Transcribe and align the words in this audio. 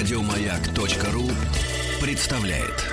Радиомаяк.ру 0.00 1.28
представляет. 2.00 2.86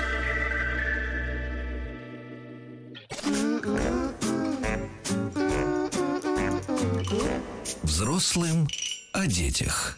Взрослым 7.82 8.68
о 9.14 9.26
детях. 9.26 9.96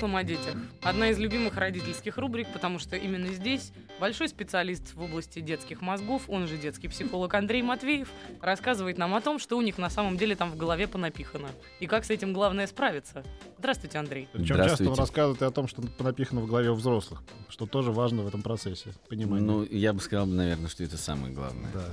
Взрослым 0.00 0.16
о 0.16 0.24
детях. 0.24 0.54
Одна 0.80 1.10
из 1.10 1.18
любимых 1.18 1.58
родительских 1.58 2.16
рубрик, 2.16 2.48
потому 2.54 2.78
что 2.78 2.96
именно 2.96 3.26
здесь 3.34 3.70
большой 3.98 4.28
специалист 4.30 4.94
в 4.94 5.02
области 5.02 5.40
детских 5.40 5.82
мозгов, 5.82 6.22
он 6.28 6.46
же 6.46 6.56
детский 6.56 6.88
психолог 6.88 7.34
Андрей 7.34 7.60
Матвеев, 7.60 8.08
рассказывает 8.40 8.96
нам 8.96 9.14
о 9.14 9.20
том, 9.20 9.38
что 9.38 9.58
у 9.58 9.60
них 9.60 9.76
на 9.76 9.90
самом 9.90 10.16
деле 10.16 10.36
там 10.36 10.52
в 10.52 10.56
голове 10.56 10.88
понапихано. 10.88 11.50
И 11.80 11.86
как 11.86 12.06
с 12.06 12.10
этим 12.10 12.32
главное 12.32 12.66
справиться. 12.66 13.22
Здравствуйте, 13.58 13.98
Андрей. 13.98 14.26
Причем 14.32 14.46
часто 14.46 14.62
он 14.62 14.66
Здравствуйте. 14.68 15.00
рассказывает 15.02 15.42
и 15.42 15.44
о 15.44 15.50
том, 15.50 15.68
что 15.68 15.82
напихано 15.98 16.40
в 16.40 16.46
голове 16.46 16.70
у 16.70 16.74
взрослых, 16.74 17.22
что 17.50 17.66
тоже 17.66 17.92
важно 17.92 18.22
в 18.22 18.26
этом 18.26 18.40
процессе, 18.40 18.94
понимание. 19.10 19.46
Ну, 19.46 19.64
я 19.64 19.92
бы 19.92 20.00
сказал, 20.00 20.24
наверное, 20.24 20.70
что 20.70 20.82
это 20.82 20.96
самое 20.96 21.34
главное. 21.34 21.68
да. 21.74 21.84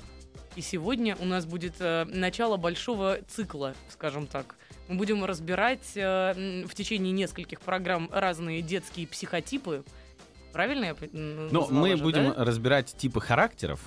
И 0.55 0.61
сегодня 0.61 1.15
у 1.19 1.25
нас 1.25 1.45
будет 1.45 1.75
э, 1.81 2.05
начало 2.05 2.57
большого 2.57 3.19
цикла, 3.27 3.75
скажем 3.89 4.25
так. 4.25 4.55
Мы 4.87 4.95
будем 4.95 5.23
разбирать 5.25 5.91
э, 5.95 6.63
в 6.65 6.73
течение 6.73 7.11
нескольких 7.11 7.61
программ 7.61 8.09
разные 8.11 8.61
детские 8.61 9.07
психотипы. 9.07 9.83
Правильно 10.53 10.85
я 10.85 10.95
Но 11.11 11.61
назвала 11.61 11.81
мы 11.81 11.97
же, 11.97 12.03
будем 12.03 12.33
да? 12.33 12.45
разбирать 12.45 12.95
типы 12.97 13.19
характеров, 13.19 13.79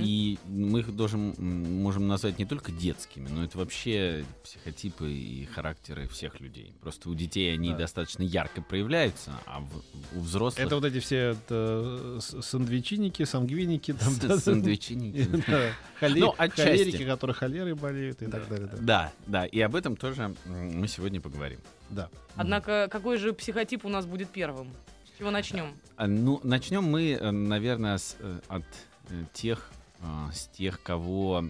И 0.00 0.38
мы 0.46 0.80
их 0.80 0.94
должен, 0.94 1.34
м, 1.38 1.82
можем 1.82 2.06
назвать 2.06 2.38
не 2.38 2.44
только 2.44 2.70
детскими, 2.70 3.28
но 3.28 3.44
это 3.44 3.58
вообще 3.58 4.24
психотипы 4.44 5.10
и 5.10 5.44
характеры 5.46 6.06
всех 6.08 6.40
людей. 6.40 6.72
Просто 6.80 7.08
у 7.10 7.14
детей 7.14 7.52
они 7.52 7.70
Да. 7.70 7.78
достаточно 7.78 8.22
ярко 8.22 8.62
проявляются, 8.62 9.32
а 9.46 9.60
в- 9.60 9.82
у 10.16 10.20
взрослых 10.20 10.64
Это 10.66 10.76
вот 10.76 10.84
эти 10.84 11.00
все 11.00 11.16
это, 11.34 12.18
сандвичиники, 12.20 13.24
сангвиники, 13.24 13.92
там, 13.92 14.12
да, 14.22 14.36
холе- 16.00 16.20
Ну, 16.20 16.32
холерики, 16.32 17.04
которые 17.04 17.34
холерой 17.34 17.74
болеют 17.74 18.22
и 18.22 18.26
так 18.26 18.48
далее. 18.48 18.68
да. 18.80 19.12
Да, 19.26 19.46
и 19.46 19.60
об 19.60 19.74
этом 19.74 19.96
тоже 19.96 20.34
мы 20.46 20.86
сегодня 20.88 21.20
поговорим. 21.20 21.58
Да. 21.90 22.08
Однако, 22.36 22.88
какой 22.90 23.16
же 23.18 23.32
психотип 23.32 23.84
у 23.84 23.88
нас 23.88 24.06
будет 24.06 24.28
первым? 24.30 24.68
С 25.14 25.18
чего 25.18 25.30
начнем? 25.30 25.74
А, 25.96 26.06
Ну, 26.06 26.40
начнем 26.42 26.82
мы, 26.84 27.12
э, 27.12 27.30
наверное, 27.30 27.98
с, 27.98 28.16
э, 28.20 28.38
от 28.48 28.64
тех, 29.32 29.70
а, 30.00 30.30
с 30.32 30.48
тех, 30.48 30.82
кого 30.82 31.44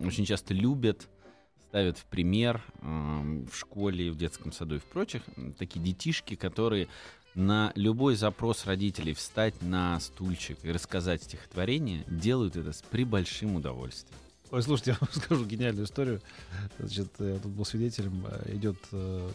очень 0.00 0.24
часто 0.24 0.54
любят, 0.54 1.08
ставят 1.68 1.98
в 1.98 2.04
пример 2.06 2.62
ам, 2.80 3.46
в 3.46 3.56
школе, 3.56 4.10
в 4.10 4.16
детском 4.16 4.52
саду 4.52 4.76
и 4.76 4.78
в 4.78 4.84
прочих. 4.84 5.22
Такие 5.58 5.84
детишки, 5.84 6.34
которые 6.34 6.88
на 7.34 7.72
любой 7.76 8.16
запрос 8.16 8.64
родителей 8.66 9.14
встать 9.14 9.60
на 9.62 10.00
стульчик 10.00 10.58
и 10.64 10.72
рассказать 10.72 11.22
стихотворение, 11.22 12.04
делают 12.08 12.56
это 12.56 12.72
с 12.72 12.82
прибольшим 12.82 13.56
удовольствием. 13.56 14.18
Ой, 14.50 14.62
слушайте, 14.62 14.92
я 14.98 14.98
вам 15.00 15.10
скажу 15.12 15.44
гениальную 15.44 15.84
историю. 15.84 16.22
Значит, 16.78 17.12
я 17.18 17.38
тут 17.38 17.52
был 17.52 17.64
свидетелем. 17.66 18.24
э, 18.26 18.54
Идет 18.56 18.78
э, 18.92 19.30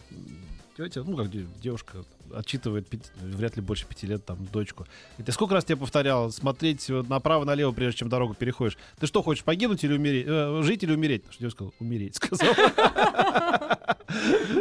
тетя, 0.76 1.04
ну, 1.04 1.16
как 1.16 1.30
де- 1.30 1.46
девушка, 1.62 2.04
отчитывает 2.32 2.88
пяти- 2.88 3.10
вряд 3.16 3.56
ли 3.56 3.62
больше 3.62 3.86
пяти 3.86 4.06
лет 4.06 4.24
там 4.24 4.44
дочку. 4.46 4.86
Говорит, 5.12 5.28
я 5.28 5.32
сколько 5.32 5.54
раз 5.54 5.64
тебе 5.64 5.76
повторял, 5.76 6.30
смотреть 6.30 6.88
направо-налево, 6.88 7.72
прежде 7.72 7.98
чем 7.98 8.08
дорогу 8.08 8.34
переходишь. 8.34 8.78
Ты 8.98 9.06
что, 9.06 9.22
хочешь, 9.22 9.44
погибнуть 9.44 9.84
или 9.84 9.94
умереть? 9.94 10.26
Э, 10.28 10.60
жить 10.62 10.82
или 10.82 10.94
умереть? 10.94 11.24
Что 11.30 11.40
девушка 11.40 11.64
сказала? 11.64 11.72
Умереть, 11.80 12.16
сказал. 12.16 12.54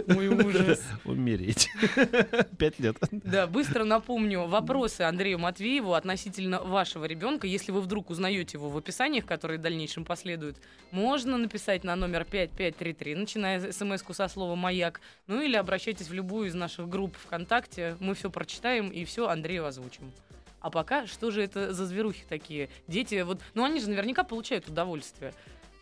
Мой 0.07 0.27
ужас. 0.27 0.81
Умереть. 1.05 1.69
Пять 2.57 2.79
лет. 2.79 2.97
Да, 3.11 3.47
быстро 3.47 3.83
напомню 3.83 4.47
вопросы 4.47 5.01
Андрею 5.01 5.39
Матвееву 5.39 5.93
относительно 5.93 6.61
вашего 6.61 7.05
ребенка. 7.05 7.47
Если 7.47 7.71
вы 7.71 7.81
вдруг 7.81 8.09
узнаете 8.09 8.57
его 8.57 8.69
в 8.69 8.77
описаниях, 8.77 9.25
которые 9.25 9.59
в 9.59 9.61
дальнейшем 9.61 10.05
последуют, 10.05 10.57
можно 10.91 11.37
написать 11.37 11.83
на 11.83 11.95
номер 11.95 12.25
5533, 12.25 13.15
начиная 13.15 13.71
смс 13.71 14.03
со 14.11 14.27
слова 14.27 14.55
«Маяк», 14.55 15.01
ну 15.27 15.41
или 15.41 15.55
обращайтесь 15.55 16.07
в 16.07 16.13
любую 16.13 16.47
из 16.47 16.55
наших 16.55 16.89
групп 16.89 17.15
ВКонтакте. 17.25 17.52
Мы 17.99 18.15
все 18.15 18.29
прочитаем 18.29 18.89
и 18.89 19.05
все 19.05 19.27
Андрею 19.27 19.65
озвучим. 19.65 20.11
А 20.59 20.69
пока, 20.69 21.07
что 21.07 21.29
же 21.29 21.43
это 21.43 21.73
за 21.73 21.85
зверухи 21.85 22.23
такие? 22.27 22.69
Дети, 22.87 23.21
вот, 23.21 23.41
ну 23.53 23.65
они 23.65 23.81
же 23.81 23.89
наверняка 23.89 24.23
получают 24.23 24.69
удовольствие 24.69 25.33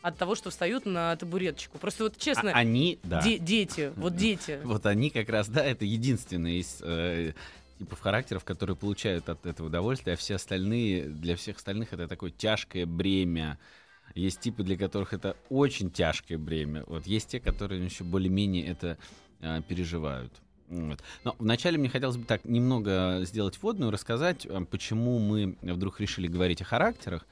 от 0.01 0.17
того, 0.17 0.33
что 0.33 0.49
встают 0.49 0.85
на 0.87 1.15
табуреточку. 1.15 1.77
Просто 1.77 2.05
вот 2.05 2.17
честно, 2.17 2.51
А 2.51 2.55
они, 2.57 2.99
да. 3.03 3.21
де- 3.21 3.37
дети, 3.37 3.93
вот 3.95 4.15
дети. 4.15 4.59
Вот 4.63 4.85
они 4.87 5.11
как 5.11 5.29
раз, 5.29 5.47
да, 5.47 5.63
это 5.63 5.85
единственные 5.85 6.61
из 6.61 6.79
э, 6.81 7.33
типов 7.77 7.99
характеров, 7.99 8.43
которые 8.43 8.75
получают 8.75 9.29
от 9.29 9.45
этого 9.45 9.67
удовольствие, 9.67 10.15
а 10.15 10.17
все 10.17 10.35
остальные, 10.35 11.05
для 11.05 11.35
всех 11.35 11.57
остальных 11.57 11.93
это 11.93 12.07
такое 12.07 12.31
тяжкое 12.31 12.88
бремя. 12.88 13.59
Есть 14.15 14.39
типы, 14.39 14.63
для 14.63 14.77
которых 14.77 15.13
это 15.13 15.38
очень 15.49 15.91
тяжкое 15.91 16.38
бремя. 16.39 16.83
Вот 16.88 17.05
есть 17.05 17.29
те, 17.29 17.39
которые 17.39 17.85
еще 17.85 18.03
более-менее 18.03 18.65
это 18.67 18.97
э, 19.39 19.61
переживают. 19.67 20.33
Вот. 20.71 20.99
Но 21.25 21.35
вначале 21.37 21.77
мне 21.77 21.89
хотелось 21.89 22.15
бы 22.15 22.23
так 22.23 22.45
немного 22.45 23.19
сделать 23.23 23.61
вводную, 23.61 23.91
рассказать, 23.91 24.45
э, 24.45 24.65
почему 24.69 25.19
мы 25.19 25.57
вдруг 25.61 25.99
решили 25.99 26.27
говорить 26.27 26.61
о 26.61 26.65
характерах. 26.65 27.27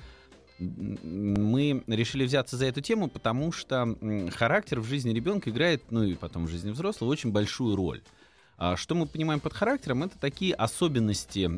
Мы 0.60 1.82
решили 1.88 2.26
взяться 2.26 2.58
за 2.58 2.66
эту 2.66 2.82
тему, 2.82 3.08
потому 3.08 3.54
что 3.54 3.96
характер 4.36 4.82
в 4.82 4.86
жизни 4.86 5.14
ребенка 5.14 5.52
играет, 5.52 5.84
ну 5.90 6.04
и 6.04 6.16
потом 6.16 6.48
в 6.48 6.50
жизни 6.50 6.72
взрослого, 6.72 7.10
очень 7.10 7.32
большую 7.32 7.78
роль. 7.78 8.02
А 8.58 8.76
Что 8.76 8.94
мы 8.94 9.06
понимаем 9.06 9.40
под 9.40 9.54
характером? 9.54 10.04
Это 10.04 10.20
такие 10.20 10.54
особенности 10.54 11.50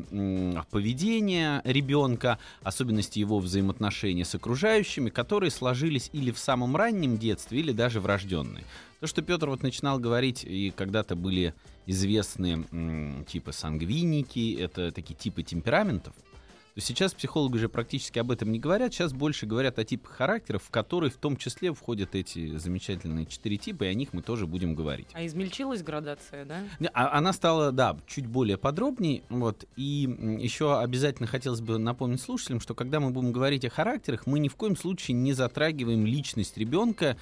поведения 0.70 1.60
ребенка, 1.64 2.38
особенности 2.62 3.18
его 3.18 3.40
взаимоотношений 3.40 4.22
с 4.22 4.36
окружающими, 4.36 5.10
которые 5.10 5.50
сложились 5.50 6.10
или 6.12 6.30
в 6.30 6.38
самом 6.38 6.76
раннем 6.76 7.18
детстве, 7.18 7.58
или 7.58 7.72
даже 7.72 7.98
врожденные. 7.98 8.62
То, 9.02 9.08
что 9.08 9.20
Петр 9.20 9.48
вот 9.48 9.64
начинал 9.64 9.98
говорить, 9.98 10.44
и 10.44 10.70
когда-то 10.70 11.16
были 11.16 11.54
известны 11.86 12.64
м, 12.70 13.24
типы 13.24 13.52
сангвиники, 13.52 14.56
это 14.60 14.92
такие 14.92 15.16
типы 15.16 15.42
темпераментов, 15.42 16.14
то 16.76 16.80
сейчас 16.80 17.12
психологи 17.12 17.56
уже 17.56 17.68
практически 17.68 18.20
об 18.20 18.30
этом 18.30 18.52
не 18.52 18.60
говорят, 18.60 18.94
сейчас 18.94 19.12
больше 19.12 19.44
говорят 19.44 19.80
о 19.80 19.84
типах 19.84 20.12
характеров, 20.12 20.62
в 20.62 20.70
которые 20.70 21.10
в 21.10 21.16
том 21.16 21.36
числе 21.36 21.74
входят 21.74 22.14
эти 22.14 22.56
замечательные 22.58 23.26
четыре 23.26 23.56
типа, 23.56 23.82
и 23.82 23.86
о 23.88 23.94
них 23.94 24.12
мы 24.12 24.22
тоже 24.22 24.46
будем 24.46 24.76
говорить. 24.76 25.08
А 25.14 25.26
измельчилась 25.26 25.82
градация, 25.82 26.44
да? 26.44 26.62
А- 26.94 27.18
Она 27.18 27.32
стала, 27.32 27.72
да, 27.72 27.96
чуть 28.06 28.28
более 28.28 28.56
подробней. 28.56 29.24
Вот. 29.30 29.64
И 29.74 30.08
еще 30.40 30.78
обязательно 30.78 31.26
хотелось 31.26 31.60
бы 31.60 31.76
напомнить 31.76 32.20
слушателям, 32.20 32.60
что 32.60 32.76
когда 32.76 33.00
мы 33.00 33.10
будем 33.10 33.32
говорить 33.32 33.64
о 33.64 33.68
характерах, 33.68 34.28
мы 34.28 34.38
ни 34.38 34.46
в 34.46 34.54
коем 34.54 34.76
случае 34.76 35.16
не 35.16 35.32
затрагиваем 35.32 36.06
личность 36.06 36.56
ребенка. 36.56 37.16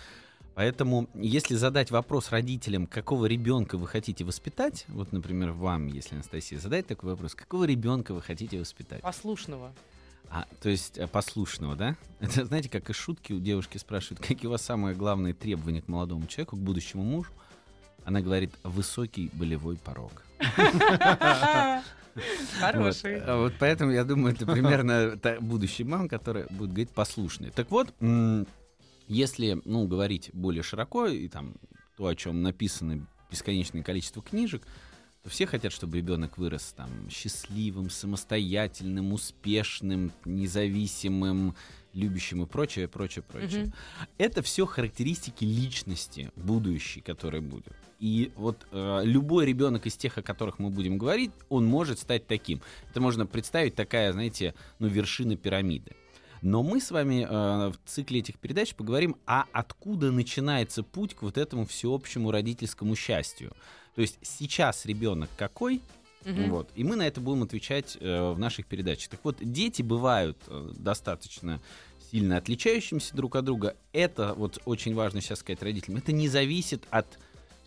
Поэтому, 0.54 1.08
если 1.14 1.54
задать 1.54 1.90
вопрос 1.90 2.30
родителям, 2.30 2.86
какого 2.86 3.26
ребенка 3.26 3.78
вы 3.78 3.86
хотите 3.86 4.24
воспитать, 4.24 4.84
вот, 4.88 5.12
например, 5.12 5.52
вам, 5.52 5.86
если 5.86 6.16
Анастасия 6.16 6.58
задать 6.58 6.86
такой 6.86 7.10
вопрос, 7.10 7.34
какого 7.34 7.64
ребенка 7.64 8.12
вы 8.12 8.20
хотите 8.20 8.58
воспитать? 8.58 9.00
Послушного. 9.00 9.72
А, 10.28 10.46
то 10.62 10.68
есть 10.68 10.98
э, 10.98 11.06
послушного, 11.06 11.76
да? 11.76 11.96
Это, 12.20 12.44
знаете, 12.44 12.68
как 12.68 12.90
из 12.90 12.96
шутки 12.96 13.32
у 13.32 13.40
девушки 13.40 13.78
спрашивают, 13.78 14.20
какие 14.24 14.46
у 14.46 14.50
вас 14.50 14.62
самые 14.62 14.94
главные 14.94 15.34
требования 15.34 15.82
к 15.82 15.88
молодому 15.88 16.26
человеку, 16.26 16.56
к 16.56 16.60
будущему 16.60 17.02
мужу? 17.02 17.30
Она 18.04 18.20
говорит, 18.20 18.52
высокий 18.62 19.30
болевой 19.32 19.76
порог. 19.76 20.24
Хороший. 22.60 23.20
Вот, 23.20 23.28
А 23.28 23.36
вот 23.36 23.52
поэтому 23.58 23.92
я 23.92 24.04
думаю, 24.04 24.34
это 24.34 24.46
примерно 24.46 25.16
та 25.16 25.40
будущий 25.40 25.84
мам, 25.84 26.08
которая 26.08 26.46
будет 26.50 26.70
говорить 26.70 26.90
послушный. 26.90 27.50
Так 27.50 27.70
вот, 27.70 27.92
если, 29.10 29.60
ну, 29.64 29.88
говорить 29.88 30.30
более 30.32 30.62
широко, 30.62 31.06
и 31.08 31.28
там 31.28 31.54
то, 31.96 32.06
о 32.06 32.14
чем 32.14 32.42
написано 32.42 33.06
бесконечное 33.28 33.82
количество 33.82 34.22
книжек, 34.22 34.62
то 35.22 35.28
все 35.28 35.46
хотят, 35.46 35.72
чтобы 35.72 35.96
ребенок 35.96 36.38
вырос 36.38 36.72
там 36.76 36.88
счастливым, 37.10 37.90
самостоятельным, 37.90 39.12
успешным, 39.12 40.12
независимым, 40.24 41.56
любящим 41.92 42.44
и 42.44 42.46
прочее, 42.46 42.86
прочее, 42.86 43.24
прочее. 43.26 43.64
Мгм. 43.64 43.72
Это 44.16 44.42
все 44.42 44.64
характеристики 44.64 45.44
личности 45.44 46.30
будущей, 46.36 47.00
которая 47.00 47.42
будет. 47.42 47.74
И 47.98 48.32
вот 48.36 48.64
э, 48.70 49.00
любой 49.04 49.44
ребенок 49.44 49.86
из 49.86 49.96
тех, 49.96 50.16
о 50.16 50.22
которых 50.22 50.58
мы 50.60 50.70
будем 50.70 50.98
говорить, 50.98 51.32
он 51.48 51.66
может 51.66 51.98
стать 51.98 52.26
таким. 52.28 52.62
Это 52.90 53.00
можно 53.00 53.26
представить 53.26 53.74
такая, 53.74 54.12
знаете, 54.12 54.54
ну, 54.78 54.86
вершина 54.86 55.36
пирамиды. 55.36 55.96
Но 56.42 56.62
мы 56.62 56.80
с 56.80 56.90
вами 56.90 57.26
э, 57.28 57.68
в 57.68 57.76
цикле 57.86 58.20
этих 58.20 58.38
передач 58.38 58.74
поговорим, 58.74 59.16
а 59.26 59.44
откуда 59.52 60.10
начинается 60.10 60.82
путь 60.82 61.14
к 61.14 61.22
вот 61.22 61.36
этому 61.38 61.66
всеобщему 61.66 62.30
родительскому 62.30 62.96
счастью. 62.96 63.52
То 63.94 64.00
есть 64.00 64.18
сейчас 64.22 64.86
ребенок 64.86 65.28
какой, 65.36 65.80
Мгм. 66.24 66.50
вот. 66.50 66.68
И 66.74 66.84
мы 66.84 66.96
на 66.96 67.06
это 67.06 67.20
будем 67.20 67.42
отвечать 67.44 67.96
э, 68.00 68.32
в 68.32 68.38
наших 68.38 68.66
передачах. 68.66 69.08
Так 69.10 69.20
вот, 69.22 69.36
дети 69.40 69.82
бывают 69.82 70.36
э, 70.48 70.70
достаточно 70.76 71.60
сильно 72.10 72.36
отличающимися 72.36 73.14
друг 73.16 73.36
от 73.36 73.44
друга. 73.44 73.74
Это 73.92 74.34
вот 74.34 74.58
очень 74.64 74.94
важно 74.94 75.20
сейчас 75.20 75.38
сказать 75.40 75.62
родителям. 75.62 75.96
Это 75.98 76.12
не 76.12 76.28
зависит 76.28 76.82
от 76.90 77.06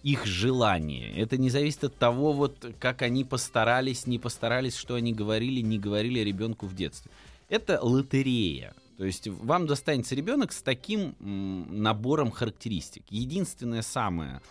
их 0.04 0.25
желания. 0.25 1.12
Это 1.16 1.38
не 1.38 1.50
зависит 1.50 1.84
от 1.86 1.96
того, 1.98 2.34
вот 2.34 2.66
как 2.80 3.02
они 3.02 3.24
постарались, 3.24 4.06
не 4.06 4.20
постарались, 4.20 4.75
что 4.75 4.96
они 4.96 5.14
говорили, 5.14 5.62
не 5.62 5.80
говорили 5.80 6.20
ребенку 6.20 6.68
в 6.68 6.75
детстве. 6.75 7.10
Это 7.50 7.80
лотерея. 7.81 8.74
То 8.98 9.06
есть 9.06 9.28
вам 9.28 9.66
достанется 9.66 10.16
ребенок 10.16 10.51
с 10.51 10.62
таким 10.62 11.16
набором 11.19 12.31
характеристик. 12.31 13.04
Единственное 13.10 13.81
самое, 13.81 14.42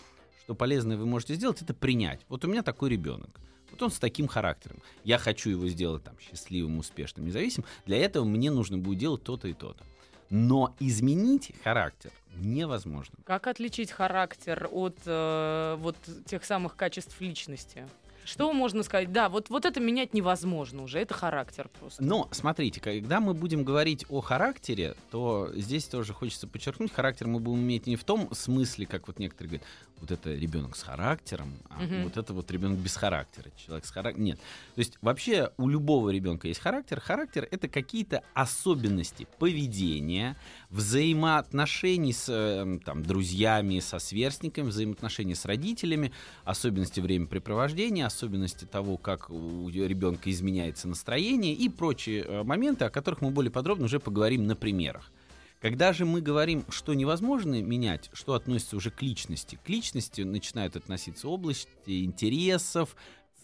что 0.45 0.55
полезное 0.55 0.97
вы 0.97 1.07
можете 1.07 1.35
сделать, 1.35 1.63
это 1.63 1.75
принять. 1.75 2.21
Вот 2.29 2.45
у 2.45 2.49
меня 2.49 2.63
такой 2.63 2.91
ребенок. 2.91 3.41
Вот 3.71 3.83
он 3.83 3.91
с 3.91 3.99
таким 3.99 4.29
характером. 4.29 4.83
Я 5.05 5.19
хочу 5.19 5.51
его 5.51 5.67
сделать 5.69 6.05
там 6.05 6.15
счастливым, 6.21 6.79
успешным, 6.79 7.27
независимым. 7.27 7.67
Для 7.87 7.99
этого 7.99 8.25
мне 8.25 8.51
нужно 8.51 8.79
будет 8.79 8.99
делать 8.99 9.23
то-то 9.23 9.49
и 9.49 9.55
то-то. 9.55 9.85
Но 10.29 10.75
изменить 10.81 11.53
характер 11.63 12.11
невозможно. 12.37 13.19
Как 13.25 13.47
отличить 13.47 13.91
характер 13.91 14.69
от 14.71 14.97
э, 15.05 15.77
вот 15.79 15.97
тех 16.27 16.45
самых 16.45 16.77
качеств 16.77 17.21
личности? 17.21 17.87
Что 18.25 18.53
можно 18.53 18.83
сказать? 18.83 19.13
Да, 19.13 19.29
вот, 19.29 19.49
вот 19.51 19.65
это 19.65 19.81
менять 19.81 20.15
невозможно 20.15 20.83
уже, 20.83 20.99
это 21.01 21.15
характер 21.15 21.69
просто. 21.81 22.03
Но 22.03 22.29
смотрите, 22.31 22.81
когда 22.81 23.21
мы 23.21 23.35
будем 23.35 23.65
говорить 23.65 24.05
о 24.09 24.21
характере, 24.21 24.95
то 25.11 25.51
здесь 25.55 25.87
тоже 25.87 26.13
хочется 26.13 26.47
подчеркнуть, 26.47 26.93
характер 26.93 27.27
мы 27.27 27.41
будем 27.41 27.61
иметь 27.61 27.87
не 27.87 27.97
в 27.97 28.05
том 28.05 28.33
смысле, 28.33 28.87
как 28.87 29.07
вот 29.09 29.19
некоторые 29.19 29.49
говорят, 29.51 29.67
вот 30.01 30.11
это 30.11 30.35
ребенок 30.35 30.75
с 30.77 30.83
характером, 30.83 31.55
а 31.71 31.81
Мгм. 31.83 32.03
вот 32.05 32.17
это 32.17 32.33
вот 32.35 32.51
ребенок 32.51 32.79
без 32.79 32.97
характера, 32.97 33.51
человек 33.57 33.85
с 33.85 33.91
характером. 33.91 34.25
Нет. 34.25 34.39
То 34.75 34.79
есть 34.81 34.99
вообще 35.01 35.53
у 35.59 35.69
любого 35.69 36.11
ребенка 36.11 36.49
есть 36.49 36.61
характер. 36.61 37.01
Характер 37.01 37.47
это 37.51 37.69
какие-то 37.69 38.25
особенности 38.35 39.29
поведения, 39.39 40.37
взаимоотношений 40.73 42.13
с 42.13 42.29
э, 42.29 42.79
там, 42.85 43.03
друзьями, 43.03 43.79
со 43.81 43.99
сверстниками, 43.99 44.69
взаимоотношений 44.69 45.35
с 45.35 45.45
родителями, 45.45 46.13
особенности 46.45 46.99
времяпрепровождения, 47.01 48.07
особенности 48.07 48.65
того, 48.65 48.97
как 48.97 49.31
у 49.31 49.69
ребенка 49.69 50.31
изменяется 50.31 50.89
настроение 50.89 51.53
и 51.53 51.69
прочие 51.69 52.23
э, 52.23 52.43
моменты, 52.43 52.87
о 52.87 52.91
которых 52.91 53.21
мы 53.21 53.31
более 53.31 53.53
подробно 53.53 53.85
уже 53.85 54.01
поговорим 54.01 54.47
на 54.47 54.57
примерах. 54.57 55.13
Когда 55.61 55.93
же 55.93 56.05
мы 56.05 56.21
говорим, 56.21 56.65
что 56.71 56.93
невозможно 56.93 57.63
менять, 57.63 58.11
что 58.13 58.35
относится 58.35 58.77
уже 58.77 58.91
к 58.91 59.01
личности, 59.01 59.61
к 59.65 59.69
личности 59.69 60.23
начинают 60.23 60.75
относиться 60.75 61.29
области 61.29 62.05
интересов, 62.05 62.97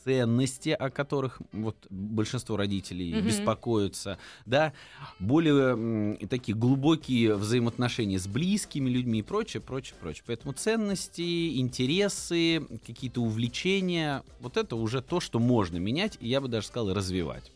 ценности, 0.05 0.71
о 0.71 0.91
которых 0.91 1.41
вот 1.53 1.77
большинство 1.91 2.57
родителей 2.57 3.15
Мгм. 3.15 3.27
беспокоятся, 3.27 4.19
да, 4.47 4.73
более 5.19 5.73
м, 5.73 6.17
такие 6.29 6.57
глубокие 6.57 7.35
взаимоотношения 7.37 8.19
с 8.19 8.27
близкими 8.27 8.89
людьми 8.89 9.21
и 9.21 9.23
прочее, 9.23 9.61
прочее, 9.61 9.97
прочее. 10.01 10.25
Поэтому 10.27 10.53
ценности, 10.53 11.59
интересы, 11.59 12.67
какие-то 12.87 13.21
увлечения, 13.23 14.23
вот 14.41 14.57
это 14.57 14.77
уже 14.77 15.03
то, 15.03 15.21
что 15.21 15.39
можно 15.39 15.77
менять, 15.79 16.17
и 16.21 16.29
я 16.29 16.41
бы 16.41 16.49
даже 16.49 16.67
сказал 16.69 16.95
развивать. 16.95 17.51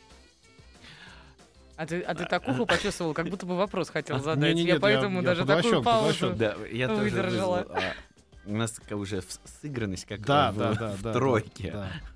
А 1.77 1.87
ты, 1.87 2.01
а 2.03 2.15
ты 2.15 2.27
так 2.27 2.47
ухо 2.49 2.65
почувствовал, 2.67 3.13
как 3.15 3.29
будто 3.29 3.47
бы 3.47 3.57
вопрос 3.57 3.89
хотел 3.89 4.21
задать. 4.21 4.39
Не-не-не, 4.55 4.69
я 4.69 4.75
я- 4.75 4.81
поэтому 4.81 5.21
я 5.21 5.27
даже 5.27 5.41
поглощен, 5.41 5.63
такую 5.71 5.83
паузу. 5.85 6.19
поглощен. 6.29 6.39
Да, 6.39 6.57
я 6.71 6.89
тоже 6.89 7.01
Выдержала. 7.03 7.59
вызвал, 7.59 7.77
а, 7.77 7.95
У 8.45 8.57
нас 8.57 8.73
такая 8.73 8.99
уже 8.99 9.23
сыгранность, 9.63 10.05
как 10.05 10.21
Да, 10.27 10.51
в, 10.53 10.59
да, 10.59 10.75
да, 10.75 10.91
в 10.97 11.03
да. 11.03 11.13
тройке. 11.13 11.71
да. 11.73 11.93
Ну, 11.95 12.12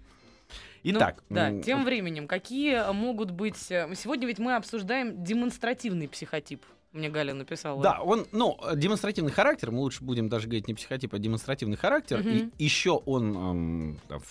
Итак, 0.91 1.23
да, 1.31 1.51
м, 1.51 1.63
тем 1.63 1.85
временем, 1.85 2.27
какие 2.29 2.93
могут 2.93 3.31
быть... 3.31 3.71
э, 3.71 3.93
Сегодня 3.95 4.27
ведь 4.27 4.39
мы 4.39 4.55
обсуждаем 4.57 5.23
демонстративный 5.25 6.09
психотип. 6.09 6.65
Мне 6.93 7.11
Галя 7.11 7.35
написала. 7.35 7.83
Да, 7.83 8.01
он, 8.01 8.27
ну, 8.33 8.59
демонстративный 8.75 9.31
характер, 9.33 9.71
мы 9.71 9.81
лучше 9.81 10.03
будем 10.03 10.29
даже 10.31 10.47
говорить 10.47 10.67
не 10.67 10.73
психотип, 10.75 11.13
а 11.13 11.19
демонстративный 11.19 11.77
характер. 11.77 12.21
Мгм. 12.21 12.53
И 12.57 12.65
еще 12.65 12.93
он 13.05 13.37
эм, 13.37 13.99
там, 14.09 14.23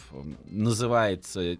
называется 0.45 1.41
э, 1.41 1.57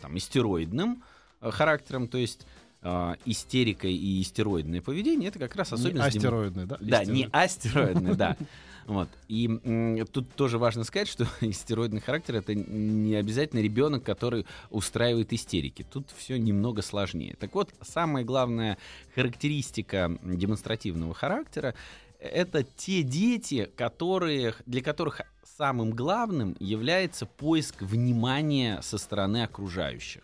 там, 0.00 0.16
истероидным 0.16 1.02
э, 1.40 1.50
характером, 1.50 2.06
то 2.06 2.18
есть 2.18 2.46
э, 2.82 3.14
истерика 3.24 3.88
и 3.88 4.20
истероидное 4.22 4.80
поведение, 4.80 5.30
это 5.30 5.38
как 5.40 5.56
раз 5.56 5.72
Не 5.72 5.76
особенность... 5.76 6.18
дем- 6.18 6.66
да? 6.66 6.76
Да, 6.80 7.04
не 7.04 7.24
Истеры- 7.24 7.30
астероидный, 7.32 8.14
да. 8.14 8.36
Вот. 8.88 9.10
И 9.28 9.46
м, 9.46 10.06
тут 10.06 10.34
тоже 10.34 10.56
важно 10.56 10.82
сказать, 10.82 11.08
что 11.08 11.28
истероидный 11.42 12.00
характер 12.00 12.36
это 12.36 12.54
не 12.54 13.14
обязательно 13.14 13.60
ребенок, 13.60 14.02
который 14.02 14.46
устраивает 14.70 15.32
истерики. 15.34 15.84
Тут 15.84 16.10
все 16.16 16.38
немного 16.38 16.80
сложнее. 16.80 17.36
Так 17.38 17.54
вот, 17.54 17.72
самая 17.82 18.24
главная 18.24 18.78
характеристика 19.14 20.18
демонстративного 20.22 21.12
характера 21.12 21.74
это 22.18 22.64
те 22.64 23.02
дети, 23.02 23.70
которые, 23.76 24.54
для 24.64 24.82
которых 24.82 25.20
самым 25.58 25.90
главным 25.90 26.56
является 26.58 27.26
поиск 27.26 27.82
внимания 27.82 28.80
со 28.82 28.96
стороны 28.96 29.42
окружающих. 29.42 30.22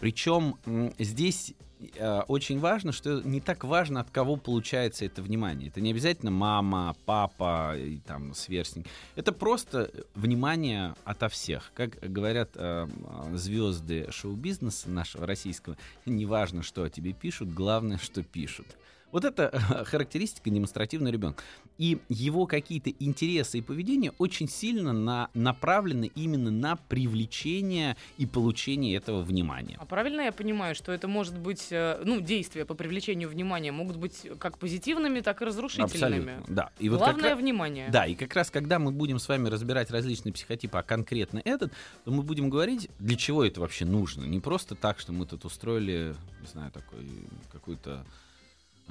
Причем 0.00 0.56
здесь 0.98 1.54
очень 2.28 2.58
важно, 2.58 2.92
что 2.92 3.20
не 3.22 3.40
так 3.40 3.64
важно, 3.64 4.00
от 4.00 4.10
кого 4.10 4.36
получается 4.36 5.04
это 5.04 5.22
внимание. 5.22 5.68
Это 5.68 5.80
не 5.80 5.90
обязательно 5.90 6.30
мама, 6.30 6.94
папа 7.04 7.76
и 7.76 7.98
там 7.98 8.34
сверстник. 8.34 8.86
Это 9.16 9.32
просто 9.32 9.90
внимание 10.14 10.94
ото 11.04 11.28
всех. 11.28 11.72
Как 11.74 11.98
говорят 12.00 12.50
э, 12.54 12.88
э, 12.88 13.36
звезды 13.36 14.08
шоу-бизнеса 14.10 14.90
нашего 14.90 15.26
российского, 15.26 15.76
не 16.06 16.26
важно, 16.26 16.62
что 16.62 16.84
о 16.84 16.90
тебе 16.90 17.12
пишут, 17.12 17.52
главное, 17.52 17.98
что 17.98 18.22
пишут. 18.22 18.66
Вот 19.12 19.24
это 19.24 19.50
характеристика 19.86 20.50
демонстративного 20.50 21.12
ребенка. 21.12 21.44
И 21.78 21.98
его 22.08 22.46
какие-то 22.46 22.90
интересы 22.98 23.58
и 23.58 23.60
поведение 23.60 24.12
очень 24.18 24.48
сильно 24.48 24.92
на, 24.92 25.28
направлены 25.34 26.10
именно 26.14 26.50
на 26.50 26.76
привлечение 26.76 27.96
и 28.18 28.26
получение 28.26 28.96
этого 28.96 29.22
внимания. 29.22 29.76
А 29.78 29.84
правильно 29.84 30.22
я 30.22 30.32
понимаю, 30.32 30.74
что 30.74 30.92
это 30.92 31.08
может 31.08 31.38
быть, 31.38 31.68
э, 31.70 32.02
ну, 32.04 32.20
действия 32.20 32.64
по 32.64 32.74
привлечению 32.74 33.28
внимания 33.28 33.70
могут 33.70 33.96
быть 33.96 34.26
как 34.38 34.58
позитивными, 34.58 35.20
так 35.20 35.42
и 35.42 35.44
разрушительными. 35.44 36.32
Абсолютно, 36.32 36.54
да. 36.54 36.70
И 36.78 36.88
вот 36.88 36.98
Главное 36.98 37.34
ра- 37.34 37.36
внимание. 37.36 37.90
Да, 37.90 38.06
и 38.06 38.14
как 38.14 38.34
раз 38.34 38.50
когда 38.50 38.78
мы 38.78 38.92
будем 38.92 39.18
с 39.18 39.28
вами 39.28 39.48
разбирать 39.48 39.90
различные 39.90 40.32
психотипы, 40.32 40.78
а 40.78 40.82
конкретно 40.82 41.42
этот, 41.44 41.72
то 42.04 42.10
мы 42.10 42.22
будем 42.22 42.48
говорить, 42.48 42.88
для 42.98 43.16
чего 43.16 43.44
это 43.44 43.60
вообще 43.60 43.84
нужно. 43.84 44.24
Не 44.24 44.40
просто 44.40 44.74
так, 44.74 44.98
что 44.98 45.12
мы 45.12 45.26
тут 45.26 45.44
устроили, 45.44 46.14
не 46.40 46.46
знаю, 46.46 46.70
такой 46.72 47.06
какую-то 47.50 48.06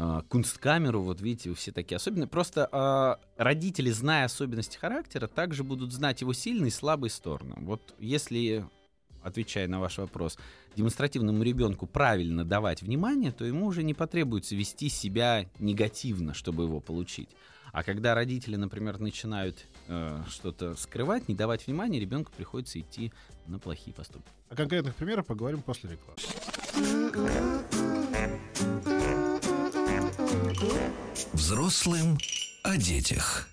а, 0.04 0.24
кунсткамеру, 0.24 1.04
вот 1.04 1.22
видите, 1.22 1.54
все 1.54 1.72
такие 1.72 1.98
особенные. 1.98 2.26
Просто 2.26 2.68
а, 2.72 3.20
родители, 3.38 3.92
зная 3.92 4.26
особенности 4.26 4.76
характера, 4.78 5.28
также 5.28 5.64
будут 5.64 5.94
знать 5.94 6.22
его 6.22 6.34
сильные 6.34 6.70
и 6.70 6.72
слабые 6.72 7.12
стороны. 7.12 7.54
Вот 7.58 7.94
если, 8.00 8.66
отвечая 9.22 9.68
на 9.68 9.80
ваш 9.80 10.00
вопрос, 10.00 10.40
демонстративному 10.76 11.44
ребенку 11.44 11.86
правильно 11.86 12.44
давать 12.44 12.82
внимание, 12.82 13.32
то 13.32 13.46
ему 13.46 13.68
уже 13.68 13.84
не 13.84 13.94
потребуется 13.94 14.56
вести 14.56 14.90
себя 14.90 15.46
негативно, 15.60 16.34
чтобы 16.34 16.64
его 16.64 16.80
получить. 16.80 17.30
А 17.72 17.84
когда 17.84 18.16
родители, 18.16 18.56
например, 18.56 18.98
начинают 19.00 19.68
э, 19.88 20.24
что-то 20.28 20.76
скрывать, 20.78 21.30
не 21.30 21.36
давать 21.36 21.68
внимания, 21.68 22.00
ребенку 22.00 22.32
приходится 22.36 22.80
идти 22.80 23.14
на 23.46 23.60
плохие 23.60 23.94
поступки. 23.94 24.32
О 24.50 24.56
конкретных 24.56 24.96
примерах 24.96 25.28
поговорим 25.28 25.62
после 25.62 25.92
рекламы. 25.92 26.18
Взрослым 31.30 32.18
о 32.64 32.78
детях. 32.78 33.48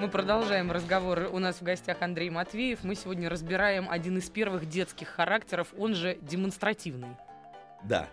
Мы 0.00 0.08
продолжаем 0.10 0.72
разговор. 0.72 1.28
У 1.32 1.38
нас 1.38 1.56
в 1.56 1.62
гостях 1.62 2.00
Андрей 2.00 2.30
Матвеев. 2.30 2.82
Мы 2.82 2.94
сегодня 2.94 3.28
разбираем 3.28 3.88
один 3.88 4.18
из 4.18 4.28
первых 4.30 4.68
детских 4.68 5.08
характеров, 5.08 5.68
он 5.78 5.94
же 5.94 6.18
демонстративный. 6.20 7.16
Да. 7.84 8.08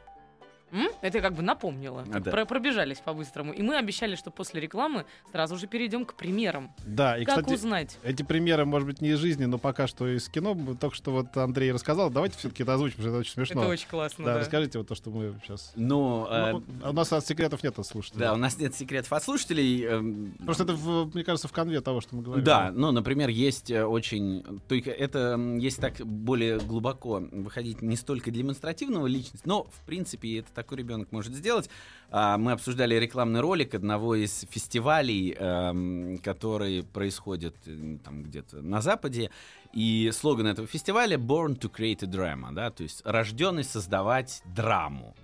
М? 0.71 0.87
Это 1.01 1.17
я 1.17 1.21
как 1.21 1.33
бы 1.33 1.41
напомнила. 1.41 2.05
А, 2.07 2.11
Так 2.13 2.23
да. 2.23 2.31
про- 2.31 2.45
пробежались 2.45 2.99
по-быстрому. 2.99 3.51
И 3.53 3.61
мы 3.61 3.77
обещали, 3.77 4.15
что 4.15 4.31
после 4.31 4.61
рекламы 4.61 5.05
сразу 5.31 5.57
же 5.57 5.67
перейдем 5.67 6.05
к 6.05 6.13
примерам. 6.13 6.71
Да, 6.85 7.17
и, 7.17 7.25
как 7.25 7.39
кстати, 7.39 7.53
узнать? 7.55 7.97
эти 8.03 8.23
примеры, 8.23 8.65
может 8.65 8.87
быть, 8.87 9.01
не 9.01 9.09
из 9.09 9.19
жизни, 9.19 9.45
но 9.45 9.57
пока 9.57 9.87
что 9.87 10.07
из 10.07 10.29
кино. 10.29 10.55
Только 10.79 10.95
что 10.95 11.11
вот 11.11 11.35
Андрей 11.37 11.71
рассказал. 11.71 12.09
Давайте 12.09 12.37
все-таки 12.37 12.63
это 12.63 12.73
озвучим, 12.75 12.97
потому 12.97 13.09
что 13.09 13.17
это 13.17 13.19
очень 13.21 13.33
смешно. 13.33 13.61
Это 13.61 13.69
очень 13.71 13.87
классно, 13.87 14.25
да, 14.25 14.33
да. 14.33 14.39
расскажите 14.39 14.77
вот 14.77 14.87
то, 14.87 14.95
что 14.95 15.09
мы 15.11 15.35
сейчас... 15.43 15.71
Ну, 15.75 16.27
э, 16.29 16.51
Ну, 16.53 16.63
у 16.89 16.93
нас 16.93 17.11
от 17.11 17.25
секретов 17.25 17.63
нет 17.63 17.77
от 17.77 17.85
слушателей. 17.85 18.21
да, 18.21 18.33
у 18.33 18.37
нас 18.37 18.57
нет 18.57 18.73
секретов 18.75 19.11
от 19.13 19.23
слушателей. 19.23 19.83
эм, 19.85 20.33
Просто 20.45 20.63
это, 20.63 20.73
в- 20.73 21.13
мне 21.13 21.23
кажется, 21.23 21.47
в 21.47 21.51
конве 21.51 21.81
того, 21.81 22.01
что 22.01 22.15
мы 22.15 22.23
говорим. 22.23 22.43
Да, 22.45 22.71
ну, 22.73 22.91
например, 22.91 23.29
есть 23.29 23.69
э, 23.71 23.83
очень... 23.85 24.43
Только 24.67 24.91
это, 24.91 25.37
если 25.59 25.81
так 25.81 25.97
более 26.05 26.59
глубоко 26.59 27.21
выходить, 27.31 27.81
не 27.81 27.95
столько 27.95 28.31
демонстративного 28.31 29.07
личности, 29.07 29.47
но, 29.47 29.63
в 29.65 29.85
принципе, 29.85 30.39
это 30.39 30.49
такой 30.61 30.77
ребенок 30.77 31.11
может 31.11 31.33
сделать. 31.33 31.69
А, 32.11 32.37
Мы 32.37 32.51
обсуждали 32.51 32.95
рекламный 32.95 33.39
ролик 33.39 33.73
одного 33.73 34.15
из 34.15 34.45
фестивалей, 34.49 35.35
эм, 35.37 36.19
который 36.19 36.83
происходит 36.83 37.55
э, 37.65 37.97
там 38.03 38.23
где-то 38.23 38.61
на 38.61 38.81
Западе. 38.81 39.31
И 39.73 40.11
слоган 40.13 40.47
этого 40.47 40.67
фестиваля 40.67 41.17
«Born 41.17 41.57
to 41.59 41.71
create 41.71 42.03
a 42.03 42.07
drama», 42.07 42.53
да, 42.53 42.69
то 42.69 42.83
есть 42.83 43.01
«рожденный 43.05 43.63
создавать 43.63 44.43
драму». 44.45 45.15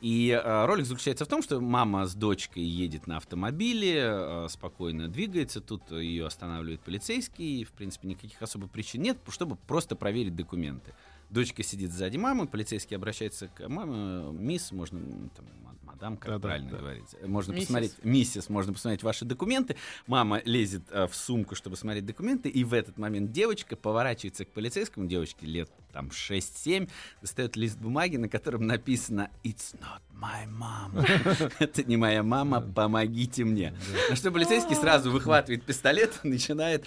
И 0.00 0.30
э, 0.30 0.64
ролик 0.66 0.84
заключается 0.86 1.24
в 1.24 1.28
том, 1.28 1.42
что 1.42 1.60
мама 1.60 2.06
с 2.06 2.14
дочкой 2.14 2.62
едет 2.62 3.06
на 3.06 3.16
автомобиле, 3.16 4.02
э, 4.04 4.46
спокойно 4.50 5.08
двигается, 5.08 5.60
тут 5.60 5.90
ее 5.90 6.26
останавливает 6.26 6.80
полицейский, 6.80 7.60
и, 7.60 7.64
в 7.64 7.72
принципе, 7.72 8.08
никаких 8.08 8.40
особых 8.42 8.70
причин 8.70 9.02
нет, 9.02 9.16
чтобы 9.28 9.56
просто 9.56 9.96
проверить 9.96 10.36
документы. 10.36 10.92
Дочка 11.30 11.62
сидит 11.62 11.92
сзади 11.92 12.16
мамы, 12.16 12.46
полицейский 12.46 12.96
обращается 12.96 13.48
к 13.48 13.68
маме, 13.68 14.30
мисс, 14.32 14.70
можно, 14.72 15.00
там, 15.36 15.46
ма- 15.64 15.74
мадам, 15.82 16.16
как 16.16 16.30
Да-да, 16.30 16.38
правильно 16.48 16.70
да. 16.70 16.76
говорить, 16.78 17.04
можно 17.24 17.52
Миссис. 17.52 17.66
посмотреть, 17.66 17.94
миссис, 18.04 18.48
можно 18.48 18.72
посмотреть 18.72 19.02
ваши 19.02 19.24
документы, 19.24 19.76
мама 20.06 20.40
лезет 20.44 20.82
э, 20.90 21.06
в 21.08 21.14
сумку, 21.14 21.54
чтобы 21.56 21.76
смотреть 21.76 22.06
документы, 22.06 22.48
и 22.48 22.62
в 22.64 22.72
этот 22.72 22.98
момент 22.98 23.32
девочка 23.32 23.74
поворачивается 23.76 24.44
к 24.44 24.48
полицейскому, 24.50 25.06
девочке 25.06 25.46
лет 25.46 25.70
там 25.92 26.08
6-7, 26.08 26.88
достает 27.20 27.56
лист 27.56 27.78
бумаги, 27.78 28.16
на 28.16 28.28
котором 28.28 28.66
написано 28.66 29.30
«It's 29.42 29.74
not 29.80 30.00
my 30.20 30.46
mom». 30.48 31.52
Это 31.58 31.82
не 31.84 31.96
моя 31.96 32.22
мама, 32.22 32.60
помогите 32.60 33.44
мне. 33.44 33.74
На 34.10 34.16
что 34.16 34.30
полицейский 34.30 34.76
сразу 34.76 35.10
выхватывает 35.10 35.64
пистолет, 35.64 36.20
начинает 36.24 36.84
а, 36.84 36.86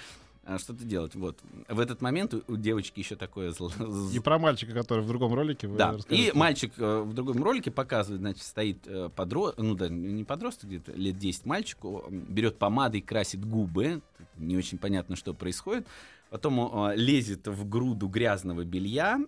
что-то 0.58 0.86
делать. 0.86 1.16
Вот. 1.16 1.40
В 1.68 1.80
этот 1.80 2.02
момент 2.02 2.34
у, 2.34 2.42
у 2.48 2.56
девочки 2.56 3.00
еще 3.00 3.16
такое 3.16 3.52
зло- 3.52 4.12
И 4.14 4.20
про 4.20 4.40
мальчика, 4.40 4.74
который 4.74 5.04
в 5.04 5.08
другом 5.08 5.34
ролике. 5.34 5.68
вы 5.68 5.78
да, 5.78 5.98
и 6.10 6.32
мальчик 6.34 6.72
э, 6.78 7.02
в 7.02 7.14
другом 7.14 7.44
ролике 7.44 7.70
показывает, 7.72 8.22
значит, 8.22 8.44
стоит 8.44 8.88
э, 8.88 9.10
подросток, 9.14 9.64
ну 9.64 9.76
да, 9.76 9.90
не 9.90 10.24
подросток, 10.24 10.70
где-то 10.70 10.94
лет 10.94 11.18
10 11.18 11.46
мальчику, 11.46 12.06
берет 12.10 12.58
помадой, 12.58 13.02
красит 13.02 13.44
губы, 13.46 14.02
не 14.38 14.56
очень 14.56 14.78
понятно, 14.78 15.16
что 15.16 15.34
происходит, 15.34 15.86
потом 16.30 16.88
э, 16.90 16.96
лезет 16.96 17.48
в 17.48 17.68
груду 17.68 18.08
грязного 18.08 18.64
белья, 18.64 19.20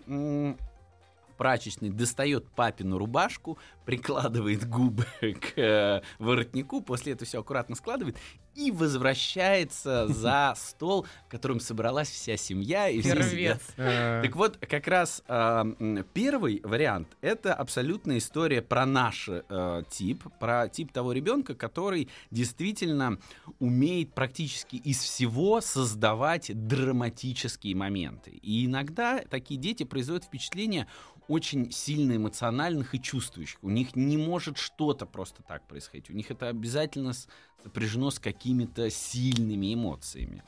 прачечный 1.38 1.89
достает 1.89 2.45
папину 2.49 2.97
рубашку, 2.97 3.57
прикладывает 3.85 4.67
губы 4.67 5.05
к 5.21 5.57
э, 5.57 6.01
воротнику, 6.19 6.81
после 6.81 7.13
этого 7.13 7.25
все 7.25 7.39
аккуратно 7.39 7.75
складывает 7.75 8.17
и 8.55 8.71
возвращается 8.71 10.07
за 10.07 10.53
стол, 10.57 11.05
в 11.27 11.29
котором 11.31 11.59
собралась 11.59 12.09
вся 12.09 12.37
семья. 12.37 12.89
И. 12.89 13.01
Первец. 13.01 13.61
Э, 13.77 14.21
Так 14.23 14.35
вот, 14.35 14.57
как 14.57 14.87
раз 14.87 15.23
м, 15.27 16.05
первый 16.13 16.61
вариант 16.63 17.07
это 17.21 17.53
абсолютная 17.53 18.17
история 18.17 18.61
про 18.61 18.85
наш 18.85 19.29
э, 19.29 19.83
тип, 19.89 20.23
про 20.39 20.67
тип 20.67 20.91
того 20.91 21.11
ребенка, 21.13 21.55
который 21.55 22.09
действительно 22.31 23.17
умеет 23.59 24.13
практически 24.13 24.75
из 24.77 24.99
всего 24.99 25.61
создавать 25.61 26.51
драматические 26.67 27.75
моменты. 27.75 28.31
И 28.31 28.65
иногда 28.65 29.19
такие 29.29 29.59
дети 29.59 29.83
производят 29.83 30.25
впечатление 30.25 30.87
очень 31.27 31.71
сильно 31.71 32.15
эмоциональных 32.15 32.95
и 32.95 32.99
чувствующих. 33.01 33.59
У 33.61 33.69
них 33.69 33.95
не 33.95 34.17
может 34.17 34.57
что-то 34.57 35.05
просто 35.05 35.43
так 35.43 35.67
происходить. 35.67 36.09
У 36.09 36.13
них 36.13 36.31
это 36.31 36.47
обязательно 36.47 37.13
с- 37.13 37.27
сопряжено 37.63 38.11
с 38.11 38.19
какими-то 38.19 38.89
сильными 38.89 39.73
эмоциями. 39.73 40.43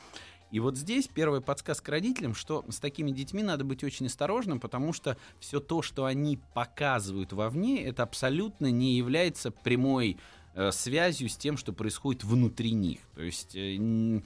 И 0.52 0.60
вот 0.60 0.76
здесь 0.76 1.08
первая 1.08 1.40
подсказка 1.40 1.92
родителям, 1.92 2.36
что 2.36 2.66
с 2.70 2.80
такими 2.80 3.12
детьми 3.12 3.42
надо 3.42 3.64
быть 3.64 3.84
очень 3.84 4.08
осторожным, 4.08 4.60
потому 4.60 4.92
что 4.92 5.18
все 5.40 5.62
то, 5.62 5.82
что 5.82 6.06
они 6.06 6.40
показывают 6.54 7.32
вовне, 7.32 7.84
это 7.86 8.04
абсолютно 8.04 8.70
не 8.70 8.98
является 8.98 9.50
прямой 9.52 10.18
э, 10.54 10.72
связью 10.74 11.30
с 11.30 11.38
тем, 11.38 11.56
что 11.56 11.72
происходит 11.72 12.26
внутри 12.26 12.74
них. 12.74 13.00
То 13.16 13.22
есть 13.22 13.56
э, 13.56 14.22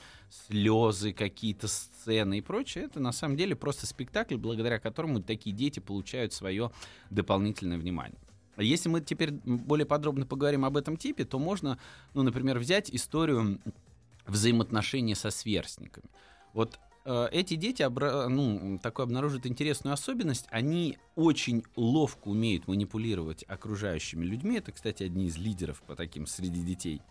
слезы, 0.47 1.13
какие-то 1.13 1.67
сцены 1.67 2.39
и 2.39 2.41
прочее, 2.41 2.85
это 2.85 2.99
на 2.99 3.11
самом 3.11 3.37
деле 3.37 3.55
просто 3.55 3.85
спектакль, 3.85 4.37
благодаря 4.37 4.79
которому 4.79 5.21
такие 5.21 5.55
дети 5.55 5.79
получают 5.79 6.33
свое 6.33 6.71
дополнительное 7.11 7.77
внимание. 7.77 8.17
Если 8.57 8.89
мы 8.89 9.01
теперь 9.01 9.31
более 9.31 9.85
подробно 9.85 10.25
поговорим 10.25 10.65
об 10.65 10.77
этом 10.77 10.97
типе, 10.97 11.25
то 11.25 11.39
можно, 11.39 11.77
ну, 12.13 12.23
например, 12.23 12.59
взять 12.59 12.89
историю 12.89 13.59
взаимоотношения 14.25 15.15
со 15.15 15.29
сверстниками. 15.29 16.09
Вот 16.53 16.79
э, 17.05 17.27
эти 17.31 17.55
дети 17.55 17.81
обра- 17.81 18.27
ну, 18.27 18.79
такой 18.81 19.05
обнаруживают 19.05 19.45
интересную 19.45 19.93
особенность. 19.93 20.47
Они 20.49 20.97
очень 21.15 21.63
ловко 21.75 22.29
умеют 22.29 22.67
манипулировать 22.67 23.43
окружающими 23.47 24.25
людьми. 24.25 24.57
Это, 24.57 24.71
кстати, 24.71 25.03
одни 25.03 25.27
из 25.27 25.37
лидеров 25.37 25.81
по 25.83 25.95
таким 25.95 26.25
среди 26.25 26.63
детей. 26.63 27.01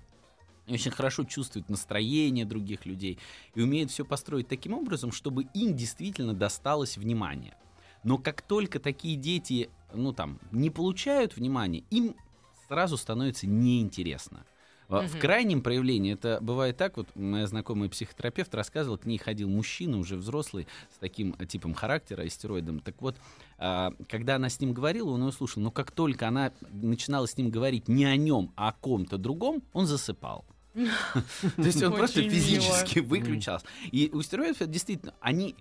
И 0.67 0.73
очень 0.73 0.91
хорошо 0.91 1.25
чувствуют 1.25 1.69
настроение 1.69 2.47
других 2.47 2.87
людей 2.87 3.19
и 3.55 3.61
умеют 3.61 3.91
все 3.91 4.05
построить 4.05 4.49
таким 4.49 4.73
образом, 4.73 5.13
чтобы 5.13 5.45
им 5.55 5.77
действительно 5.77 6.33
досталось 6.33 6.97
внимание. 6.97 7.55
Но 8.05 8.19
как 8.19 8.43
только 8.43 8.79
такие 8.79 9.17
дети, 9.17 9.71
ну 9.93 10.13
там, 10.13 10.39
не 10.53 10.71
получают 10.71 11.37
внимания, 11.37 11.83
им 11.91 12.15
сразу 12.69 12.97
становится 12.97 13.47
неинтересно. 13.47 14.45
А, 14.89 15.07
В 15.07 15.19
крайнем 15.19 15.63
проявлении 15.63 16.13
это 16.13 16.39
бывает 16.41 16.77
так, 16.77 16.97
вот 16.97 17.09
моя 17.15 17.47
знакомая 17.47 17.89
психотерапевт 17.89 18.55
рассказывала, 18.55 18.99
к 18.99 19.07
ней 19.07 19.19
ходил 19.19 19.49
мужчина, 19.49 19.99
уже 19.99 20.17
взрослый, 20.17 20.67
с 20.95 20.99
таким 20.99 21.35
э, 21.39 21.47
типом 21.47 21.75
характера, 21.75 22.27
истероидом. 22.27 22.81
Так 22.81 23.01
вот, 23.01 23.17
а, 23.59 23.93
когда 24.09 24.37
она 24.37 24.49
с 24.49 24.61
ним 24.61 24.73
говорила, 24.73 25.11
он 25.11 25.25
ее 25.25 25.33
слушал, 25.33 25.63
но 25.63 25.71
как 25.71 25.91
только 25.91 26.29
она 26.29 26.53
начинала 26.71 27.27
с 27.27 27.37
ним 27.37 27.51
говорить 27.51 27.89
не 27.89 28.05
о 28.05 28.17
нем, 28.17 28.53
а 28.57 28.69
о 28.69 28.73
ком-то 28.73 29.17
другом, 29.17 29.63
он 29.73 29.87
засыпал. 29.87 30.45
То 30.75 31.63
есть 31.63 31.83
он 31.83 31.93
просто 31.93 32.23
физически 32.23 32.99
выключался. 32.99 33.67
И 33.93 34.11
у 34.13 34.23
стероидов 34.23 34.69
действительно, 34.69 35.15
они 35.21 35.55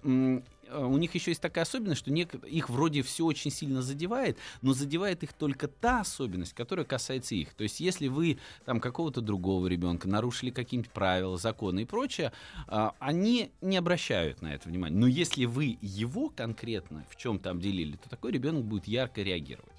у 0.72 0.98
них 0.98 1.13
еще 1.15 1.32
есть 1.32 1.41
такая 1.41 1.63
особенность, 1.63 2.00
что 2.00 2.12
нек- 2.12 2.48
их 2.48 2.70
вроде 2.70 3.01
все 3.01 3.25
очень 3.25 3.51
сильно 3.51 3.82
задевает, 3.82 4.38
но 4.62 4.74
задевает 4.74 5.24
их 5.24 5.34
только 5.34 5.67
та 5.67 6.01
особенность, 6.01 6.53
которая 6.53 6.86
касается 6.86 7.36
их. 7.36 7.53
То 7.53 7.63
есть 7.63 7.79
если 7.79 8.08
вы 8.08 8.39
там 8.65 8.79
какого-то 8.79 9.22
другого 9.22 9.67
ребенка 9.67 10.08
нарушили 10.08 10.50
какие-нибудь 10.50 10.91
правила, 10.91 11.38
законы 11.38 11.82
и 11.82 11.86
прочее, 11.86 12.32
а, 12.67 12.96
они 13.00 13.51
не 13.62 13.77
обращают 13.77 14.41
на 14.41 14.53
это 14.53 14.70
внимания. 14.70 14.96
Но 14.96 15.08
если 15.08 15.46
вы 15.46 15.77
его 15.82 16.29
конкретно 16.29 17.05
в 17.10 17.15
чем-то 17.15 17.51
обделили, 17.51 17.98
то 17.98 18.10
такой 18.10 18.32
ребенок 18.32 18.63
будет 18.65 18.88
ярко 18.88 19.22
реагировать. 19.22 19.73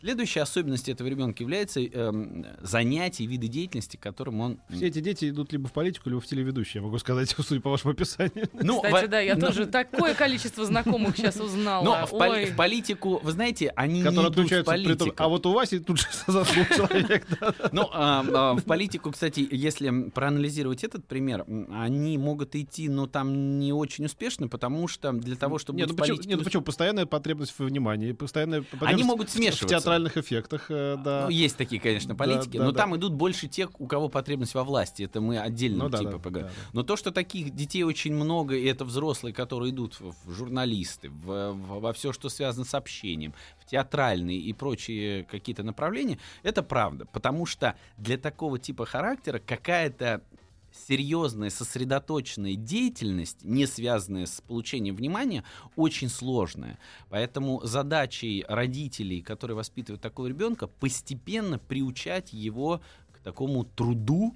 Следующая 0.00 0.42
особенность 0.42 0.88
этого 0.88 1.08
ребенка 1.08 1.42
является 1.42 1.80
эм, 1.80 2.46
занятия, 2.60 3.26
виды 3.26 3.48
деятельности, 3.48 3.96
которым 3.96 4.40
он... 4.40 4.60
Все 4.70 4.86
эти 4.86 5.00
дети 5.00 5.28
идут 5.28 5.50
либо 5.50 5.66
в 5.66 5.72
политику, 5.72 6.08
либо 6.08 6.20
в 6.20 6.26
телеведущие, 6.26 6.80
я 6.80 6.86
могу 6.86 6.98
сказать, 6.98 7.34
судя 7.38 7.60
по 7.60 7.70
вашему 7.70 7.92
описанию. 7.92 8.48
Ну, 8.52 8.76
Кстати, 8.76 8.92
во- 8.92 9.08
да, 9.08 9.20
я 9.20 9.34
ну, 9.34 9.46
тоже 9.46 9.66
такое 9.66 10.14
количество 10.14 10.64
знакомых 10.64 11.16
сейчас 11.16 11.36
узнала. 11.40 11.84
Но 11.84 12.06
в, 12.06 12.10
поли- 12.10 12.30
Ой. 12.30 12.44
в 12.46 12.56
политику, 12.56 13.18
вы 13.24 13.32
знаете, 13.32 13.72
они 13.74 13.98
не 13.98 14.04
Которые 14.04 14.30
идут 14.30 14.46
в 14.46 14.48
при 14.48 14.56
том, 14.62 14.64
политику. 14.64 15.14
А 15.16 15.28
вот 15.28 15.46
у 15.46 15.52
Васи 15.52 15.80
тут 15.80 15.98
же 15.98 16.06
заснул 16.28 16.64
человек. 16.66 17.26
Ну, 17.72 17.88
а, 17.92 18.24
а, 18.32 18.54
в 18.54 18.62
политику, 18.62 19.10
кстати, 19.10 19.46
если 19.50 20.10
проанализировать 20.10 20.84
этот 20.84 21.06
пример, 21.06 21.44
они 21.72 22.18
могут 22.18 22.54
идти, 22.54 22.88
но 22.88 23.08
там 23.08 23.58
не 23.58 23.72
очень 23.72 24.04
успешно, 24.04 24.46
потому 24.46 24.86
что 24.86 25.10
для 25.10 25.34
того, 25.34 25.58
чтобы 25.58 25.80
Нет, 25.80 25.88
ну 25.90 25.96
почему, 25.96 26.18
ну 26.24 26.44
почему? 26.44 26.62
Постоянная 26.62 27.06
потребность 27.06 27.52
в 27.58 27.64
внимании, 27.64 28.12
постоянная 28.12 28.62
потребность 28.62 28.94
Они 28.94 29.02
могут 29.02 29.30
смешиваться. 29.30 29.87
В 29.88 29.90
театральных 29.90 30.16
эффектах, 30.16 30.66
э, 30.70 30.96
да. 31.02 31.24
Ну, 31.24 31.30
есть 31.30 31.56
такие, 31.56 31.80
конечно, 31.80 32.14
Да, 32.14 32.18
политики, 32.18 32.58
да, 32.58 32.64
но 32.64 32.72
да. 32.72 32.78
там 32.78 32.96
идут 32.96 33.14
больше 33.14 33.48
тех, 33.48 33.70
у 33.80 33.86
кого 33.86 34.08
потребность 34.08 34.54
во 34.54 34.64
власти. 34.64 35.02
Это 35.02 35.20
мы 35.20 35.38
отдельно 35.38 35.84
Ну 35.84 35.88
да, 35.90 35.98
типа 35.98 36.10
да, 36.12 36.18
поговорим. 36.18 36.48
да, 36.48 36.54
да. 36.62 36.70
Но 36.72 36.82
то, 36.82 36.96
что 36.96 37.10
таких 37.10 37.54
детей 37.54 37.82
очень 37.82 38.14
много, 38.14 38.54
и 38.56 38.64
это 38.64 38.84
взрослые, 38.84 39.32
которые 39.34 39.70
идут 39.72 39.98
в, 40.00 40.14
в 40.24 40.30
журналисты, 40.32 41.10
в- 41.10 41.52
в- 41.52 41.80
во 41.80 41.92
все, 41.92 42.12
что 42.12 42.28
связано 42.28 42.64
с 42.64 42.74
общением, 42.74 43.34
в 43.58 43.64
театральные 43.66 44.38
и 44.38 44.52
прочие 44.52 45.24
какие-то 45.24 45.62
направления, 45.62 46.18
это 46.42 46.62
правда. 46.62 47.06
Потому 47.06 47.46
что 47.46 47.74
для 47.96 48.18
такого 48.18 48.58
типа 48.58 48.86
характера 48.86 49.38
какая-то 49.44 50.22
серьезная, 50.72 51.50
сосредоточенная 51.50 52.54
деятельность, 52.54 53.42
не 53.42 53.66
связанная 53.66 54.26
с 54.26 54.40
получением 54.40 54.96
внимания, 54.96 55.44
очень 55.76 56.08
сложная. 56.08 56.78
Поэтому 57.08 57.60
задачей 57.64 58.44
родителей, 58.48 59.22
которые 59.22 59.56
воспитывают 59.56 60.00
такого 60.00 60.26
ребенка, 60.26 60.66
постепенно 60.66 61.58
приучать 61.58 62.32
его 62.32 62.80
к 63.12 63.20
такому 63.20 63.64
труду, 63.64 64.34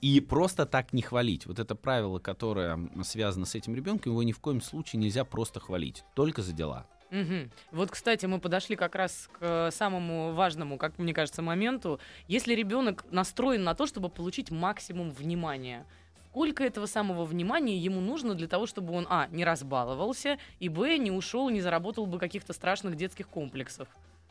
и 0.00 0.20
просто 0.20 0.64
так 0.66 0.92
не 0.92 1.02
хвалить. 1.02 1.46
Вот 1.46 1.58
это 1.58 1.74
правило, 1.74 2.18
которое 2.18 2.78
связано 3.04 3.44
с 3.44 3.54
этим 3.54 3.74
ребенком, 3.74 4.12
его 4.12 4.22
ни 4.22 4.32
в 4.32 4.38
коем 4.38 4.62
случае 4.62 5.00
нельзя 5.00 5.24
просто 5.24 5.60
хвалить. 5.60 6.04
Только 6.14 6.42
за 6.42 6.52
дела. 6.52 6.86
Мгм. 7.10 7.50
Вот, 7.72 7.90
кстати, 7.90 8.26
мы 8.26 8.38
подошли 8.38 8.76
как 8.76 8.94
раз 8.94 9.28
к 9.38 9.70
самому 9.72 10.32
важному, 10.32 10.78
как 10.78 10.98
мне 10.98 11.12
кажется, 11.12 11.42
моменту. 11.42 11.98
Если 12.28 12.54
ребенок 12.54 13.04
настроен 13.10 13.64
на 13.64 13.74
то, 13.74 13.86
чтобы 13.86 14.08
получить 14.08 14.50
максимум 14.50 15.10
внимания, 15.10 15.86
сколько 16.30 16.62
этого 16.62 16.86
самого 16.86 17.24
внимания 17.24 17.76
ему 17.76 18.00
нужно 18.00 18.34
для 18.34 18.46
того, 18.46 18.66
чтобы 18.66 18.94
он, 18.94 19.06
а, 19.10 19.26
не 19.32 19.44
разбаловался, 19.44 20.38
и, 20.60 20.68
б, 20.68 20.96
не 20.98 21.10
ушел, 21.10 21.50
не 21.50 21.60
заработал 21.60 22.06
бы 22.06 22.18
каких-то 22.18 22.52
страшных 22.52 22.96
детских 22.96 23.28
комплексов? 23.28 23.88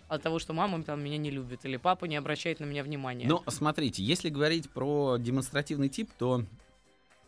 от 0.08 0.24
того, 0.24 0.40
что 0.40 0.54
мама 0.54 0.82
там 0.84 1.04
меня 1.04 1.18
не 1.18 1.30
любит 1.30 1.66
или 1.66 1.78
папа 1.78 2.06
не 2.06 2.16
обращает 2.16 2.60
на 2.60 2.66
меня 2.66 2.84
внимания. 2.84 3.28
Но 3.28 3.44
смотрите, 3.48 4.04
если 4.04 4.30
говорить 4.30 4.68
про 4.70 5.18
демонстративный 5.18 5.88
тип, 5.88 6.10
то 6.18 6.44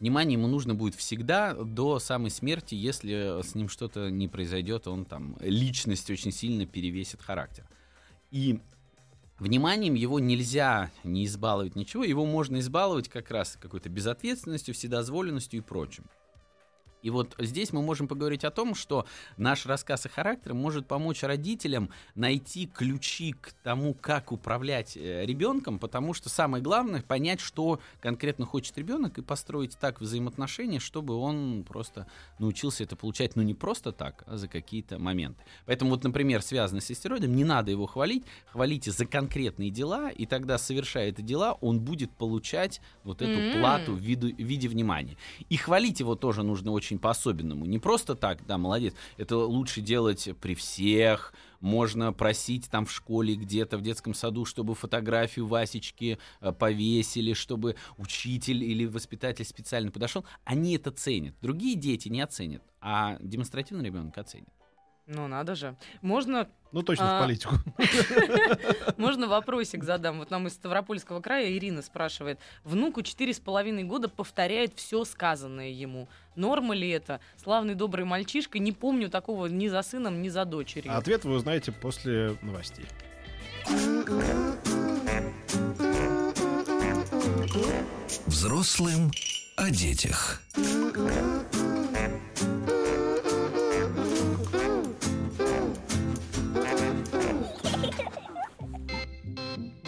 внимание 0.02 0.34
ему 0.34 0.48
нужно 0.48 0.76
будет 0.76 0.96
всегда 0.96 1.54
до 1.54 2.00
самой 2.00 2.32
смерти, 2.32 2.76
если 2.76 3.42
с 3.42 3.56
ним 3.56 3.70
что-то 3.70 4.10
не 4.10 4.28
произойдет, 4.28 4.88
он 4.88 5.06
там 5.06 5.38
личность 5.40 6.10
очень 6.10 6.32
сильно 6.32 6.66
перевесит 6.66 7.22
характер. 7.22 7.70
И 8.32 8.60
вниманием 9.38 9.94
его 9.94 10.20
нельзя 10.20 10.92
не 11.04 11.26
избаловать 11.26 11.76
ничего, 11.76 12.04
его 12.04 12.26
можно 12.26 12.60
избаловать 12.60 13.10
как 13.10 13.30
раз 13.30 13.58
какой-то 13.62 13.90
безответственностью, 13.90 14.74
вседозволенностью 14.74 15.60
и 15.60 15.64
прочим. 15.64 16.06
И 17.02 17.10
вот 17.10 17.36
здесь 17.40 17.74
мы 17.74 17.82
можем 17.82 18.08
поговорить 18.08 18.44
о 18.44 18.52
том, 18.52 18.76
что 18.76 19.06
наш 19.38 19.66
рассказ 19.66 20.06
о 20.06 20.10
характере 20.10 20.54
может 20.54 20.88
помочь 20.88 21.24
родителям 21.24 21.90
найти 22.16 22.68
ключи 22.68 23.34
к 23.34 23.54
тому, 23.64 23.94
как 23.94 24.32
управлять 24.32 24.96
э, 24.96 25.26
ребенком, 25.26 25.80
потому 25.80 26.14
что 26.14 26.30
самое 26.30 26.64
главное 26.64 27.02
понять, 27.02 27.40
что 27.40 27.80
конкретно 28.00 28.46
хочет 28.46 28.78
ребенок, 28.78 29.18
и 29.18 29.22
построить 29.22 29.78
так 29.80 30.02
взаимоотношения, 30.02 30.80
чтобы 30.80 31.16
он 31.16 31.64
просто 31.68 32.08
научился 32.40 32.84
это 32.84 32.96
получать, 32.96 33.36
ну 33.36 33.42
не 33.42 33.54
просто 33.54 33.92
так, 33.92 34.24
а 34.28 34.38
за 34.38 34.48
какие-то 34.48 35.00
моменты. 35.00 35.42
Поэтому 35.66 35.92
вот, 35.92 36.04
например, 36.04 36.42
связанный 36.42 36.82
с 36.82 36.92
истероидом, 36.92 37.36
не 37.36 37.44
надо 37.44 37.72
его 37.72 37.86
хвалить, 37.88 38.24
хвалите 38.52 38.92
за 38.92 39.06
конкретные 39.06 39.70
дела, 39.70 40.10
и 40.10 40.26
тогда, 40.26 40.58
совершая 40.58 41.10
эти 41.10 41.22
дела, 41.22 41.54
он 41.62 41.80
будет 41.80 42.12
получать 42.12 42.82
вот 43.04 43.22
эту 43.22 43.40
М. 43.40 43.52
плату 43.60 43.94
в 43.94 44.00
виду- 44.00 44.34
в 44.34 44.40
виде 44.40 44.68
внимания. 44.68 45.18
И 45.50 45.58
хвалить 45.58 46.00
его 46.00 46.16
тоже 46.16 46.44
нужно 46.44 46.72
очень 46.72 46.91
по-особенному. 47.00 47.66
Не 47.66 47.80
просто 47.80 48.16
так, 48.16 48.46
да, 48.46 48.58
молодец. 48.58 48.94
Это 49.18 49.38
лучше 49.38 49.82
делать 49.82 50.30
при 50.40 50.56
всех. 50.56 51.34
Можно 51.60 52.12
просить 52.12 52.70
там 52.70 52.86
в 52.86 52.92
школе 52.92 53.36
где-то, 53.36 53.78
в 53.78 53.82
детском 53.82 54.14
саду, 54.14 54.46
чтобы 54.46 54.74
фотографию 54.74 55.46
Васечки 55.46 56.18
э, 56.40 56.52
повесили, 56.52 57.34
чтобы 57.34 57.76
учитель 57.98 58.64
или 58.64 58.86
воспитатель 58.86 59.46
специально 59.46 59.92
подошел. 59.92 60.26
Они 60.44 60.76
это 60.76 60.92
ценят. 60.92 61.36
Другие 61.42 61.76
дети 61.76 62.10
не 62.10 62.22
оценят, 62.22 62.64
а 62.80 63.18
демонстративный 63.20 63.86
ребенок 63.86 64.18
оценит. 64.18 64.50
Ну, 65.14 65.28
надо 65.28 65.56
же. 65.56 65.76
Можно, 66.02 66.48
Ну, 66.72 66.84
точно 66.84 67.18
А, 67.18 67.20
в 67.20 67.24
политику. 67.24 67.56
можно 68.98 69.28
вопросик 69.28 69.84
задам? 69.84 70.20
Вот 70.20 70.32
нам 70.32 70.48
из 70.48 70.54
Ставропольского 70.54 71.20
края 71.20 71.52
Ирина 71.52 71.82
спрашивает. 71.82 72.40
Внуку 72.64 73.02
четыре 73.02 73.34
с 73.34 73.40
половиной 73.40 73.84
года 73.84 74.08
повторяет 74.08 74.74
все 74.76 75.04
сказанное 75.04 75.68
ему. 75.70 76.08
Норма 76.38 76.74
ли 76.74 76.90
это? 76.90 77.20
Славный 77.36 77.76
добрый 77.76 78.06
мальчишка. 78.06 78.58
Не 78.58 78.72
помню 78.72 79.10
такого 79.10 79.48
ни 79.48 79.68
за 79.68 79.82
сыном, 79.82 80.22
ни 80.22 80.30
за 80.30 80.46
дочерью. 80.46 80.96
Ответ 80.98 81.26
вы 81.26 81.34
узнаете 81.36 81.74
после 81.74 82.38
новостей. 82.42 82.86
Взрослым 88.28 89.12
о 89.58 89.70
детях. 89.70 90.42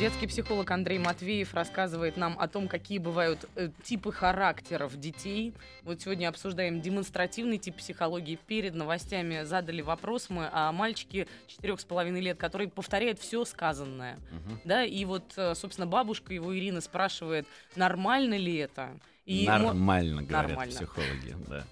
Детский 0.04 0.28
психолог 0.28 0.70
Андрей 0.70 1.00
Матвеев 1.00 1.54
рассказывает 1.54 2.18
нам 2.18 2.38
о 2.38 2.50
том, 2.50 2.68
какие 2.68 2.98
бывают 2.98 3.48
э, 3.56 3.70
типы 3.84 4.12
характеров 4.12 5.00
детей. 5.00 5.54
Вот 5.84 6.02
сегодня 6.02 6.28
обсуждаем 6.28 6.82
демонстративный 6.82 7.58
тип 7.58 7.78
психологии. 7.78 8.38
Перед 8.46 8.76
новостями 8.76 9.44
задали 9.44 9.82
вопрос 9.82 10.30
мы 10.30 10.50
о 10.52 10.74
мальчике 10.74 11.26
четырех 11.48 11.80
с 11.80 11.86
половиной 11.86 12.20
лет, 12.20 12.38
который 12.38 12.68
повторяет 12.68 13.18
все 13.18 13.46
сказанное. 13.46 14.20
Мгм. 14.32 14.60
Да, 14.66 14.84
и 14.84 15.06
вот, 15.06 15.24
э, 15.38 15.56
собственно, 15.56 15.88
бабушка 15.88 16.34
его 16.34 16.54
Ирина 16.54 16.82
спрашивает, 16.82 17.48
нормально 17.78 18.36
ли 18.36 18.58
это? 18.58 18.90
И 19.26 19.48
мо- 19.48 19.72
Нормально, 19.74 20.24
говорят 20.24 20.50
Нормально. 20.50 20.76
психологи, 20.76 21.38
да. 21.48 21.64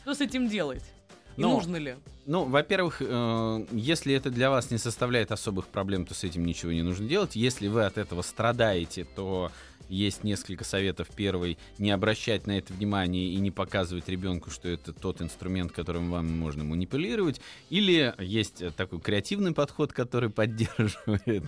что 0.00 0.14
с 0.14 0.22
этим 0.22 0.48
делать? 0.48 0.94
И 1.36 1.40
Ну, 1.40 1.50
нужно 1.54 1.76
ли? 1.76 1.96
Ну, 2.26 2.44
во-первых, 2.44 2.98
э, 3.00 3.66
если 3.72 4.14
это 4.14 4.30
для 4.30 4.50
вас 4.50 4.70
не 4.70 4.78
составляет 4.78 5.32
особых 5.32 5.66
проблем, 5.66 6.06
то 6.06 6.14
с 6.14 6.24
этим 6.24 6.44
ничего 6.44 6.72
не 6.72 6.82
нужно 6.82 7.08
делать. 7.08 7.36
Если 7.36 7.68
вы 7.68 7.84
от 7.84 7.98
этого 7.98 8.22
страдаете, 8.22 9.04
то 9.04 9.50
есть 9.90 10.24
несколько 10.24 10.64
советов. 10.64 11.08
Первый, 11.14 11.58
не 11.78 11.90
обращать 11.90 12.46
на 12.46 12.56
это 12.56 12.72
внимание 12.72 13.32
и 13.32 13.36
не 13.36 13.50
показывать 13.50 14.08
ребенку, 14.08 14.50
что 14.50 14.68
это 14.68 14.92
тот 14.92 15.20
инструмент, 15.20 15.72
которым 15.72 16.10
вам 16.10 16.26
можно 16.38 16.64
манипулировать. 16.64 17.40
Или 17.68 18.14
есть 18.18 18.62
такой 18.76 19.00
креативный 19.00 19.52
подход, 19.52 19.92
который 19.92 20.30
поддерживает, 20.30 21.44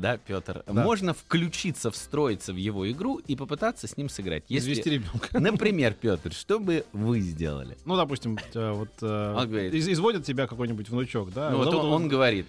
да, 0.00 0.16
Петр. 0.18 0.62
Да. 0.66 0.72
Можно 0.72 1.14
включиться, 1.14 1.90
встроиться 1.90 2.52
в 2.52 2.56
его 2.56 2.90
игру 2.90 3.18
и 3.18 3.36
попытаться 3.36 3.86
с 3.86 3.96
ним 3.96 4.08
сыграть. 4.08 4.44
Извести 4.48 4.88
Если, 4.88 4.90
ребенка. 4.90 5.40
например, 5.40 5.94
Петр, 5.94 6.32
что 6.32 6.58
бы 6.58 6.84
вы 6.92 7.20
сделали? 7.20 7.76
Ну, 7.84 7.96
допустим, 7.96 8.38
э, 8.54 8.72
вот 8.72 8.90
э, 9.02 9.34
Он 9.36 9.48
говорит- 9.48 9.74
из- 9.74 9.88
изводит 9.88 10.24
тебя 10.24 10.46
какой-нибудь 10.46 10.88
внучок, 10.88 11.32
да? 11.32 11.50
Ну, 11.50 11.58
вот 11.58 11.74
он, 11.74 11.86
он 11.92 12.08
говорит, 12.08 12.46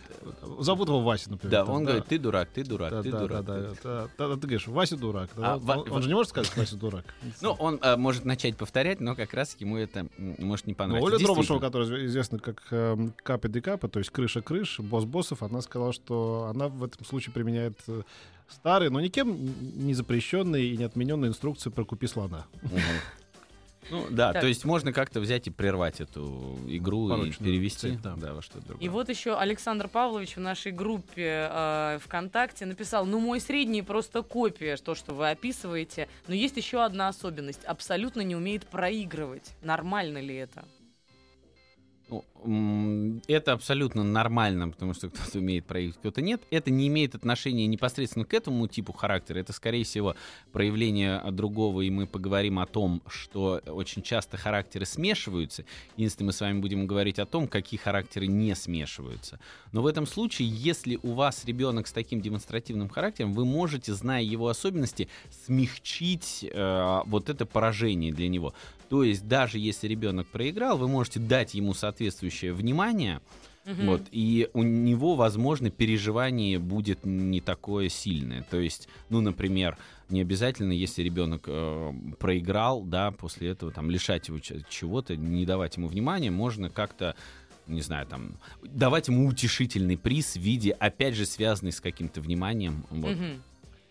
Зовут 0.60 0.88
его 0.88 1.02
Вася, 1.02 1.32
например. 1.32 1.52
да, 1.52 1.66
там, 1.66 1.76
он 1.76 1.84
говорит, 1.86 2.06
ты 2.08 2.18
дурак, 2.20 2.50
ты 2.54 2.64
дурак, 2.64 2.92
Да, 2.92 3.04
ты 3.04 3.12
да, 3.12 3.20
дурак. 3.20 3.46
да, 3.46 3.60
да, 3.60 3.70
да, 3.84 4.08
да, 4.18 4.28
да, 4.30 4.34
Ты 4.36 4.42
говоришь, 4.42 4.68
Вася 4.68 4.98
дурак. 4.98 5.30
да, 5.36 5.54
А, 5.54 5.56
он, 5.58 5.62
Ва- 5.64 5.86
он 5.90 6.02
же 6.02 6.08
не 6.10 6.14
может 6.16 6.30
сказать, 6.30 6.56
Вася 6.58 6.76
дурак. 6.76 7.06
Ну, 7.42 7.52
он 7.52 7.80
э, 7.82 7.96
может 7.96 8.26
начать 8.26 8.58
повторять, 8.58 9.00
но 9.00 9.16
как 9.16 9.34
раз 9.34 9.56
ему 9.60 9.78
это 9.78 10.08
может 10.18 10.68
не 10.68 10.74
Ну, 10.74 10.78
понравиться. 10.78 11.16
Оля 11.16 11.24
Дробышева, 11.24 11.60
которая 11.60 12.06
известна 12.06 12.40
как 12.40 12.64
Капа 13.24 13.48
де 13.48 13.62
Капа, 13.62 13.88
то 13.88 14.00
есть 14.00 14.12
крыша 14.12 14.42
крыш, 14.42 14.80
босс 14.80 15.06
боссов, 15.06 15.44
она 15.44 15.62
сказала, 15.62 15.94
что 15.94 16.48
она 16.54 16.68
в 16.68 16.84
этом 16.84 17.06
случае 17.06 17.34
применяет 17.38 17.78
э, 17.88 18.02
старые, 18.50 18.90
но 18.90 19.00
никем 19.00 19.86
не 19.86 19.94
запрещенные 19.94 20.66
и 20.70 20.78
не 20.78 20.84
отмененные 20.86 21.30
инструкции 21.30 21.70
про 21.70 21.86
купи 21.86 22.08
слона. 22.08 22.48
Ну, 23.90 24.06
да, 24.10 24.34
Так. 24.34 24.42
то 24.42 24.48
есть 24.48 24.66
можно 24.66 24.92
как-то 24.92 25.22
взять 25.22 25.48
и 25.48 25.50
прервать 25.50 26.02
эту 26.02 26.60
игру 26.68 27.08
и 27.08 27.10
Порочную 27.12 27.54
перевести 27.54 27.92
цепь, 27.92 28.02
да. 28.02 28.16
да, 28.18 28.34
во 28.34 28.42
что-то 28.42 28.68
другое. 28.68 28.86
И 28.86 28.90
вот 28.90 29.08
еще 29.08 29.38
Александр 29.38 29.88
Павлович 29.88 30.36
в 30.36 30.42
нашей 30.42 30.74
группе 30.74 31.48
э, 31.50 32.00
ВКонтакте 32.04 32.66
написал, 32.66 33.06
ну 33.06 33.22
мой 33.22 33.40
средний 33.40 33.84
просто 33.84 34.24
копия, 34.24 34.76
то, 34.76 34.94
что 34.94 35.14
вы 35.14 35.30
описываете, 35.30 36.10
но 36.28 36.34
есть 36.34 36.58
еще 36.58 36.84
одна 36.84 37.08
особенность, 37.08 37.64
абсолютно 37.64 38.22
не 38.22 38.36
умеет 38.36 38.68
проигрывать. 38.68 39.54
Нормально 39.62 40.18
ли 40.18 40.36
это? 40.36 40.66
Ну, 42.10 42.26
м, 42.44 42.67
это 43.28 43.54
абсолютно 43.54 44.04
нормально, 44.04 44.70
потому 44.70 44.94
что 44.94 45.10
кто-то 45.10 45.38
умеет 45.40 45.66
проигрывать, 45.66 46.00
кто-то 46.00 46.22
нет. 46.22 46.42
Это 46.52 46.72
не 46.72 46.88
имеет 46.88 47.16
отношения 47.16 47.68
непосредственно 47.68 48.26
к 48.26 48.34
этому 48.34 48.68
типу 48.68 48.94
характера. 48.94 49.40
Это, 49.40 49.54
скорее 49.54 49.84
всего, 49.84 50.16
проявление 50.52 51.22
другого, 51.32 51.82
и 51.82 51.90
мы 51.90 52.08
поговорим 52.08 52.60
о 52.60 52.66
том, 52.66 53.02
что 53.08 53.62
очень 53.68 54.02
часто 54.02 54.38
характеры 54.38 54.86
смешиваются. 54.86 55.66
Единственное, 55.98 56.28
мы 56.28 56.34
с 56.34 56.42
вами 56.42 56.60
будем 56.60 56.88
говорить 56.88 57.20
о 57.20 57.26
том, 57.26 57.48
какие 57.48 57.80
характеры 57.80 58.28
не 58.28 58.56
смешиваются. 58.56 59.40
Но 59.72 59.82
в 59.82 59.88
этом 59.88 60.08
случае, 60.08 60.48
если 60.50 61.00
у 61.04 61.14
вас 61.14 61.46
ребенок 61.46 61.88
с 61.88 61.92
таким 61.92 62.22
демонстративным 62.22 62.90
характером, 62.90 63.34
вы 63.34 63.46
можете, 63.46 63.94
зная 63.94 64.24
его 64.24 64.48
особенности, 64.48 65.10
смягчить 65.46 66.46
э, 66.50 67.02
вот 67.06 67.30
это 67.30 67.46
поражение 67.46 68.12
для 68.14 68.28
него. 68.28 68.54
То 68.90 69.04
есть 69.04 69.28
даже 69.28 69.60
если 69.60 69.88
ребенок 69.88 70.28
проиграл, 70.28 70.78
вы 70.78 70.88
можете 70.88 71.20
дать 71.20 71.54
ему 71.54 71.74
соответствующее 71.74 72.54
внимание, 72.54 73.22
Мгм. 73.66 73.86
вот, 73.86 74.02
и 74.12 74.50
у 74.54 74.64
него, 74.64 75.16
возможно, 75.16 75.70
переживание 75.70 76.58
будет 76.58 77.06
не 77.06 77.42
такое 77.42 77.90
сильное. 77.90 78.44
То 78.50 78.58
есть, 78.58 78.88
ну, 79.10 79.20
например, 79.20 79.78
не 80.10 80.22
обязательно, 80.22 80.72
если 80.72 81.04
ребенок 81.04 81.44
э, 81.48 81.94
проиграл, 82.18 82.82
да, 82.84 83.12
после 83.12 83.50
этого 83.50 83.74
там 83.74 83.90
лишать 83.92 84.30
его 84.30 84.40
чего-то, 84.40 85.18
не 85.18 85.46
давать 85.46 85.76
ему 85.76 85.88
внимания, 85.90 86.32
можно 86.32 86.70
как-то 86.70 87.16
не 87.68 87.82
знаю, 87.82 88.08
там, 88.08 88.38
давать 88.64 89.10
ему 89.10 89.28
утешительный 89.28 89.98
приз 89.98 90.36
в 90.36 90.40
виде, 90.40 90.72
опять 90.72 91.16
же, 91.16 91.26
связанный 91.26 91.74
с 91.74 91.82
каким-то 91.82 92.22
вниманием. 92.22 92.86
Вот. 92.90 93.18
Мгм. 93.18 93.44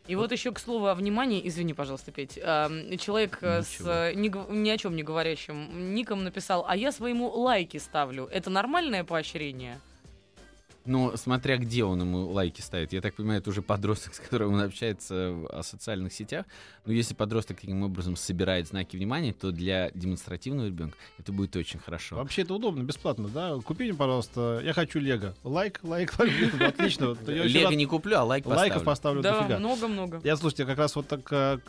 И 0.09 0.15
вот 0.15 0.33
еще 0.33 0.53
к 0.53 0.59
слову 0.59 0.87
о 0.87 0.95
внимании, 0.95 1.41
извини, 1.47 1.75
пожалуйста, 1.75 2.13
Петь, 2.13 2.35
человек 2.35 3.39
э, 3.43 3.63
с 3.63 3.81
Ничего. 3.81 3.91
э, 3.91 4.15
ни, 4.15 4.53
ни 4.53 4.71
о 4.71 4.79
чем 4.79 4.95
не 4.95 5.03
говорящим 5.03 5.95
ником 5.95 6.23
написал, 6.23 6.65
а 6.69 6.77
я 6.77 6.93
своему 6.93 7.29
лайки 7.29 7.79
ставлю. 7.79 8.29
Это 8.33 8.51
нормальное 8.51 9.03
поощрение? 9.05 9.81
Ну, 10.87 11.17
смотря 11.17 11.57
где 11.57 11.85
он 11.85 12.01
ему 12.01 12.31
лайки 12.31 12.61
ставит. 12.61 12.93
Я 12.93 13.01
так 13.01 13.15
понимаю, 13.15 13.41
это 13.41 13.51
уже 13.51 13.63
подросток, 13.63 14.15
с 14.15 14.21
которым 14.21 14.55
он 14.55 14.61
общается 14.61 15.33
в 15.33 15.47
о 15.49 15.63
социальных 15.63 16.13
сетях. 16.13 16.47
Но 16.85 16.93
если 16.93 17.15
подросток 17.15 17.61
таким 17.61 17.83
образом 17.83 18.17
собирает 18.17 18.69
знаки 18.69 18.97
внимания, 18.97 19.33
то 19.33 19.51
для 19.51 19.91
демонстративного 19.95 20.67
ребенка 20.67 20.97
это 21.19 21.33
будет 21.33 21.57
очень 21.57 21.81
хорошо. 21.81 22.17
Вообще 22.17 22.43
это 22.43 22.55
удобно, 22.55 22.83
бесплатно, 22.83 23.29
да? 23.29 23.57
Купи 23.65 23.85
мне, 23.85 23.95
пожалуйста, 23.95 24.61
я 24.65 24.73
хочу 24.73 25.01
Лего. 25.01 25.35
Лайк, 25.43 25.81
лайк, 25.83 26.19
лайк, 26.19 26.33
блин, 26.33 26.63
отлично. 26.63 27.17
Лего 27.27 27.73
не 27.73 27.87
куплю, 27.87 28.19
а 28.19 28.25
лайк 28.25 28.47
Лайков 28.47 28.85
поставлю. 28.85 29.23
поставлю 29.23 29.23
да, 29.23 29.39
дофига. 29.41 29.59
много-много. 29.59 30.21
Я, 30.25 30.37
слушайте, 30.37 30.65
как 30.65 30.79
раз 30.79 30.95
вот 30.95 31.09
так 31.09 31.61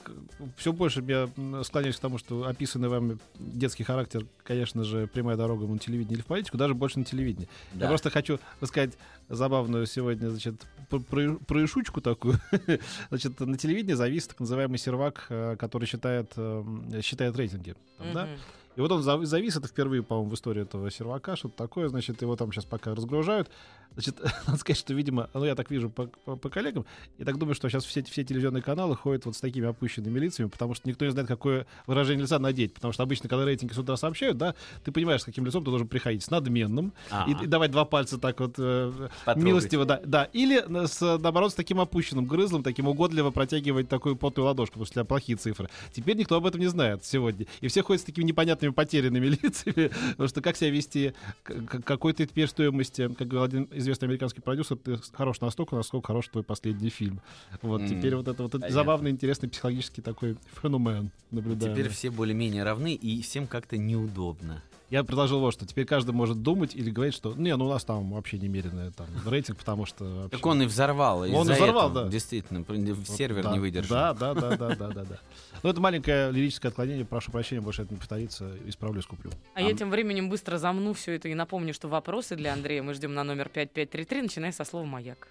все 0.58 0.74
больше 0.74 1.04
я 1.08 1.30
склоняюсь 1.64 1.96
к 1.96 2.00
тому, 2.00 2.18
что 2.18 2.48
описанный 2.48 2.90
вами 2.90 3.18
детский 3.40 3.84
характер, 3.84 4.26
конечно 4.44 4.84
же, 4.84 5.08
прямая 5.08 5.38
дорога 5.38 5.66
на 5.66 5.80
телевидение 5.80 6.16
или 6.16 6.22
в 6.22 6.26
политику, 6.26 6.58
даже 6.58 6.74
больше 6.74 7.00
на 7.00 7.06
телевидении. 7.06 7.48
Я 7.74 7.88
просто 7.88 8.10
хочу 8.10 8.40
рассказать 8.62 8.94
забавную 9.30 9.86
сегодня, 9.86 10.30
значит, 10.30 10.66
про- 10.90 11.00
про- 11.00 11.36
про 11.36 11.54
штучку 11.54 12.02
такую. 12.02 12.40
Значит, 13.10 13.40
на 13.42 13.58
телевидении 13.58 13.94
завис 13.94 14.28
так 14.28 14.40
называемый 14.40 14.78
сервак, 14.78 15.26
э, 15.30 15.56
который 15.60 15.86
считает, 15.86 16.32
эм, 16.38 17.02
считает 17.02 17.36
рейтинги. 17.36 17.76
Там, 17.98 18.14
да? 18.14 18.30
И 18.78 18.80
вот 18.80 18.92
он 18.92 19.02
зав- 19.02 19.26
завис, 19.26 19.58
это 19.58 19.68
впервые, 19.68 20.04
по-моему, 20.04 20.30
в 20.30 20.34
истории 20.36 20.62
этого 20.62 20.90
сервака, 20.92 21.36
что-то 21.36 21.56
такое, 21.58 21.90
значит, 21.90 22.22
его 22.22 22.36
там 22.36 22.52
сейчас 22.54 22.64
пока 22.66 22.94
разгружают. 22.96 23.50
Значит, 23.94 24.20
надо 24.48 24.60
сказать, 24.60 24.78
что, 24.78 24.94
видимо, 24.94 25.30
ну, 25.34 25.44
я 25.46 25.56
так 25.56 25.72
вижу 25.72 25.90
по, 25.90 26.06
по- 26.06 26.36
по 26.36 26.50
коллегам, 26.50 26.86
и 27.18 27.24
так 27.24 27.38
думаю, 27.40 27.56
что 27.56 27.68
сейчас 27.70 27.84
все, 27.86 28.04
все 28.04 28.24
телевизионные 28.24 28.62
каналы 28.62 28.96
ходят 28.96 29.26
вот 29.26 29.36
с 29.36 29.40
такими 29.42 29.68
опущенными 29.68 30.20
лицами, 30.20 30.48
потому 30.48 30.76
что 30.76 30.88
никто 30.88 31.06
не 31.06 31.12
знает, 31.12 31.28
какое 31.28 31.66
выражение 31.88 32.22
лица 32.24 32.38
надеть. 32.38 32.74
Потому 32.76 32.94
что 32.94 33.02
обычно, 33.02 33.28
когда 33.28 33.46
рейтинги 33.46 33.74
с 33.74 33.78
утра 33.80 33.98
сообщают, 33.98 34.38
да, 34.38 34.54
ты 34.86 34.92
понимаешь, 34.92 35.22
с 35.22 35.26
каким 35.26 35.46
лицом 35.46 35.64
ты 35.64 35.72
должен 35.72 35.88
приходить. 35.88 36.24
С 36.24 36.30
надменным, 36.30 36.90
и, 36.90 36.92
Ага. 37.10 37.44
и 37.44 37.48
давать 37.48 37.72
два 37.72 37.86
пальца 37.86 38.20
так 38.20 38.40
вот 38.40 38.54
э, 38.60 38.92
Потрогать. 39.26 39.44
милостиво, 39.44 39.86
да, 39.86 40.00
да. 40.06 40.26
Или 40.34 40.62
на- 40.68 40.86
с, 40.86 41.02
наоборот, 41.02 41.52
с 41.52 41.56
таким 41.56 41.80
опущенным 41.80 42.26
грызлом, 42.28 42.62
таким 42.62 42.88
угодливо 42.88 43.32
протягивать 43.32 43.90
такую 43.90 44.16
потную 44.16 44.46
ладошку, 44.46 44.74
потому 44.74 44.86
что 44.86 44.92
у 44.92 44.96
тебя 45.02 45.06
плохие 45.06 45.36
цифры. 45.38 45.68
Теперь 45.92 46.16
никто 46.18 46.36
об 46.36 46.46
этом 46.46 46.62
не 46.62 46.68
знает 46.68 47.04
сегодня. 47.04 47.48
И 47.62 47.68
все 47.70 47.82
ходят 47.82 48.02
с 48.04 48.06
такими 48.06 48.26
непонятными 48.26 48.67
потерянными 48.74 49.26
лицами, 49.44 49.92
потому 50.12 50.30
что 50.30 50.42
как 50.42 50.56
себя 50.58 50.70
вести, 50.70 51.14
какой 51.44 52.14
ты 52.14 52.26
теперь 52.26 52.48
стоимости, 52.48 53.08
как 53.14 53.28
говорил 53.28 53.44
один 53.44 53.68
известный 53.72 54.06
американский 54.08 54.42
продюсер, 54.42 54.78
ты 54.78 54.98
хорош 55.14 55.42
настолько, 55.42 55.76
насколько 55.76 56.08
хорош 56.08 56.28
твой 56.28 56.44
последний 56.44 56.90
фильм. 56.90 57.22
Вот 57.62 57.82
М, 57.82 57.88
теперь 57.88 58.16
вот 58.16 58.28
это 58.28 58.44
вот 58.44 58.52
понятно. 58.54 58.74
забавный, 58.74 59.12
интересный 59.12 59.50
психологический 59.50 60.02
такой 60.02 60.38
феномен 60.62 61.12
наблюдаем. 61.32 61.74
Теперь 61.76 61.90
все 61.90 62.10
более-менее 62.10 62.64
равны, 62.64 62.94
и 62.94 63.22
всем 63.22 63.48
как-то 63.48 63.78
неудобно. 63.78 64.64
Я 64.90 65.04
предложил 65.04 65.40
вот, 65.42 65.54
что 65.54 65.66
теперь 65.66 65.86
каждый 65.86 66.12
может 66.12 66.42
думать 66.42 66.74
или 66.74 66.90
говорить, 66.90 67.14
что 67.14 67.34
не, 67.34 67.54
ну 67.58 67.66
у 67.66 67.70
нас 67.70 67.84
там 67.84 68.10
вообще 68.14 68.38
немеренный 68.38 68.92
там 68.94 69.08
рейтинг, 69.26 69.58
потому 69.58 69.86
что... 69.86 70.06
вообще- 70.06 70.38
Так 70.38 70.46
он 70.46 70.62
и 70.62 70.66
взорвал. 70.66 71.24
Он 71.24 71.42
взорвал, 71.42 71.90
этого, 71.90 72.06
да. 72.06 72.10
Действительно, 72.10 72.64
пр- 72.64 72.78
Вот, 72.78 73.08
сервер 73.10 73.44
да, 73.44 73.52
не 73.52 73.60
выдержал. 73.60 73.96
Да, 73.96 74.14
да, 74.14 74.34
да, 74.34 74.56
да, 74.56 74.76
да, 74.76 74.88
да, 74.90 75.04
да. 75.04 75.20
Ну, 75.62 75.70
это 75.70 75.82
маленькое 75.82 76.32
лирическое 76.32 76.70
отклонение. 76.70 77.04
Прошу 77.06 77.32
прощения, 77.32 77.62
больше 77.62 77.82
это 77.82 77.94
не 77.94 77.98
повторится. 78.00 78.50
Исправлюсь, 78.66 79.06
куплю. 79.06 79.32
А 79.56 79.62
я 79.62 79.74
тем 79.74 79.90
временем 79.90 80.30
быстро 80.30 80.58
замну 80.58 80.94
все 80.94 81.14
это 81.16 81.28
и 81.28 81.34
напомню, 81.34 81.74
что 81.74 81.90
вопросы 81.90 82.36
для 82.38 82.54
Андрея 82.54 82.82
мы 82.82 82.94
ждем 82.94 83.14
на 83.14 83.24
номер 83.26 83.50
5533, 83.50 84.22
начиная 84.22 84.52
со 84.54 84.64
слова 84.64 84.86
«Маяк». 84.86 85.28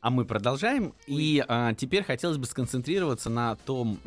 А 0.00 0.10
мы 0.10 0.24
продолжаем. 0.24 0.94
И 1.08 1.44
а, 1.48 1.74
теперь 1.74 2.04
хотелось 2.04 2.36
бы 2.38 2.46
сконцентрироваться 2.46 3.30
на 3.30 3.56
том, 3.56 3.98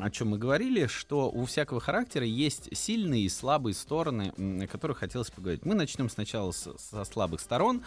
о 0.00 0.08
чем 0.10 0.28
мы 0.28 0.38
говорили, 0.38 0.86
что 0.86 1.28
у 1.30 1.44
всякого 1.46 1.80
характера 1.80 2.24
есть 2.24 2.68
сильные 2.76 3.22
и 3.22 3.28
слабые 3.28 3.74
стороны, 3.74 4.32
о 4.38 4.66
которых 4.68 4.98
хотелось 4.98 5.30
поговорить. 5.32 5.64
Мы 5.64 5.74
начнем 5.74 6.08
сначала 6.08 6.52
с- 6.52 6.76
со 6.78 7.04
слабых 7.04 7.40
сторон. 7.40 7.82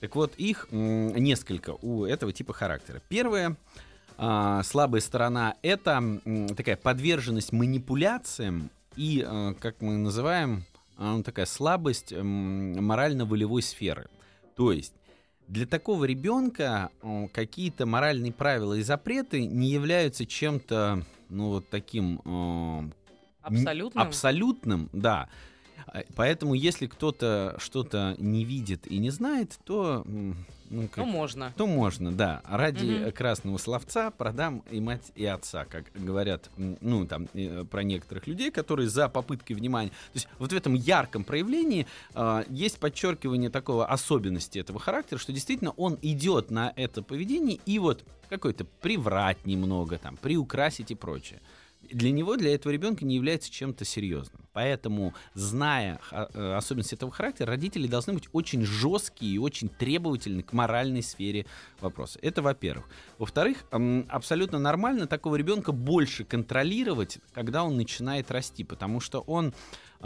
Так 0.00 0.14
вот, 0.16 0.34
их 0.36 0.68
несколько 0.70 1.76
у 1.80 2.04
этого 2.04 2.32
типа 2.32 2.52
характера. 2.52 3.00
Первое. 3.08 3.56
а, 4.18 4.62
слабая 4.62 5.00
сторона— 5.00 5.56
это 5.62 6.20
такая 6.54 6.76
подверженность 6.76 7.50
манипуляциям 7.52 8.68
и, 8.96 9.24
а, 9.26 9.54
как 9.54 9.80
мы 9.80 9.96
называем, 9.96 10.64
а, 10.98 11.16
ну, 11.16 11.22
такая 11.22 11.46
слабость 11.46 12.12
морально-волевой 12.12 13.62
сферы. 13.62 14.08
То 14.54 14.70
есть 14.70 14.92
для 15.48 15.66
такого 15.66 16.04
ребенка 16.04 16.90
э, 17.02 17.28
какие-то 17.32 17.86
моральные 17.86 18.32
правила 18.32 18.74
и 18.74 18.82
запреты 18.82 19.44
не 19.46 19.70
являются 19.70 20.26
чем-то, 20.26 21.04
ну, 21.28 21.48
вот 21.48 21.68
таким 21.68 22.20
э, 22.24 22.90
Абсолютно. 23.42 24.02
абсолютным, 24.02 24.88
да. 24.92 25.28
А, 25.86 26.02
Поэтому, 26.14 26.54
если 26.54 26.86
кто-то 26.86 27.56
что-то 27.58 28.14
не 28.18 28.44
видит 28.44 28.86
и 28.86 28.98
не 28.98 29.10
знает, 29.10 29.58
то, 29.64 30.06
ну, 30.72 30.88
как- 30.88 31.04
Ну, 31.04 31.06
можно. 31.06 31.52
то 31.56 31.66
можно, 31.66 32.12
да. 32.12 32.42
Ради 32.44 32.86
э, 33.08 33.12
красного 33.12 33.58
словца 33.58 34.10
продам 34.10 34.64
и 34.70 34.80
мать, 34.80 35.12
и 35.14 35.24
отца, 35.24 35.64
как 35.64 35.84
говорят, 35.94 36.50
ну, 36.56 37.06
там, 37.06 37.28
э, 37.34 37.64
про 37.70 37.82
некоторых 37.82 38.26
людей, 38.26 38.50
которые 38.50 38.88
за 38.88 39.08
попыткой 39.08 39.54
внимания. 39.56 39.90
То 39.90 40.14
есть 40.14 40.28
вот 40.38 40.52
в 40.52 40.56
этом 40.56 40.74
ярком 40.74 41.24
проявлении 41.24 41.86
а, 42.14 42.44
есть 42.48 42.78
подчеркивание 42.78 43.50
такого 43.50 43.86
особенности 43.86 44.58
этого 44.58 44.80
характера, 44.80 45.18
что 45.18 45.32
действительно 45.32 45.70
он 45.72 45.98
идет 46.02 46.50
на 46.50 46.72
это 46.76 47.02
поведение 47.02 47.58
и 47.66 47.78
вот 47.78 48.04
какой-то 48.28 48.64
приврать 48.80 49.44
немного, 49.46 49.98
там, 49.98 50.16
приукрасить 50.16 50.90
и 50.90 50.94
прочее. 50.94 51.40
Для 51.92 52.10
него, 52.10 52.36
для 52.36 52.54
этого 52.54 52.72
ребенка 52.72 53.04
не 53.04 53.14
является 53.14 53.50
чем-то 53.50 53.84
серьезным. 53.84 54.42
Поэтому, 54.52 55.14
зная 55.34 56.00
э, 56.10 56.54
особенности 56.54 56.94
этого 56.94 57.10
характера, 57.10 57.48
родители 57.48 57.86
должны 57.86 58.12
быть 58.12 58.28
очень 58.32 58.64
жесткие 58.64 59.34
и 59.34 59.38
очень 59.38 59.68
требовательны 59.68 60.42
к 60.42 60.52
моральной 60.52 61.02
сфере 61.02 61.46
вопроса. 61.80 62.18
Это 62.22 62.42
во-первых. 62.42 62.86
Во-вторых, 63.18 63.64
абсолютно 64.08 64.58
нормально 64.58 65.06
такого 65.06 65.36
ребенка 65.36 65.72
больше 65.72 66.24
контролировать, 66.24 67.18
когда 67.32 67.64
он 67.64 67.76
начинает 67.76 68.30
расти, 68.30 68.64
потому 68.64 69.00
что 69.00 69.20
он 69.20 69.54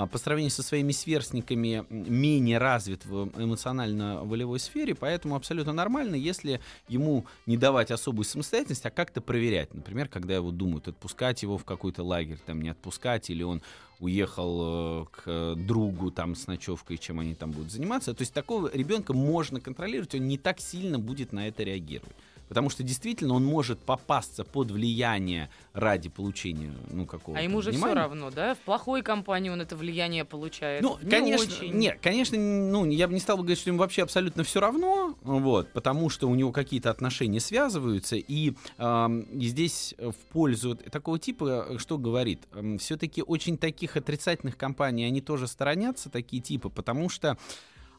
по 0.05 0.19
сравнению 0.19 0.51
со 0.51 0.63
своими 0.63 0.93
сверстниками 0.93 1.87
менее 1.89 2.59
развит 2.59 3.07
в 3.07 3.31
эмоционально-волевой 3.41 4.59
сфере, 4.59 4.95
поэтому 4.95 5.37
абсолютно 5.37 5.73
нормально, 5.73 6.17
если 6.17 6.61
ему 6.89 7.25
не 7.47 7.57
давать 7.57 7.91
особую 7.91 8.27
самостоятельность, 8.27 8.85
а 8.85 8.91
как-то 8.91 9.23
проверять. 9.23 9.73
Например, 9.73 10.09
когда 10.09 10.35
его 10.35 10.51
думают, 10.51 10.89
отпускать 10.89 11.43
его 11.43 11.57
в 11.57 11.65
какой-то 11.65 12.03
лагерь, 12.03 12.39
там 12.45 12.61
не 12.61 12.69
отпускать, 12.69 13.31
или 13.31 13.43
он 13.43 13.63
уехал 13.99 14.59
э, 14.61 15.07
к 15.11 15.55
другу 15.57 16.11
там 16.11 16.35
с 16.35 16.47
ночевкой, 16.47 16.99
чем 16.99 17.21
они 17.21 17.35
там 17.35 17.53
будут 17.53 17.73
заниматься. 17.73 18.13
То 18.13 18.23
есть 18.23 18.35
такого 18.35 18.71
ребенка 18.75 19.15
можно 19.15 19.61
контролировать, 19.61 20.15
он 20.15 20.29
не 20.29 20.37
так 20.37 20.61
сильно 20.61 20.99
будет 20.99 21.33
на 21.33 21.49
это 21.49 21.63
реагировать. 21.63 22.15
Потому 22.49 22.71
что 22.71 22.83
действительно 22.83 23.35
он 23.35 23.45
может 23.45 23.79
попасться 23.81 24.45
под 24.45 24.71
влияние 24.71 25.51
ради 25.73 26.09
получения 26.09 26.73
ну, 26.91 27.07
какого-то 27.07 27.41
А 27.41 27.43
ему 27.43 27.61
же 27.61 27.71
все 27.71 27.79
внимания. 27.79 27.95
равно, 27.95 28.31
да? 28.31 28.55
В 28.55 28.59
плохой 28.59 29.03
компании 29.03 29.51
он 29.51 29.61
это 29.61 29.77
влияние 29.77 30.25
получает. 30.25 30.83
Ну, 30.83 30.99
не 31.03 31.11
конечно, 31.11 31.55
очень. 31.55 31.75
нет, 31.75 31.99
конечно, 32.01 32.39
ну, 32.39 32.87
я 32.87 33.09
бы 33.09 33.15
не 33.15 33.21
стал 33.21 33.37
бы 33.37 33.43
говорить, 33.43 33.59
что 33.59 33.71
ему 33.71 33.81
вообще 33.81 34.03
абсолютно 34.03 34.45
все 34.45 34.61
равно, 34.61 35.17
вот, 35.23 35.73
потому 35.73 36.09
что 36.09 36.29
у 36.29 36.35
него 36.35 36.53
какие-то 36.53 36.91
отношения 36.91 37.41
связываются, 37.41 38.17
и, 38.17 38.55
ам, 38.79 39.23
и 39.23 39.47
здесь 39.47 39.95
э, 39.99 40.11
в 40.11 40.33
пользу 40.33 40.77
такого 40.77 41.19
типа, 41.19 41.67
э, 41.71 41.79
что 41.79 41.99
говорит, 41.99 42.43
все-таки 42.79 43.23
очень 43.23 43.59
таких 43.59 43.97
отрицательных 43.97 44.57
компаний, 44.57 45.05
они 45.05 45.21
тоже 45.21 45.47
сторонятся, 45.47 46.11
такие 46.11 46.43
типы, 46.43 46.71
потому 46.71 47.09
что 47.09 47.37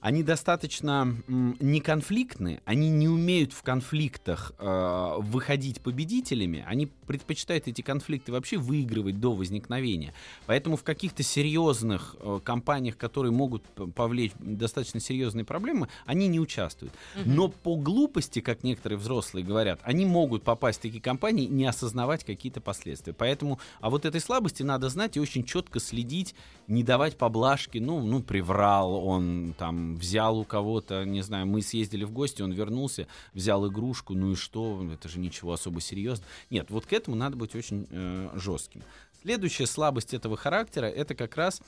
они 0.02 0.24
достаточно 0.24 1.16
м, 1.28 1.58
неконфликтны, 1.60 2.62
они 2.66 2.90
не 2.90 3.08
умеют 3.08 3.54
в 3.54 3.64
конфликтах 3.64 4.54
э, 4.60 5.16
выходить 5.20 5.82
победителями, 5.82 6.64
они 6.68 6.88
предпочитают 6.88 7.68
эти 7.68 7.82
конфликты 7.82 8.32
вообще 8.32 8.58
выигрывать 8.58 9.20
до 9.20 9.34
возникновения. 9.34 10.14
Поэтому 10.46 10.78
в 10.78 10.84
каких-то 10.84 11.24
серьезных 11.24 12.16
э, 12.20 12.40
компаниях, 12.44 12.98
которые 12.98 13.32
могут 13.32 13.64
повлечь 13.96 14.32
достаточно 14.40 15.00
серьезные 15.00 15.46
проблемы, 15.46 15.88
они 16.06 16.28
не 16.28 16.40
участвуют. 16.40 16.94
Но 17.26 17.48
по 17.48 17.76
глупости, 17.76 18.42
как 18.42 18.64
некоторые 18.64 19.00
взрослые 19.00 19.46
говорят, 19.46 19.80
они 19.84 20.06
могут 20.06 20.44
попасть 20.44 20.80
в 20.80 20.82
такие 20.82 21.02
компании 21.02 21.46
и 21.46 21.50
не 21.50 21.66
осознавать 21.66 22.24
какие-то 22.24 22.62
последствия. 22.62 23.14
Поэтому, 23.14 23.60
а 23.80 23.90
вот 23.90 24.06
этой 24.06 24.22
слабости 24.22 24.64
надо 24.64 24.90
знать 24.90 25.18
и 25.18 25.20
очень 25.20 25.44
четко 25.44 25.80
следить, 25.80 26.36
не 26.68 26.84
давать 26.84 27.18
поблажки, 27.18 27.78
ну, 27.78 28.02
ну, 28.02 28.22
приврал 28.22 28.96
он, 28.96 29.54
там, 29.58 29.87
взял 29.96 30.38
у 30.38 30.44
кого-то, 30.44 31.04
не 31.06 31.22
знаю, 31.22 31.46
мы 31.48 31.62
съездили 31.62 32.04
в 32.04 32.12
гости, 32.12 32.42
он 32.42 32.52
вернулся, 32.52 33.08
взял 33.34 33.68
игрушку, 33.68 34.14
ну 34.14 34.32
и 34.32 34.36
что, 34.36 34.86
это 34.92 35.08
же 35.10 35.20
ничего 35.20 35.54
особо 35.54 35.82
серьезного. 35.82 36.30
Нет, 36.50 36.68
вот 36.70 36.86
к 36.86 36.94
этому 36.94 37.16
надо 37.16 37.36
быть 37.38 37.56
очень 37.56 37.88
э, 37.90 38.30
жестким. 38.36 38.82
Следующая 39.22 39.66
слабость 39.66 40.14
этого 40.14 40.38
характера, 40.38 40.86
это 40.86 41.16
как 41.16 41.36
раз 41.36 41.62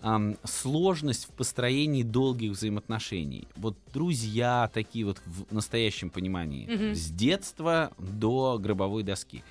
ам, 0.00 0.36
сложность 0.44 1.26
в 1.26 1.28
построении 1.30 2.02
долгих 2.02 2.52
взаимоотношений. 2.52 3.46
Вот 3.56 3.76
друзья 3.92 4.70
такие 4.74 5.04
вот 5.06 5.20
в 5.24 5.54
настоящем 5.54 6.10
понимании, 6.10 6.66
Мгм. 6.66 6.94
с 6.94 7.10
детства 7.10 7.92
до 7.98 8.58
гробовой 8.58 9.02
доски. 9.04 9.42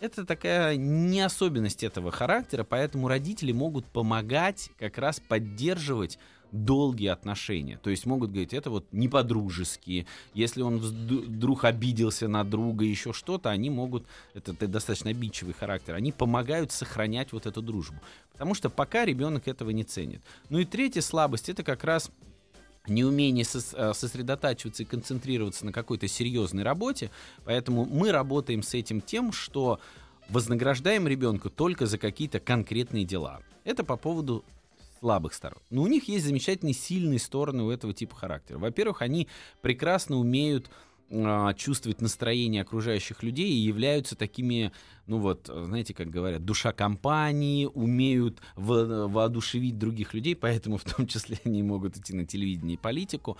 Это 0.00 0.24
такая 0.24 0.76
не 0.76 1.20
особенность 1.20 1.82
этого 1.82 2.12
характера, 2.12 2.62
поэтому 2.62 3.08
родители 3.08 3.50
могут 3.50 3.84
помогать 3.86 4.70
как 4.78 4.96
раз 4.96 5.18
поддерживать 5.18 6.20
долгие 6.52 7.08
отношения. 7.08 7.78
То 7.82 7.90
есть 7.90 8.06
могут 8.06 8.30
говорить, 8.30 8.54
это 8.54 8.70
вот 8.70 8.86
не 8.92 9.08
по-дружески. 9.08 10.06
Если 10.34 10.62
он 10.62 10.78
вдруг 10.78 11.64
обиделся 11.64 12.28
на 12.28 12.44
друга, 12.44 12.84
еще 12.84 13.12
что-то, 13.12 13.50
они 13.50 13.70
могут, 13.70 14.06
это, 14.34 14.52
это 14.52 14.68
достаточно 14.68 15.10
обидчивый 15.10 15.54
характер, 15.54 15.94
они 15.94 16.12
помогают 16.12 16.72
сохранять 16.72 17.32
вот 17.32 17.46
эту 17.46 17.62
дружбу. 17.62 18.00
Потому 18.32 18.54
что 18.54 18.70
пока 18.70 19.04
ребенок 19.04 19.48
этого 19.48 19.70
не 19.70 19.84
ценит. 19.84 20.22
Ну 20.48 20.58
и 20.58 20.64
третья 20.64 21.00
слабость, 21.00 21.48
это 21.48 21.62
как 21.62 21.84
раз 21.84 22.10
неумение 22.86 23.44
э, 23.44 23.92
сосредотачиваться 23.94 24.82
и 24.82 24.86
концентрироваться 24.86 25.66
на 25.66 25.72
какой-то 25.72 26.08
серьезной 26.08 26.62
работе. 26.62 27.10
Поэтому 27.44 27.84
мы 27.84 28.12
работаем 28.12 28.62
с 28.62 28.74
этим 28.74 29.00
тем, 29.00 29.32
что 29.32 29.80
вознаграждаем 30.28 31.08
ребенка 31.08 31.50
только 31.50 31.86
за 31.86 31.98
какие-то 31.98 32.40
конкретные 32.40 33.04
дела. 33.04 33.40
Это 33.64 33.84
по 33.84 33.96
поводу 33.96 34.44
слабых 34.98 35.34
сторон. 35.34 35.62
Но 35.70 35.82
у 35.82 35.86
них 35.86 36.08
есть 36.08 36.24
замечательные 36.24 36.74
сильные 36.74 37.18
стороны 37.18 37.62
у 37.62 37.70
этого 37.70 37.94
типа 37.94 38.14
характера. 38.14 38.58
Во-первых, 38.58 39.02
они 39.02 39.28
прекрасно 39.62 40.16
умеют 40.16 40.70
а, 41.10 41.54
чувствовать 41.54 42.00
настроение 42.00 42.62
окружающих 42.62 43.22
людей 43.22 43.50
и 43.50 43.66
являются 43.66 44.14
такими, 44.14 44.72
ну 45.08 45.18
вот, 45.18 45.50
знаете, 45.52 45.94
как 45.94 46.10
говорят, 46.10 46.44
душа 46.44 46.72
компании, 46.72 47.64
умеют 47.64 48.40
во- 48.56 49.08
воодушевить 49.08 49.78
других 49.78 50.12
людей, 50.14 50.36
поэтому 50.36 50.76
в 50.76 50.84
том 50.84 51.06
числе 51.06 51.40
они 51.44 51.62
могут 51.62 51.96
идти 51.96 52.14
на 52.14 52.26
телевидение 52.26 52.74
и 52.74 52.78
политику. 52.78 53.38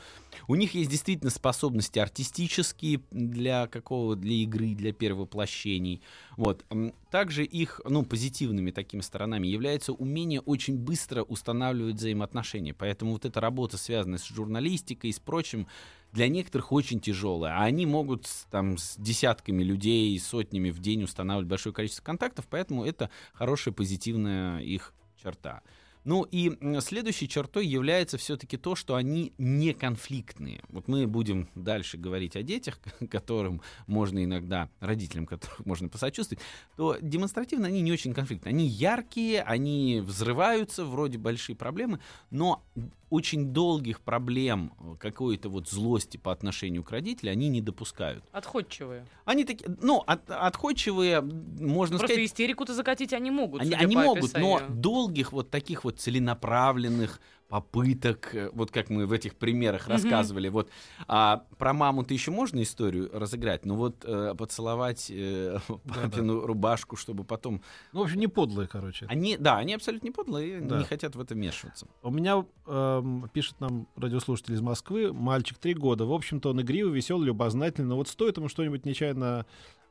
У 0.49 0.55
них 0.55 0.75
есть 0.75 0.91
действительно 0.91 1.31
способности 1.31 1.99
артистические 1.99 3.03
для 3.11 3.67
какого, 3.67 4.17
для 4.17 4.35
игры, 4.37 4.75
для 4.75 4.93
первоплощений. 4.93 6.01
Вот. 6.37 6.65
Также 7.11 7.45
их, 7.45 7.81
ну, 7.85 8.03
позитивными 8.03 8.71
такими 8.71 9.03
сторонами 9.03 9.47
является 9.47 9.93
умение 9.93 10.41
очень 10.41 10.79
быстро 10.79 11.23
устанавливать 11.23 11.97
взаимоотношения. 11.97 12.73
Поэтому 12.73 13.13
вот 13.13 13.25
эта 13.25 13.41
работа, 13.41 13.77
связанная 13.77 14.19
с 14.19 14.27
журналистикой 14.27 15.11
и 15.11 15.13
с 15.13 15.19
прочим, 15.19 15.67
для 16.13 16.29
некоторых 16.29 16.73
очень 16.73 17.01
тяжелая. 17.01 17.55
А 17.55 17.65
они 17.65 17.87
могут 17.87 18.27
там 18.51 18.79
с 18.79 18.97
десятками 18.97 19.63
людей, 19.63 20.19
сотнями 20.19 20.71
в 20.71 20.81
день 20.81 21.03
устанавливать 21.03 21.49
большое 21.59 21.75
количество 21.75 22.05
контактов, 22.05 22.47
поэтому 22.49 22.85
это 22.85 23.11
хорошая 23.35 23.75
позитивная 23.75 24.61
их 24.61 24.95
черта. 25.21 25.63
Ну 26.05 26.27
и 26.31 26.57
следующей 26.81 27.29
чертой 27.29 27.67
является 27.67 28.19
все-таки 28.19 28.57
то, 28.57 28.75
что 28.75 28.95
они 28.95 29.33
не 29.39 29.73
конфликтные. 29.75 30.63
Вот 30.69 30.89
мы 30.89 31.07
будем 31.07 31.49
дальше 31.55 31.97
говорить 31.97 32.37
о 32.37 32.43
детях, 32.43 32.79
которым 33.11 33.61
можно 33.87 34.23
иногда, 34.25 34.69
родителям 34.81 35.27
которых 35.27 35.65
можно 35.67 35.89
посочувствовать, 35.89 36.43
то 36.77 36.97
демонстративно 37.01 37.69
они 37.69 37.81
не 37.83 37.93
очень 37.93 38.15
конфликтные. 38.15 38.51
Они 38.53 38.67
яркие, 38.67 39.43
они 39.43 40.01
взрываются, 40.05 40.85
вроде 40.85 41.19
большие 41.19 41.57
проблемы, 41.57 42.01
но 42.31 42.65
очень 43.11 43.53
долгих 43.53 44.01
проблем, 44.01 44.73
э, 44.81 44.97
какой-то 44.99 45.49
вот 45.49 45.69
злости 45.69 46.17
по 46.17 46.31
отношению 46.31 46.85
к 46.85 46.91
родителю 46.91 47.33
они 47.33 47.49
не 47.49 47.61
допускают. 47.63 48.25
Отходчивые. 48.33 49.07
Они 49.25 49.45
такие, 49.45 49.75
ну, 49.81 50.03
от- 50.07 50.31
отходчивые, 50.31 51.21
можно 51.23 51.97
Просто 51.97 52.15
сказать, 52.15 52.31
истерику-то 52.31 52.75
закатить 52.75 53.13
они 53.13 53.31
могут. 53.31 53.63
они, 53.63 53.73
они 53.73 53.97
могут, 53.97 54.35
но 54.35 54.61
долгих 54.69 55.33
вот 55.33 55.51
таких 55.51 55.85
вот 55.85 55.88
целенаправленных 55.91 57.21
попыток, 57.49 58.35
э, 58.35 58.51
вот 58.53 58.71
как 58.71 58.91
мы 58.91 59.07
в 59.07 59.13
этих 59.13 59.35
примерах 59.35 59.85
Мгм. 59.85 59.93
рассказывали, 59.93 60.49
вот 60.51 60.69
а, 61.07 61.45
про 61.57 61.73
маму-то 61.73 62.13
еще 62.13 62.31
можно 62.31 62.63
историю 62.63 63.11
разыграть, 63.13 63.65
но 63.65 63.75
вот 63.75 64.05
э, 64.05 64.35
поцеловать 64.37 65.11
э, 65.11 65.59
папину 65.89 66.45
рубашку, 66.47 66.97
чтобы 66.97 67.25
потом... 67.25 67.63
Ну, 67.93 68.01
в 68.01 68.03
общем, 68.03 68.21
не 68.21 68.27
подлые, 68.27 68.69
короче. 68.69 69.07
Они, 69.09 69.37
да, 69.39 69.57
они 69.57 69.73
абсолютно 69.75 70.07
не 70.07 70.13
подлые, 70.13 70.61
Да. 70.61 70.79
не 70.79 70.85
хотят 70.85 71.17
в 71.17 71.21
это 71.21 71.35
вмешиваться. 71.35 71.87
У 72.03 72.11
меня 72.11 72.45
эм, 72.67 73.31
пишет 73.33 73.59
нам 73.61 73.89
радиослушатель 73.97 74.53
из 74.55 74.61
Москвы, 74.61 75.13
мальчик 75.15 75.57
три 75.57 75.73
года. 75.73 76.05
В 76.05 76.13
общем-то, 76.13 76.51
он 76.51 76.61
игривый, 76.61 76.93
веселый, 76.93 77.27
любознательный. 77.27 77.89
Но 77.89 77.97
вот 77.97 78.09
стоит 78.09 78.37
ему 78.37 78.49
что-нибудь 78.49 78.85
нечаянно 78.85 79.47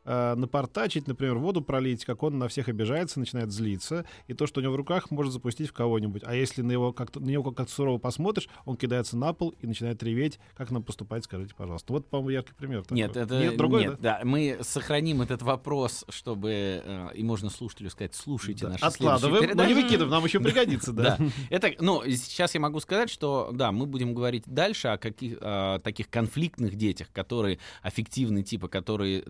э, 0.07 0.35
напортачить, 0.35 1.07
например, 1.07 1.35
воду 1.35 1.61
пролить, 1.61 2.05
как 2.05 2.23
он 2.23 2.39
на 2.39 2.47
всех 2.47 2.69
обижается, 2.69 3.19
начинает 3.19 3.51
злиться, 3.51 4.05
и 4.27 4.33
то, 4.33 4.47
что 4.47 4.59
у 4.59 4.63
него 4.63 4.73
в 4.73 4.77
руках, 4.77 5.11
может 5.11 5.33
запустить 5.33 5.69
в 5.69 5.73
кого-нибудь. 5.73 6.23
А 6.25 6.33
если 6.33 6.61
на, 6.61 6.71
его 6.71 6.93
как-то, 6.93 7.19
на 7.19 7.29
него 7.29 7.51
как-то 7.51 7.71
сурово 7.71 7.97
посмотришь, 7.97 8.47
он 8.65 8.77
кидается 8.77 9.17
на 9.17 9.33
пол 9.33 9.53
и 9.59 9.67
начинает 9.67 10.01
реветь. 10.01 10.39
Как 10.55 10.71
нам 10.71 10.81
поступать, 10.83 11.25
скажите, 11.25 11.53
пожалуйста. 11.55 11.93
Вот, 11.93 12.09
по-моему, 12.09 12.29
яркий 12.29 12.53
пример. 12.53 12.83
такой. 12.83 12.97
Нет, 12.97 13.17
это 13.17 13.39
Нет, 13.39 13.57
другой, 13.57 13.83
нет, 13.83 14.01
да? 14.01 14.21
мы 14.23 14.57
сохраним 14.61 15.21
этот 15.21 15.41
вопрос, 15.41 16.05
чтобы 16.09 16.81
э, 16.83 17.09
и 17.13 17.23
можно 17.23 17.49
слушателю 17.49 17.89
сказать, 17.89 18.15
слушайте 18.15 18.65
Да. 18.65 18.71
наши 18.71 18.85
Откладываем, 18.85 19.55
но 19.55 19.65
не 19.65 19.73
выкидываем, 19.73 20.09
нам 20.09 20.23
еще 20.23 20.39
пригодится, 20.39 20.93
да. 20.93 21.17
Да. 21.17 21.25
Это, 21.49 21.73
ну, 21.79 22.03
сейчас 22.05 22.53
я 22.53 22.59
могу 22.61 22.79
сказать, 22.79 23.09
что, 23.09 23.49
да, 23.53 23.71
мы 23.71 23.85
будем 23.85 24.13
говорить 24.13 24.43
дальше 24.45 24.87
о 24.89 24.97
каких, 24.97 25.37
о 25.41 25.79
таких 25.79 26.09
конфликтных 26.09 26.75
детях, 26.75 27.11
которые 27.11 27.59
аффективные 27.81 28.43
типа, 28.43 28.67
которые 28.67 29.21
э, 29.21 29.23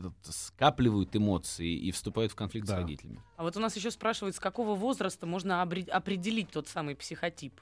скапливают 0.67 1.15
эмоции 1.15 1.73
и 1.73 1.91
вступают 1.91 2.31
в 2.31 2.35
конфликт 2.35 2.67
с 2.67 2.69
Да. 2.71 2.77
родителями. 2.77 3.21
А 3.37 3.43
вот 3.43 3.55
у 3.55 3.59
нас 3.59 3.75
еще 3.75 3.91
спрашивают, 3.91 4.35
с 4.35 4.39
какого 4.39 4.75
возраста 4.75 5.25
можно 5.25 5.61
определить 5.61 6.49
тот 6.49 6.67
самый 6.67 6.95
психотип? 6.95 7.53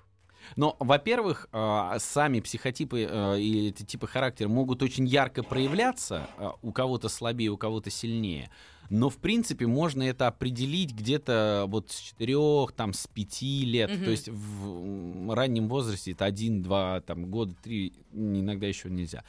Но, 0.55 0.75
во-первых, 0.79 1.47
э, 1.51 1.97
сами 1.99 2.39
психотипы 2.39 3.07
э, 3.09 3.39
и 3.39 3.69
эти 3.69 3.83
типы 3.83 4.05
характера 4.07 4.47
могут 4.47 4.83
очень 4.83 5.05
ярко 5.07 5.41
проявляться, 5.43 6.27
э, 6.37 6.49
у 6.61 6.71
кого-то 6.71 7.09
слабее, 7.09 7.49
у 7.49 7.57
кого-то 7.57 7.89
сильнее. 7.89 8.51
Но, 8.91 9.09
в 9.09 9.17
принципе, 9.17 9.65
можно 9.65 10.03
это 10.03 10.27
определить 10.27 10.93
где-то 10.93 11.65
вот 11.67 11.91
с 11.91 11.99
4, 11.99 12.67
там, 12.75 12.93
с 12.93 13.07
5 13.07 13.63
лет. 13.65 13.89
Мгм. 13.89 14.05
То 14.05 14.11
есть 14.11 14.29
в 14.29 15.33
раннем 15.33 15.67
возрасте 15.67 16.11
это 16.11 16.25
1, 16.25 16.61
2, 16.61 17.01
там, 17.01 17.25
года, 17.31 17.55
3, 17.63 17.93
иногда 18.13 18.67
еще 18.67 18.89
нельзя. 18.89 19.23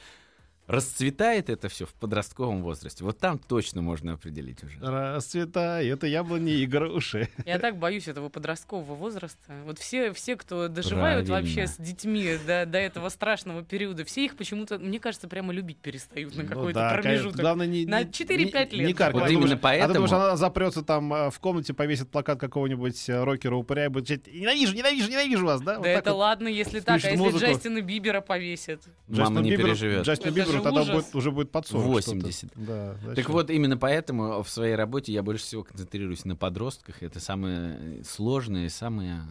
Расцветает 0.67 1.49
это 1.49 1.69
все 1.69 1.85
в 1.85 1.93
подростковом 1.93 2.61
возрасте. 2.61 3.03
Вот 3.05 3.17
там 3.17 3.39
точно 3.39 3.81
можно 3.81 4.13
определить 4.13 4.63
уже. 4.65 4.77
Расцветает, 4.81 5.93
это 5.93 6.07
яблони 6.07 6.51
и 6.55 6.65
груши. 6.65 7.29
Я 7.45 7.57
так 7.57 7.77
боюсь 7.77 8.09
этого 8.09 8.27
подросткового 8.27 8.93
возраста. 8.95 9.53
Вот 9.65 9.79
все, 9.79 10.11
все 10.11 10.35
кто 10.35 10.67
доживают 10.67 11.25
Правильно. 11.27 11.47
вообще 11.49 11.67
с 11.67 11.77
детьми 11.77 12.37
до, 12.45 12.65
до 12.65 12.77
этого 12.79 13.07
страшного 13.07 13.63
периода, 13.63 14.03
все 14.03 14.25
их 14.25 14.35
почему-то, 14.35 14.77
мне 14.77 14.99
кажется, 14.99 15.29
прямо 15.29 15.53
любить 15.53 15.77
перестают 15.77 16.35
на 16.35 16.43
Ну 16.43 16.49
какой-то 16.49 16.79
да, 16.79 16.89
конечно. 16.89 17.01
промежуток. 17.11 17.39
Главное, 17.39 17.67
не, 17.67 17.85
На 17.85 18.03
не- 18.03 18.11
4-5 18.11 18.71
не- 18.73 18.77
лет. 18.79 18.87
Не 18.87 18.93
каркай. 18.93 19.21
Вот 19.21 19.23
А 19.23 19.29
именно 19.31 19.41
думаешь- 19.43 19.57
А 19.57 19.61
поэтому- 19.61 19.87
ты 19.87 19.93
думаешь, 19.93 20.11
она 20.13 20.35
запрется 20.35 20.81
там 20.83 21.09
в 21.31 21.39
комнате, 21.39 21.73
повесит 21.73 22.09
плакат 22.09 22.39
какого-нибудь 22.41 23.07
э, 23.09 23.23
рокера, 23.23 23.55
упыря 23.55 23.85
и 23.85 23.87
будет 23.87 24.07
кричать 24.07 24.27
«Ненавижу, 24.33 24.75
ненавижу, 24.75 25.09
ненавижу 25.09 25.45
вас», 25.45 25.61
да? 25.61 25.75
Да 25.75 25.79
Вот 25.79 25.87
это 25.87 26.11
вот. 26.11 26.19
ладно, 26.19 26.49
если 26.49 26.81
так, 26.81 26.97
а 26.97 26.99
Включит 26.99 27.11
если 27.11 27.23
музыку. 27.23 27.51
Джастина 27.51 27.81
Бибера 27.81 28.19
повесит? 28.19 28.81
Мама 29.07 29.17
Джастину 29.17 29.41
не 29.41 29.55
переживет. 29.55 30.05
Джастину 30.05 30.31
Это 30.31 30.56
Биберу 30.57 30.73
же 30.73 30.75
тогда 30.75 30.81
ужас. 30.81 31.05
будет, 31.05 31.15
уже 31.15 31.31
будет 31.31 31.51
под 31.51 31.67
40 31.67 31.85
80. 31.85 32.51
что-то. 32.51 32.59
Да, 33.05 33.15
Так 33.15 33.29
вот, 33.29 33.49
именно 33.49 33.77
поэтому 33.77 34.43
в 34.43 34.49
своей 34.49 34.75
работе 34.75 35.11
я 35.11 35.23
больше 35.23 35.43
всего 35.43 35.63
концентрируюсь 35.63 36.25
на 36.25 36.35
подростках. 36.35 37.03
Это 37.03 37.19
самое 37.19 38.03
сложное, 38.03 38.69
самое, 38.69 39.21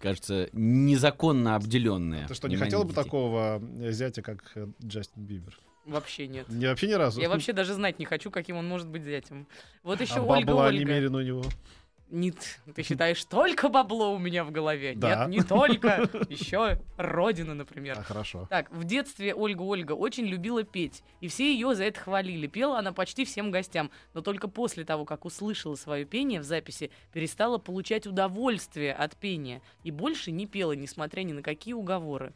кажется, 0.00 0.48
незаконно 0.52 1.56
обделенное. 1.56 2.26
Ты 2.28 2.34
что, 2.34 2.48
не 2.48 2.56
хотела 2.56 2.84
бы 2.84 2.92
такого 2.92 3.62
э, 3.80 3.92
зятя, 3.92 4.22
как 4.22 4.42
э, 4.54 4.68
Джастин 4.84 5.24
Бибер? 5.24 5.58
Вообще 5.86 6.28
нет. 6.28 6.48
Не, 6.48 6.66
вообще 6.66 6.88
ни 6.88 6.92
разу. 6.92 7.20
Я 7.20 7.28
вообще 7.28 7.52
даже 7.52 7.74
знать 7.74 7.98
не 7.98 8.04
хочу, 8.04 8.30
каким 8.30 8.56
он 8.56 8.68
может 8.68 8.88
быть 8.88 9.02
зятем. 9.02 9.46
Вот 9.82 10.00
еще 10.00 10.16
а 10.16 10.22
Ольга 10.22 10.46
бабла 10.48 10.66
Ольга. 10.66 10.78
немерено 10.78 11.18
у 11.18 11.22
него. 11.22 11.44
Нет, 12.10 12.60
ты 12.74 12.82
считаешь, 12.82 13.24
только 13.24 13.68
бабло 13.68 14.12
у 14.12 14.18
меня 14.18 14.44
в 14.44 14.50
голове. 14.50 14.94
Да. 14.96 15.26
Нет, 15.26 15.28
не 15.28 15.42
только. 15.42 16.08
Еще 16.28 16.80
Родина, 16.96 17.54
например. 17.54 17.98
А, 17.98 18.02
хорошо. 18.02 18.46
Так, 18.50 18.70
в 18.70 18.84
детстве 18.84 19.34
Ольга 19.34 19.62
Ольга 19.62 19.92
очень 19.92 20.26
любила 20.26 20.64
петь, 20.64 21.02
и 21.20 21.28
все 21.28 21.52
ее 21.52 21.74
за 21.74 21.84
это 21.84 22.00
хвалили. 22.00 22.46
Пела 22.46 22.78
она 22.78 22.92
почти 22.92 23.24
всем 23.24 23.50
гостям, 23.50 23.90
но 24.12 24.20
только 24.22 24.48
после 24.48 24.84
того, 24.84 25.04
как 25.04 25.24
услышала 25.24 25.76
свое 25.76 26.04
пение 26.04 26.40
в 26.40 26.44
записи, 26.44 26.90
перестала 27.12 27.58
получать 27.58 28.06
удовольствие 28.06 28.92
от 28.92 29.16
пения 29.16 29.62
и 29.84 29.90
больше 29.90 30.32
не 30.32 30.46
пела, 30.46 30.72
несмотря 30.72 31.22
ни 31.22 31.32
на 31.32 31.42
какие 31.42 31.74
уговоры. 31.74 32.34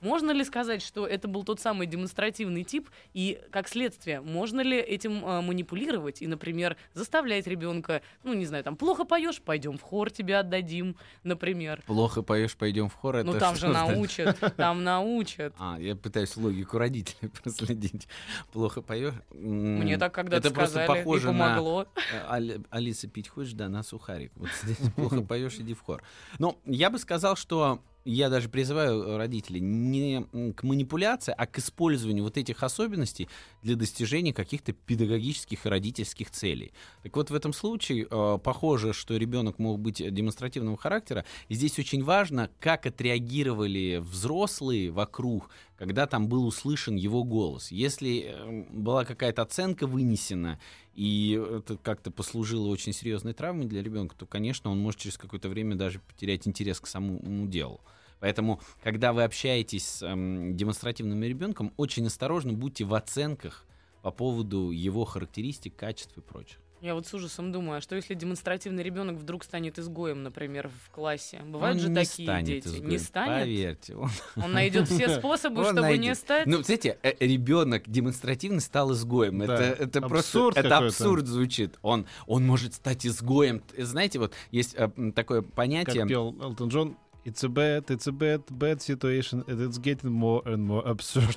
Можно 0.00 0.30
ли 0.30 0.44
сказать, 0.44 0.82
что 0.82 1.06
это 1.06 1.26
был 1.28 1.42
тот 1.44 1.58
самый 1.60 1.86
демонстративный 1.86 2.64
тип, 2.64 2.90
и, 3.14 3.40
как 3.50 3.68
следствие, 3.68 4.20
можно 4.20 4.60
ли 4.60 4.76
этим 4.78 5.24
э, 5.24 5.40
манипулировать 5.40 6.22
и, 6.22 6.26
например, 6.26 6.76
заставлять 6.92 7.46
ребенка, 7.46 8.02
ну, 8.22 8.34
не 8.34 8.44
знаю, 8.46 8.62
там, 8.62 8.76
плохо 8.76 9.04
поешь, 9.04 9.40
пойдем 9.40 9.78
в 9.78 9.82
хор 9.82 10.10
тебе 10.10 10.36
отдадим, 10.36 10.96
например. 11.24 11.82
Плохо 11.86 12.22
поешь, 12.22 12.56
пойдем 12.56 12.88
в 12.88 12.94
хор. 12.94 13.22
Ну, 13.24 13.30
это 13.30 13.40
там 13.40 13.56
что 13.56 13.66
же 13.68 13.72
значит? 13.72 13.94
научат, 13.96 14.56
там 14.56 14.84
научат. 14.84 15.54
А, 15.58 15.78
я 15.80 15.96
пытаюсь 15.96 16.36
логику 16.36 16.78
родителей 16.78 17.28
проследить. 17.42 18.06
Плохо 18.52 18.82
поешь? 18.82 19.14
Мне 19.30 19.96
так 19.98 20.12
когда-то 20.14 20.48
это 20.48 20.54
просто 20.54 20.80
сказали, 20.82 20.98
и 21.00 21.02
похоже 21.04 21.32
на 21.32 21.48
помогло. 21.48 21.86
э, 22.12 22.26
Али- 22.28 22.60
Алиса, 22.70 23.08
пить 23.08 23.28
хочешь? 23.28 23.54
Да, 23.54 23.68
на 23.68 23.82
сухарик. 23.82 24.32
Вот 24.36 24.50
здесь 24.62 24.78
плохо 24.96 25.22
поешь, 25.22 25.54
иди 25.54 25.74
в 25.74 25.80
хор. 25.80 26.02
Но 26.38 26.58
я 26.66 26.90
бы 26.90 26.98
сказал, 26.98 27.36
что 27.36 27.80
я 28.06 28.30
даже 28.30 28.48
призываю 28.48 29.02
э, 29.02 29.16
родителей 29.16 29.60
не 29.60 30.24
к 30.52 30.62
манипуляции, 30.62 31.34
а 31.36 31.46
к 31.46 31.58
использованию 31.58 32.22
вот 32.22 32.36
этих 32.36 32.62
особенностей 32.62 33.28
для 33.62 33.74
достижения 33.74 34.32
каких-то 34.32 34.72
педагогических 34.72 35.66
и 35.66 35.68
родительских 35.68 36.30
целей. 36.30 36.72
Так 37.02 37.16
вот, 37.16 37.30
в 37.30 37.34
этом 37.34 37.52
случае 37.52 38.06
э, 38.08 38.38
похоже, 38.42 38.92
что 38.92 39.16
ребенок 39.16 39.58
мог 39.58 39.80
быть 39.80 40.02
демонстративного 40.14 40.76
характера. 40.76 41.24
И 41.48 41.54
здесь 41.54 41.78
очень 41.78 42.04
важно, 42.04 42.48
как 42.60 42.86
отреагировали 42.86 43.96
взрослые 43.96 44.92
вокруг, 44.92 45.50
когда 45.76 46.06
там 46.06 46.28
был 46.28 46.46
услышан 46.46 46.94
его 46.94 47.24
голос. 47.24 47.72
Если 47.72 48.26
э, 48.28 48.64
была 48.70 49.04
какая-то 49.04 49.42
оценка 49.42 49.88
вынесена, 49.88 50.60
и 50.94 51.38
это 51.58 51.76
как-то 51.76 52.12
послужило 52.12 52.68
очень 52.68 52.92
серьезной 52.92 53.34
травмой 53.34 53.66
для 53.66 53.82
ребенка, 53.82 54.14
то, 54.16 54.26
конечно, 54.26 54.70
он 54.70 54.78
может 54.78 55.00
через 55.00 55.18
какое-то 55.18 55.48
время 55.48 55.74
даже 55.74 55.98
потерять 55.98 56.46
интерес 56.46 56.80
к 56.80 56.86
самому 56.86 57.46
делу. 57.48 57.80
Поэтому, 58.20 58.60
когда 58.82 59.12
вы 59.12 59.24
общаетесь 59.24 59.86
с 59.86 60.02
эм, 60.02 60.56
демонстративным 60.56 61.22
ребенком, 61.22 61.72
очень 61.76 62.06
осторожно 62.06 62.52
будьте 62.52 62.84
в 62.84 62.94
оценках 62.94 63.64
по 64.02 64.10
поводу 64.10 64.70
его 64.70 65.04
характеристик, 65.04 65.76
качеств 65.76 66.16
и 66.16 66.20
прочих. 66.20 66.58
Я 66.82 66.94
вот 66.94 67.06
с 67.06 67.14
ужасом 67.14 67.52
думаю, 67.52 67.78
а 67.78 67.80
что 67.80 67.96
если 67.96 68.12
демонстративный 68.14 68.82
ребенок 68.82 69.16
вдруг 69.16 69.44
станет 69.44 69.78
изгоем, 69.78 70.22
например, 70.22 70.70
в 70.84 70.90
классе? 70.90 71.40
Бывают 71.46 71.76
Он 71.76 71.82
же 71.82 71.88
не 71.88 71.94
такие 71.94 72.26
станет 72.28 72.46
дети. 72.46 72.66
изгоем, 72.68 72.88
Не 72.90 72.98
станет? 72.98 73.42
Поверьте. 73.44 73.96
Он, 73.96 74.10
Он 74.36 74.52
найдет 74.52 74.86
все 74.88 75.08
способы, 75.18 75.60
Он 75.60 75.64
чтобы 75.72 75.80
не 75.92 75.96
найдет. 75.96 76.18
стать. 76.18 76.46
Ну, 76.46 76.62
знаете, 76.62 76.98
э, 77.02 77.14
ребенок 77.18 77.88
демонстративно 77.88 78.60
стал 78.60 78.92
изгоем. 78.92 79.38
Да. 79.38 79.54
Это, 79.54 79.82
это 79.84 80.00
просто 80.02 80.16
Абсурд 80.38 80.56
это 80.58 80.68
какой-то. 80.68 80.86
абсурд 80.94 81.26
звучит. 81.26 81.78
Он, 81.80 82.06
он 82.26 82.46
может 82.46 82.74
стать 82.74 83.06
изгоем. 83.06 83.62
Знаете, 83.78 84.18
вот 84.18 84.34
есть 84.50 84.74
э, 84.76 84.88
такое 85.14 85.40
понятие. 85.40 86.00
Как 86.02 86.08
пел 86.08 86.36
Элтон 86.40 86.68
Джон, 86.68 86.96
It's 87.26 87.42
a 87.42 87.48
bad, 87.48 87.90
it's 87.90 88.06
a 88.06 88.12
bad, 88.12 88.42
bad 88.56 88.80
situation, 88.80 89.42
and 89.48 89.60
it's 89.60 89.78
getting 89.78 90.12
more 90.12 90.42
and 90.46 90.64
more 90.64 90.82
absurd. 90.86 91.36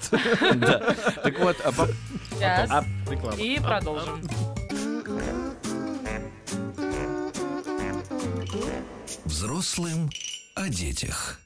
Да. 0.60 0.95
Так 1.23 1.39
вот, 1.39 1.58
а 1.65 1.71
по- 1.71 1.88
Сейчас. 2.30 2.69
а- 2.69 2.86
Реклама. 3.10 3.36
И 3.41 3.60
продолжим. 3.60 4.21
Взрослым 9.25 10.10
о 10.56 10.69
детях. 10.69 11.39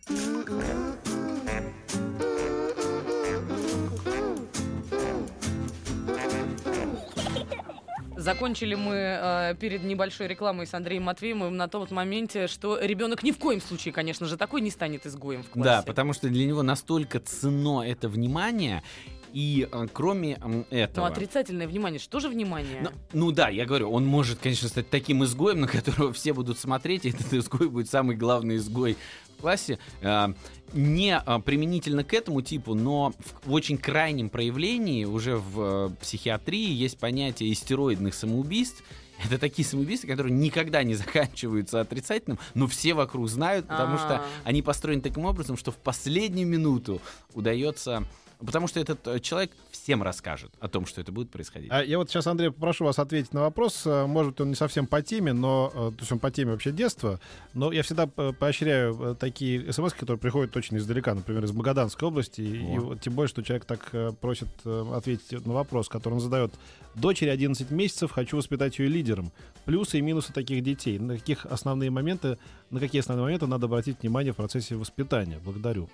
Закончили 8.23 8.75
мы 8.75 8.93
э, 8.95 9.55
перед 9.59 9.83
небольшой 9.83 10.27
рекламой 10.27 10.65
с 10.65 10.73
Андреем 10.73 11.03
Матвеевым 11.03 11.57
на 11.57 11.67
том 11.67 11.85
моменте, 11.89 12.47
что 12.47 12.79
ребенок 12.79 13.21
ни 13.21 13.31
в 13.31 13.37
коем 13.37 13.59
случае, 13.59 13.93
конечно 13.93 14.25
же, 14.27 14.37
такой 14.37 14.61
не 14.61 14.71
станет 14.71 15.05
изгоем 15.05 15.43
в 15.43 15.49
классе. 15.49 15.69
Да, 15.69 15.81
потому 15.81 16.13
что 16.13 16.29
для 16.29 16.45
него 16.45 16.63
настолько 16.63 17.19
ценно 17.19 17.81
это 17.81 18.07
внимание, 18.07 18.81
и 19.33 19.67
э, 19.69 19.87
кроме 19.91 20.37
Но 20.37 20.63
этого... 20.69 21.07
отрицательное 21.07 21.67
внимание, 21.67 21.99
что 21.99 22.21
же 22.21 22.29
внимание? 22.29 22.81
Ну, 22.81 22.89
ну 23.11 23.31
да, 23.33 23.49
я 23.49 23.65
говорю, 23.65 23.91
он 23.91 24.05
может, 24.05 24.39
конечно, 24.39 24.69
стать 24.69 24.89
таким 24.89 25.25
изгоем, 25.25 25.59
на 25.59 25.67
которого 25.67 26.13
все 26.13 26.31
будут 26.31 26.57
смотреть, 26.57 27.03
и 27.03 27.09
этот 27.09 27.33
изгой 27.33 27.67
будет 27.67 27.89
самый 27.89 28.15
главный 28.15 28.55
изгой 28.55 28.95
классе. 29.37 29.79
Э, 30.01 30.33
Не 30.73 31.21
э, 31.23 31.39
применительно 31.39 32.03
к 32.03 32.13
этому 32.13 32.41
типу, 32.41 32.73
но 32.73 33.13
в, 33.45 33.53
очень 33.53 33.77
крайнем 33.77 34.29
проявлении 34.29 35.05
уже 35.05 35.35
в 35.37 35.61
э, 35.61 35.89
психиатрии 36.01 36.71
есть 36.71 36.97
понятие 36.97 37.51
истероидных 37.53 38.13
самоубийств. 38.15 38.83
Это 39.25 39.37
такие 39.37 39.67
самоубийства, 39.67 40.07
которые 40.07 40.33
никогда 40.33 40.83
не 40.83 40.95
заканчиваются 40.95 41.79
отрицательным, 41.81 42.39
но 42.55 42.67
все 42.67 42.93
вокруг 42.93 43.29
знают, 43.29 43.67
потому 43.67 43.97
что 43.97 44.15
А. 44.17 44.25
они 44.43 44.61
построены 44.61 45.01
таким 45.01 45.25
образом, 45.25 45.57
что 45.57 45.71
в 45.71 45.77
последнюю 45.77 46.47
минуту 46.47 47.01
удается... 47.33 48.03
Потому 48.45 48.67
что 48.67 48.79
этот 48.79 49.07
э, 49.07 49.19
человек 49.19 49.51
всем 49.71 50.03
расскажет 50.03 50.51
о 50.59 50.67
том, 50.67 50.85
что 50.85 51.01
это 51.01 51.11
будет 51.11 51.29
происходить. 51.29 51.69
А 51.71 51.83
я 51.83 51.97
вот 51.97 52.09
сейчас, 52.09 52.27
Андрей, 52.27 52.51
попрошу 52.51 52.85
вас 52.85 52.99
ответить 52.99 53.33
на 53.33 53.41
вопрос. 53.41 53.83
Э, 53.85 54.05
Может, 54.05 54.41
он 54.41 54.49
не 54.49 54.55
совсем 54.55 54.85
по 54.85 55.01
теме, 55.01 55.33
но 55.33 55.71
э, 55.73 55.91
то 55.91 55.99
есть 55.99 56.11
он 56.11 56.19
по 56.19 56.31
теме 56.31 56.51
вообще 56.51 56.71
детства. 56.71 57.19
Но 57.53 57.71
я 57.71 57.83
всегда 57.83 58.07
поощряю 58.07 59.15
такие 59.15 59.71
смс, 59.71 59.93
которые 59.93 60.17
приходят 60.17 60.55
очень 60.57 60.77
издалека, 60.77 61.13
например, 61.13 61.43
из 61.43 61.51
Магаданской 61.51 62.07
области. 62.07 62.41
И, 62.41 62.63
О. 62.63 62.75
и 62.75 62.79
вот 62.79 63.01
тем 63.01 63.13
более, 63.13 63.29
что 63.29 63.43
человек 63.43 63.65
так 63.65 63.91
просит 64.19 64.49
ответить 64.65 65.45
на 65.45 65.53
вопрос, 65.53 65.87
который 65.87 66.15
он 66.15 66.19
задает. 66.19 66.53
Дочери 66.95 67.29
11 67.29 67.71
месяцев, 67.71 68.11
хочу 68.11 68.37
воспитать 68.37 68.77
ее 68.79 68.87
лидером. 68.87 69.31
Плюсы 69.65 69.99
и 69.99 70.01
минусы 70.01 70.33
таких 70.33 70.63
детей. 70.63 70.99
На 70.99 71.17
каких 71.17 71.45
основные 71.45 71.89
моменты, 71.89 72.37
на 72.69 72.79
какие 72.79 72.99
основные 72.99 73.23
моменты 73.23 73.47
надо 73.47 73.65
обратить 73.65 74.01
внимание 74.01 74.33
в 74.33 74.35
процессе 74.35 74.75
воспитания? 74.75 75.39
Благодарю. 75.43 75.89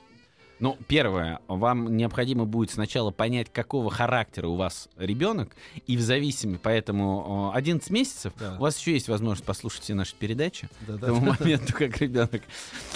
Ну, 0.59 0.77
первое, 0.87 1.39
вам 1.47 1.95
необходимо 1.95 2.43
будет 2.45 2.71
сначала 2.71 3.11
понять, 3.11 3.47
какого 3.51 3.89
характера 3.89 4.47
у 4.49 4.55
вас 4.55 4.89
ребенок, 4.97 5.55
и 5.87 5.95
в 5.95 6.01
зависимости, 6.01 6.59
поэтому 6.61 7.51
э, 7.55 7.57
11 7.57 7.89
месяцев, 7.91 8.33
Да. 8.37 8.55
у 8.57 8.61
вас 8.63 8.77
еще 8.77 8.91
есть 8.91 9.07
возможность 9.07 9.45
послушать 9.45 9.83
все 9.83 9.93
наши 9.93 10.15
передачи 10.15 10.67
к 10.81 10.85
Да-да. 10.87 11.07
тому 11.07 11.21
моменту, 11.39 11.73
как 11.73 11.97
ребенок 12.01 12.41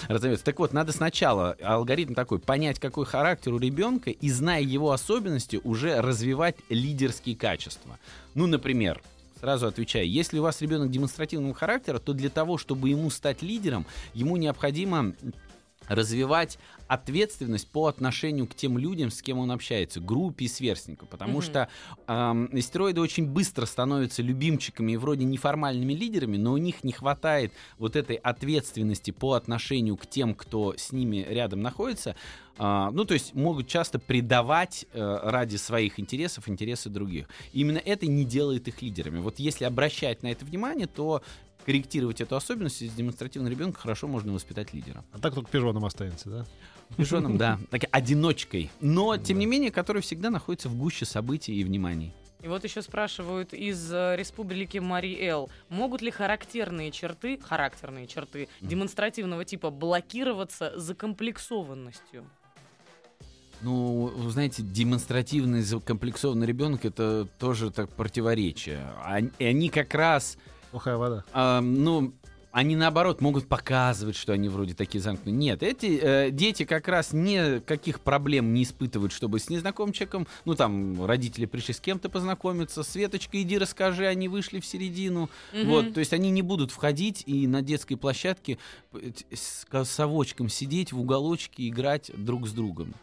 разовьется. 0.10 0.44
Так 0.44 0.60
вот, 0.60 0.74
надо 0.74 0.92
сначала, 0.92 1.56
алгоритм 1.64 2.14
такой, 2.16 2.40
понять, 2.40 2.80
какой 2.80 3.06
характер 3.06 3.54
у 3.54 3.60
ребенка, 3.60 4.10
и, 4.12 4.30
зная 4.30 4.62
его 4.62 4.92
особенности, 4.92 5.62
уже 5.64 6.02
развивать 6.02 6.58
лидерские 6.70 7.36
качества. 7.38 7.98
Ну, 8.36 8.46
например, 8.48 9.02
Сразу 9.40 9.68
отвечаю, 9.68 10.10
если 10.10 10.40
у 10.40 10.44
вас 10.44 10.62
ребенок 10.62 10.90
демонстративного 10.90 11.54
характера, 11.54 12.00
то 12.00 12.14
для 12.14 12.30
того, 12.30 12.58
чтобы 12.58 12.88
ему 12.88 13.10
стать 13.10 13.42
лидером, 13.42 13.86
ему 14.14 14.38
необходимо 14.38 15.12
развивать 15.88 16.58
ответственность 16.88 17.70
по 17.70 17.88
отношению 17.88 18.48
к 18.48 18.56
тем 18.56 18.78
людям, 18.78 19.10
с 19.10 19.22
кем 19.22 19.40
он 19.40 19.52
общается, 19.52 20.00
группе 20.00 20.46
и 20.46 20.48
сверстникам, 20.48 21.08
потому 21.08 21.34
Мгм. 21.34 21.42
что 21.42 21.70
эм, 22.08 22.62
стероиды 22.62 23.02
очень 23.02 23.26
быстро 23.26 23.66
становятся 23.66 24.22
любимчиками 24.22 24.92
и 24.94 24.98
вроде 24.98 25.26
неформальными 25.26 25.94
лидерами, 25.94 26.38
но 26.38 26.54
у 26.54 26.58
них 26.58 26.84
не 26.84 26.92
хватает 26.92 27.54
вот 27.78 27.96
этой 27.96 28.16
ответственности 28.16 29.12
по 29.12 29.34
отношению 29.34 29.98
к 29.98 30.06
тем, 30.06 30.36
кто 30.36 30.76
с 30.78 30.92
ними 30.92 31.26
рядом 31.30 31.62
находится. 31.62 32.16
А, 32.58 32.92
ну, 32.92 33.04
то 33.06 33.16
есть 33.16 33.34
могут 33.34 33.68
часто 33.68 33.98
предавать 33.98 34.86
э, 34.94 35.20
ради 35.24 35.56
своих 35.56 36.00
интересов 36.00 36.48
интересы 36.48 36.90
других. 36.90 37.28
И 37.52 37.62
именно 37.62 37.80
это 37.80 38.06
не 38.06 38.26
делает 38.26 38.68
их 38.68 38.82
лидерами. 38.82 39.20
Вот 39.20 39.40
если 39.40 39.66
обращать 39.66 40.22
на 40.22 40.28
это 40.28 40.46
внимание, 40.46 40.86
то 40.86 41.24
корректировать 41.64 42.22
эту 42.22 42.36
особенность 42.36 42.82
из 42.82 42.94
демонстративного 42.94 43.52
ребенка 43.52 43.80
хорошо 43.80 44.08
можно 44.08 44.34
воспитать 44.34 44.74
лидера. 44.74 45.04
А 45.12 45.20
так 45.20 45.34
только 45.34 45.50
пижоном 45.50 45.86
останется, 45.86 46.30
да? 46.30 46.46
Пижоном, 46.98 47.38
да, 47.38 47.60
так, 47.70 47.84
одиночкой. 47.92 48.70
Но, 48.82 49.18
тем 49.18 49.40
не 49.40 49.46
менее, 49.46 49.72
который 49.72 50.02
всегда 50.02 50.30
находится 50.30 50.70
в 50.70 50.76
гуще 50.76 51.06
событий 51.06 51.54
и 51.54 51.64
вниманий. 51.64 52.14
И 52.42 52.48
вот 52.50 52.66
еще 52.66 52.82
спрашивают 52.82 53.54
из 53.54 53.90
э, 53.94 54.16
республики 54.18 54.78
Мари-Эл, 54.78 55.50
могут 55.70 56.02
ли 56.02 56.12
характерные 56.12 56.92
черты, 56.92 57.40
характерные 57.42 58.06
черты 58.06 58.50
демонстративного 58.60 59.46
типа 59.46 59.70
блокироваться 59.70 60.78
закомплексованностью? 60.78 62.30
Ну, 63.62 64.08
вы 64.08 64.30
знаете, 64.30 64.62
демонстративный 64.62 65.62
закомплексованный 65.62 66.46
ребенок 66.46 66.84
это 66.84 67.30
тоже 67.40 67.72
так 67.72 67.90
противоречие. 67.90 68.86
Они, 69.06 69.32
и 69.40 69.46
они 69.46 69.70
как 69.70 69.94
раз, 69.94 70.38
Плохая 70.74 70.98
вода. 70.98 71.24
а, 71.34 71.62
ну, 71.62 72.14
они 72.52 72.76
наоборот 72.76 73.22
могут 73.22 73.48
показывать, 73.48 74.16
что 74.16 74.34
они 74.34 74.50
вроде 74.50 74.74
такие 74.74 75.02
замкнутые. 75.02 75.36
Нет, 75.36 75.64
эти 75.64 76.00
э, 76.02 76.30
дети 76.32 76.66
как 76.66 76.88
раз 76.88 77.14
никаких 77.14 78.00
проблем 78.00 78.54
не 78.54 78.62
испытывают, 78.64 79.12
чтобы 79.12 79.40
с 79.40 79.50
незнакомым 79.50 79.94
человеком, 79.94 80.28
ну 80.46 80.54
там 80.56 81.04
родители 81.06 81.46
пришли 81.46 81.74
с 81.76 81.80
кем-то 81.80 82.10
познакомиться, 82.10 82.84
Светочка, 82.84 83.42
иди 83.42 83.58
расскажи, 83.58 84.06
они 84.08 84.28
вышли 84.28 84.60
в 84.60 84.66
середину. 84.66 85.30
Мгм. 85.52 85.68
Вот, 85.68 85.94
то 85.94 86.00
есть 86.00 86.14
они 86.14 86.30
не 86.32 86.42
будут 86.42 86.72
входить 86.72 87.24
и 87.28 87.48
на 87.48 87.62
детской 87.62 87.96
площадке 87.96 88.58
с 89.32 89.66
ко- 89.66 89.86
совочком 89.86 90.50
сидеть 90.50 90.92
в 90.92 91.00
уголочке, 91.00 91.68
играть 91.68 92.12
друг 92.16 92.48
с 92.48 92.52
другом. 92.52 92.94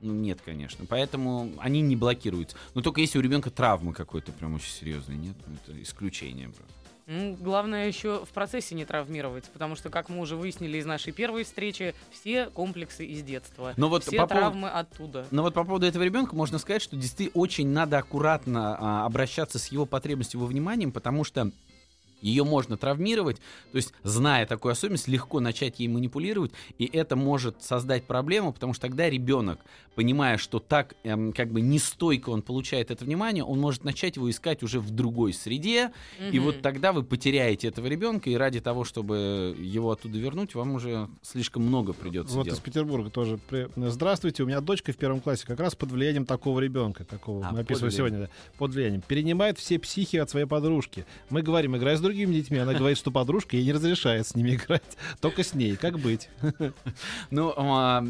Ну, 0.00 0.12
нет, 0.12 0.38
конечно. 0.44 0.84
Поэтому 0.88 1.50
они 1.58 1.80
не 1.80 1.96
блокируются. 1.96 2.56
Но 2.74 2.82
только 2.82 3.00
если 3.00 3.18
у 3.18 3.20
ребенка 3.20 3.50
травмы 3.50 3.92
какой-то 3.92 4.30
прям 4.32 4.54
очень 4.54 4.70
серьезной, 4.70 5.16
нет, 5.16 5.34
ну, 5.46 5.54
это 5.66 5.82
исключение 5.82 6.48
просто. 6.50 6.72
Ну, 7.10 7.38
главное 7.40 7.88
еще 7.88 8.22
в 8.26 8.28
процессе 8.34 8.74
не 8.74 8.84
травмировать, 8.84 9.44
потому 9.50 9.76
что, 9.76 9.88
как 9.88 10.10
мы 10.10 10.20
уже 10.20 10.36
выяснили 10.36 10.76
из 10.76 10.84
нашей 10.84 11.10
первой 11.10 11.44
встречи, 11.44 11.94
все 12.10 12.50
комплексы 12.50 13.06
из 13.06 13.22
детства. 13.22 13.72
Но 13.78 13.88
вот 13.88 14.04
все 14.04 14.18
по 14.18 14.26
травмы 14.26 14.68
оттуда. 14.68 15.26
Но 15.30 15.42
вот 15.42 15.54
по 15.54 15.64
поводу 15.64 15.86
этого 15.86 16.02
ребенка 16.02 16.36
можно 16.36 16.58
сказать, 16.58 16.82
что 16.82 16.96
действительно 16.96 17.40
очень 17.40 17.68
надо 17.68 17.96
аккуратно 17.96 18.76
а, 18.78 19.06
обращаться 19.06 19.58
с 19.58 19.68
его 19.68 19.86
потребностью 19.86 20.38
во 20.38 20.46
вниманием, 20.46 20.92
потому 20.92 21.24
что 21.24 21.50
ее 22.20 22.44
можно 22.44 22.76
травмировать, 22.76 23.36
то 23.72 23.76
есть, 23.76 23.92
зная 24.02 24.46
такую 24.46 24.72
особенность, 24.72 25.08
легко 25.08 25.40
начать 25.40 25.80
ей 25.80 25.88
манипулировать, 25.88 26.52
и 26.78 26.84
это 26.86 27.16
может 27.16 27.62
создать 27.62 28.04
проблему, 28.04 28.52
потому 28.52 28.72
что 28.74 28.82
тогда 28.82 29.08
ребенок, 29.08 29.60
понимая, 29.94 30.36
что 30.38 30.58
так 30.58 30.94
эм, 31.04 31.32
как 31.32 31.50
бы 31.52 31.60
нестойко 31.60 32.30
он 32.30 32.42
получает 32.42 32.90
это 32.90 33.04
внимание, 33.04 33.44
он 33.44 33.58
может 33.60 33.84
начать 33.84 34.16
его 34.16 34.30
искать 34.30 34.62
уже 34.62 34.80
в 34.80 34.90
другой 34.90 35.32
среде, 35.32 35.92
и 36.32 36.38
Мгм. 36.38 36.42
вот 36.46 36.62
тогда 36.62 36.92
вы 36.92 37.02
потеряете 37.02 37.68
этого 37.68 37.86
ребенка, 37.86 38.30
и 38.30 38.34
ради 38.34 38.60
того, 38.60 38.84
чтобы 38.84 39.54
его 39.58 39.90
оттуда 39.90 40.18
вернуть, 40.18 40.54
вам 40.54 40.72
уже 40.74 41.08
слишком 41.22 41.62
много 41.64 41.92
придется 41.92 42.34
Вот 42.34 42.42
из 42.42 42.50
делать. 42.52 42.62
Петербурга 42.62 43.10
тоже. 43.10 43.38
При- 43.48 43.68
Здравствуйте, 43.76 44.42
у 44.42 44.46
меня 44.46 44.60
дочка 44.60 44.92
в 44.92 44.96
первом 44.96 45.20
классе 45.20 45.44
как 45.46 45.60
раз 45.60 45.74
под 45.74 45.90
влиянием 45.92 46.24
такого 46.26 46.60
ребенка, 46.60 47.04
какого 47.04 47.46
А, 47.46 47.52
мы 47.52 47.60
описываем 47.60 47.92
сегодня. 47.92 48.18
да, 48.20 48.28
под 48.58 48.72
влиянием. 48.74 49.02
Перенимает 49.06 49.58
все 49.58 49.78
психи 49.78 50.16
от 50.16 50.30
своей 50.30 50.46
подружки. 50.46 51.04
Мы 51.30 51.42
говорим, 51.42 51.76
играй 51.76 51.96
с 51.96 52.00
другими 52.08 52.34
детьми. 52.34 52.58
Она 52.58 52.74
говорит, 52.74 52.98
что 52.98 53.10
подружка 53.10 53.56
ей 53.56 53.64
не 53.64 53.72
разрешает 53.72 54.26
с 54.26 54.34
ними 54.34 54.52
играть. 54.54 54.82
Только 55.20 55.44
с 55.44 55.54
ней. 55.54 55.76
Как 55.76 55.98
быть? 55.98 56.28
Ну, 57.30 57.52
а, 57.56 58.04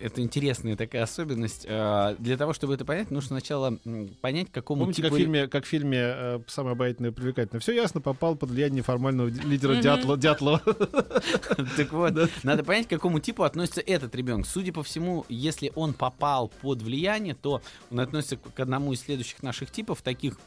это 0.00 0.20
интересная 0.22 0.76
такая 0.76 1.02
особенность. 1.02 1.66
А, 1.68 2.14
Для 2.18 2.36
того, 2.36 2.52
чтобы 2.52 2.74
это 2.74 2.84
понять, 2.84 3.10
нужно 3.10 3.28
сначала 3.28 3.78
понять, 4.20 4.48
к 4.50 4.54
какому 4.54 4.82
Помните, 4.82 5.02
как 5.02 5.12
в 5.12 5.16
типу... 5.16 5.24
фильме, 5.24 5.48
как 5.48 5.64
в 5.64 5.68
фильме 5.68 5.98
э, 6.00 6.40
«Самое 6.46 6.72
обаятельное 6.72 7.10
и 7.10 7.12
привлекательное»? 7.12 7.60
Все 7.60 7.72
ясно, 7.72 8.00
попал 8.00 8.36
под 8.36 8.50
влияние 8.50 8.78
неформального 8.78 9.28
лидера. 9.28 9.74
Дятла- 9.80 10.16
Дятлова. 10.16 10.62
Так 11.76 11.92
вот, 11.92 12.14
надо 12.42 12.64
понять, 12.64 12.86
к 12.86 12.90
какому 12.90 13.20
типу 13.20 13.42
относится 13.42 13.80
этот 13.80 14.14
ребенок. 14.14 14.46
Судя 14.46 14.72
по 14.72 14.82
всему, 14.82 15.24
если 15.28 15.72
он 15.74 15.94
попал 15.94 16.48
под 16.48 16.82
влияние, 16.82 17.34
то 17.34 17.60
он 17.90 18.00
относится 18.00 18.36
к 18.36 18.60
одному 18.60 18.92
из 18.92 19.00
следующих 19.00 19.42
наших 19.42 19.70
типов, 19.70 20.02
таких 20.02 20.38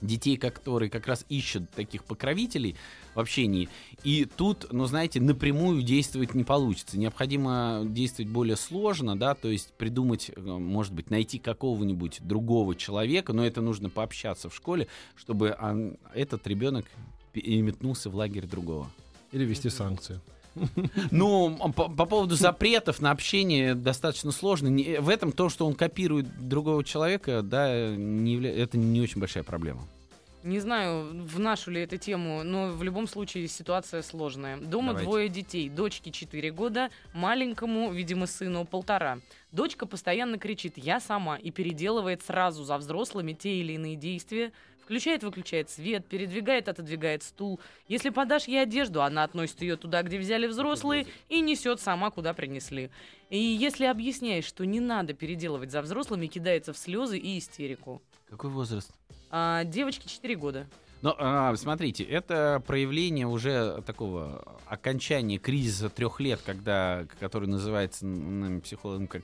детей, 0.00 0.36
которые 0.36 0.90
как 0.90 1.06
раз 1.06 1.24
ищут 1.28 1.70
таких 1.70 2.04
покровителей 2.04 2.76
в 3.14 3.20
общении. 3.20 3.68
И 4.04 4.24
тут, 4.24 4.72
ну, 4.72 4.86
знаете, 4.86 5.20
напрямую 5.20 5.82
действовать 5.82 6.34
не 6.34 6.44
получится. 6.44 6.98
Необходимо 6.98 7.82
действовать 7.84 8.30
более 8.30 8.56
сложно, 8.56 9.18
да, 9.18 9.34
то 9.34 9.48
есть 9.48 9.72
придумать, 9.74 10.30
э, 10.34 10.40
может 10.40 10.92
быть, 10.92 11.10
найти 11.10 11.38
какого-нибудь 11.38 12.18
другого 12.20 12.74
человека, 12.74 13.32
но 13.32 13.44
это 13.44 13.60
нужно 13.60 13.90
пообщаться 13.90 14.48
в 14.48 14.54
школе, 14.54 14.86
чтобы 15.16 15.56
он- 15.60 15.96
этот 16.14 16.46
ребенок 16.46 16.86
переметнулся 17.32 18.10
в 18.10 18.16
лагерь 18.16 18.46
другого. 18.46 18.90
Или 19.32 19.44
вести 19.44 19.68
санкции. 19.68 20.20
Ну, 21.10 21.56
по, 21.74 21.88
по 21.88 22.06
поводу 22.06 22.34
запретов 22.34 23.00
на 23.00 23.10
общение 23.10 23.74
достаточно 23.74 24.32
сложно. 24.32 24.68
Не- 24.68 25.00
В 25.00 25.08
этом 25.08 25.32
то, 25.32 25.48
что 25.48 25.66
он 25.66 25.74
копирует 25.74 26.48
другого 26.48 26.84
человека, 26.84 27.42
да, 27.42 27.88
не 27.94 28.36
явля- 28.36 28.54
это 28.54 28.76
не 28.78 29.00
очень 29.00 29.20
большая 29.20 29.44
проблема. 29.44 29.80
Не 30.44 30.60
знаю, 30.60 31.24
в 31.26 31.40
нашу 31.40 31.72
ли 31.72 31.80
эту 31.82 31.96
тему, 31.96 32.42
но 32.44 32.68
в 32.70 32.82
любом 32.84 33.08
случае 33.08 33.48
ситуация 33.48 34.02
сложная. 34.02 34.56
Дома 34.56 34.88
Давайте. 34.88 35.04
двое 35.10 35.28
детей. 35.28 35.68
Дочке 35.68 36.10
4 36.12 36.52
года, 36.52 36.90
маленькому, 37.12 37.90
видимо, 37.92 38.26
сыну 38.26 38.64
полтора. 38.64 39.18
Дочка 39.50 39.84
постоянно 39.84 40.38
кричит 40.38 40.78
«я 40.78 41.00
сама» 41.00 41.36
и 41.36 41.50
переделывает 41.50 42.22
сразу 42.22 42.62
за 42.64 42.78
взрослыми 42.78 43.32
те 43.32 43.56
или 43.56 43.72
иные 43.72 43.96
действия, 43.96 44.52
включает-выключает 44.88 45.68
свет, 45.68 46.06
передвигает, 46.06 46.66
отодвигает 46.66 47.22
стул. 47.22 47.60
Если 47.88 48.08
подашь 48.08 48.48
ей 48.48 48.62
одежду, 48.62 49.02
она 49.02 49.24
относит 49.24 49.60
ее 49.60 49.76
туда, 49.76 50.02
где 50.02 50.18
взяли 50.18 50.46
взрослые, 50.46 51.06
и 51.28 51.42
несет 51.42 51.78
сама, 51.78 52.10
куда 52.10 52.32
принесли. 52.32 52.88
И 53.28 53.38
если 53.38 53.84
объясняешь, 53.84 54.46
что 54.46 54.64
не 54.64 54.80
надо 54.80 55.12
переделывать 55.12 55.70
за 55.70 55.82
взрослыми, 55.82 56.26
кидается 56.26 56.72
в 56.72 56.78
слезы 56.78 57.18
и 57.18 57.38
истерику. 57.38 58.00
Какой 58.30 58.48
возраст? 58.48 58.90
А, 59.30 59.64
девочке 59.64 60.08
4 60.08 60.34
года. 60.36 60.66
Ну, 61.02 61.14
а, 61.18 61.54
смотрите, 61.56 62.02
это 62.02 62.62
проявление 62.66 63.26
уже 63.26 63.82
такого 63.82 64.58
окончания 64.66 65.36
кризиса 65.36 65.90
трех 65.90 66.18
лет, 66.18 66.40
когда, 66.44 67.04
который 67.20 67.46
называется 67.46 68.06
нами 68.06 68.60
психологом 68.60 69.06
как... 69.06 69.22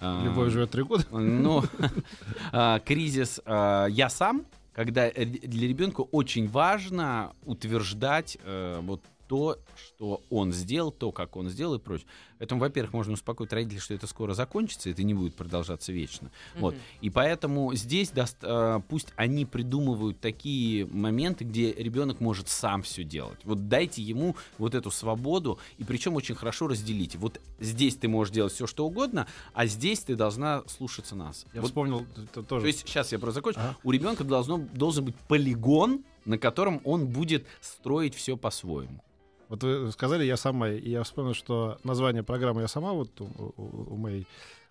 а, 0.00 0.24
Любовь 0.24 0.52
живет 0.52 0.72
три 0.72 0.82
года. 0.82 1.04
Ну, 1.12 1.62
а, 2.52 2.80
кризис 2.80 3.40
а, 3.44 3.86
«я 3.86 4.08
сам», 4.08 4.44
когда 4.74 5.10
для 5.10 5.68
ребенка 5.68 6.00
очень 6.00 6.48
важно 6.48 7.32
утверждать 7.44 8.36
э, 8.42 8.80
вот 8.82 9.00
то, 9.28 9.58
что 9.76 10.22
он 10.30 10.52
сделал, 10.52 10.90
то, 10.90 11.12
как 11.12 11.36
он 11.36 11.48
сделал 11.48 11.74
и 11.74 11.78
прочее. 11.78 12.06
Поэтому, 12.38 12.60
во-первых, 12.60 12.92
можно 12.92 13.12
успокоить 13.14 13.52
родителей, 13.52 13.80
что 13.80 13.94
это 13.94 14.06
скоро 14.06 14.34
закончится, 14.34 14.90
это 14.90 15.02
не 15.02 15.14
будет 15.14 15.34
продолжаться 15.34 15.92
вечно. 15.92 16.30
Вот. 16.56 16.74
Мгм. 16.74 16.82
И 17.00 17.10
поэтому 17.10 17.74
здесь 17.74 18.10
даст, 18.10 18.36
э, 18.42 18.80
пусть 18.88 19.08
они 19.16 19.46
придумывают 19.46 20.20
такие 20.20 20.86
моменты, 20.86 21.44
где 21.44 21.72
ребенок 21.72 22.20
может 22.20 22.48
сам 22.48 22.82
все 22.82 23.04
делать. 23.04 23.38
Вот 23.44 23.68
дайте 23.68 24.02
ему 24.02 24.36
вот 24.58 24.74
эту 24.74 24.90
свободу, 24.90 25.58
и 25.78 25.84
причем 25.84 26.14
очень 26.14 26.34
хорошо 26.34 26.68
разделите. 26.68 27.18
Вот 27.18 27.40
здесь 27.60 27.96
ты 27.96 28.08
можешь 28.08 28.32
делать 28.34 28.52
все, 28.52 28.66
что 28.66 28.86
угодно, 28.86 29.26
а 29.52 29.66
здесь 29.66 30.00
ты 30.00 30.16
должна 30.16 30.62
слушаться 30.66 31.14
нас. 31.16 31.46
Я 31.54 31.60
Вот 31.60 31.68
вспомнил 31.68 32.06
это 32.16 32.42
тоже. 32.42 32.62
то 32.62 32.66
есть, 32.66 32.80
сейчас 32.80 33.12
я 33.12 33.18
просто 33.18 33.36
закончу. 33.38 33.60
Ага. 33.60 33.76
У 33.82 33.90
ребенка 33.90 34.24
должно, 34.24 34.58
должен 34.58 35.04
быть 35.04 35.14
полигон, 35.28 36.04
на 36.24 36.38
котором 36.38 36.80
он 36.84 37.06
будет 37.06 37.46
строить 37.60 38.14
все 38.14 38.36
по-своему. 38.36 39.02
Вот 39.48 39.62
вы 39.62 39.92
сказали 39.92 40.24
«Я 40.24 40.36
сама», 40.36 40.70
и 40.70 40.88
я 40.90 41.02
вспомнил, 41.02 41.34
что 41.34 41.78
название 41.84 42.22
программы 42.22 42.62
«Я 42.62 42.68
сама» 42.68 42.92
вот 42.92 43.20
у, 43.20 43.24
у- 43.56 43.94
у 43.94 43.96
моей 43.96 44.26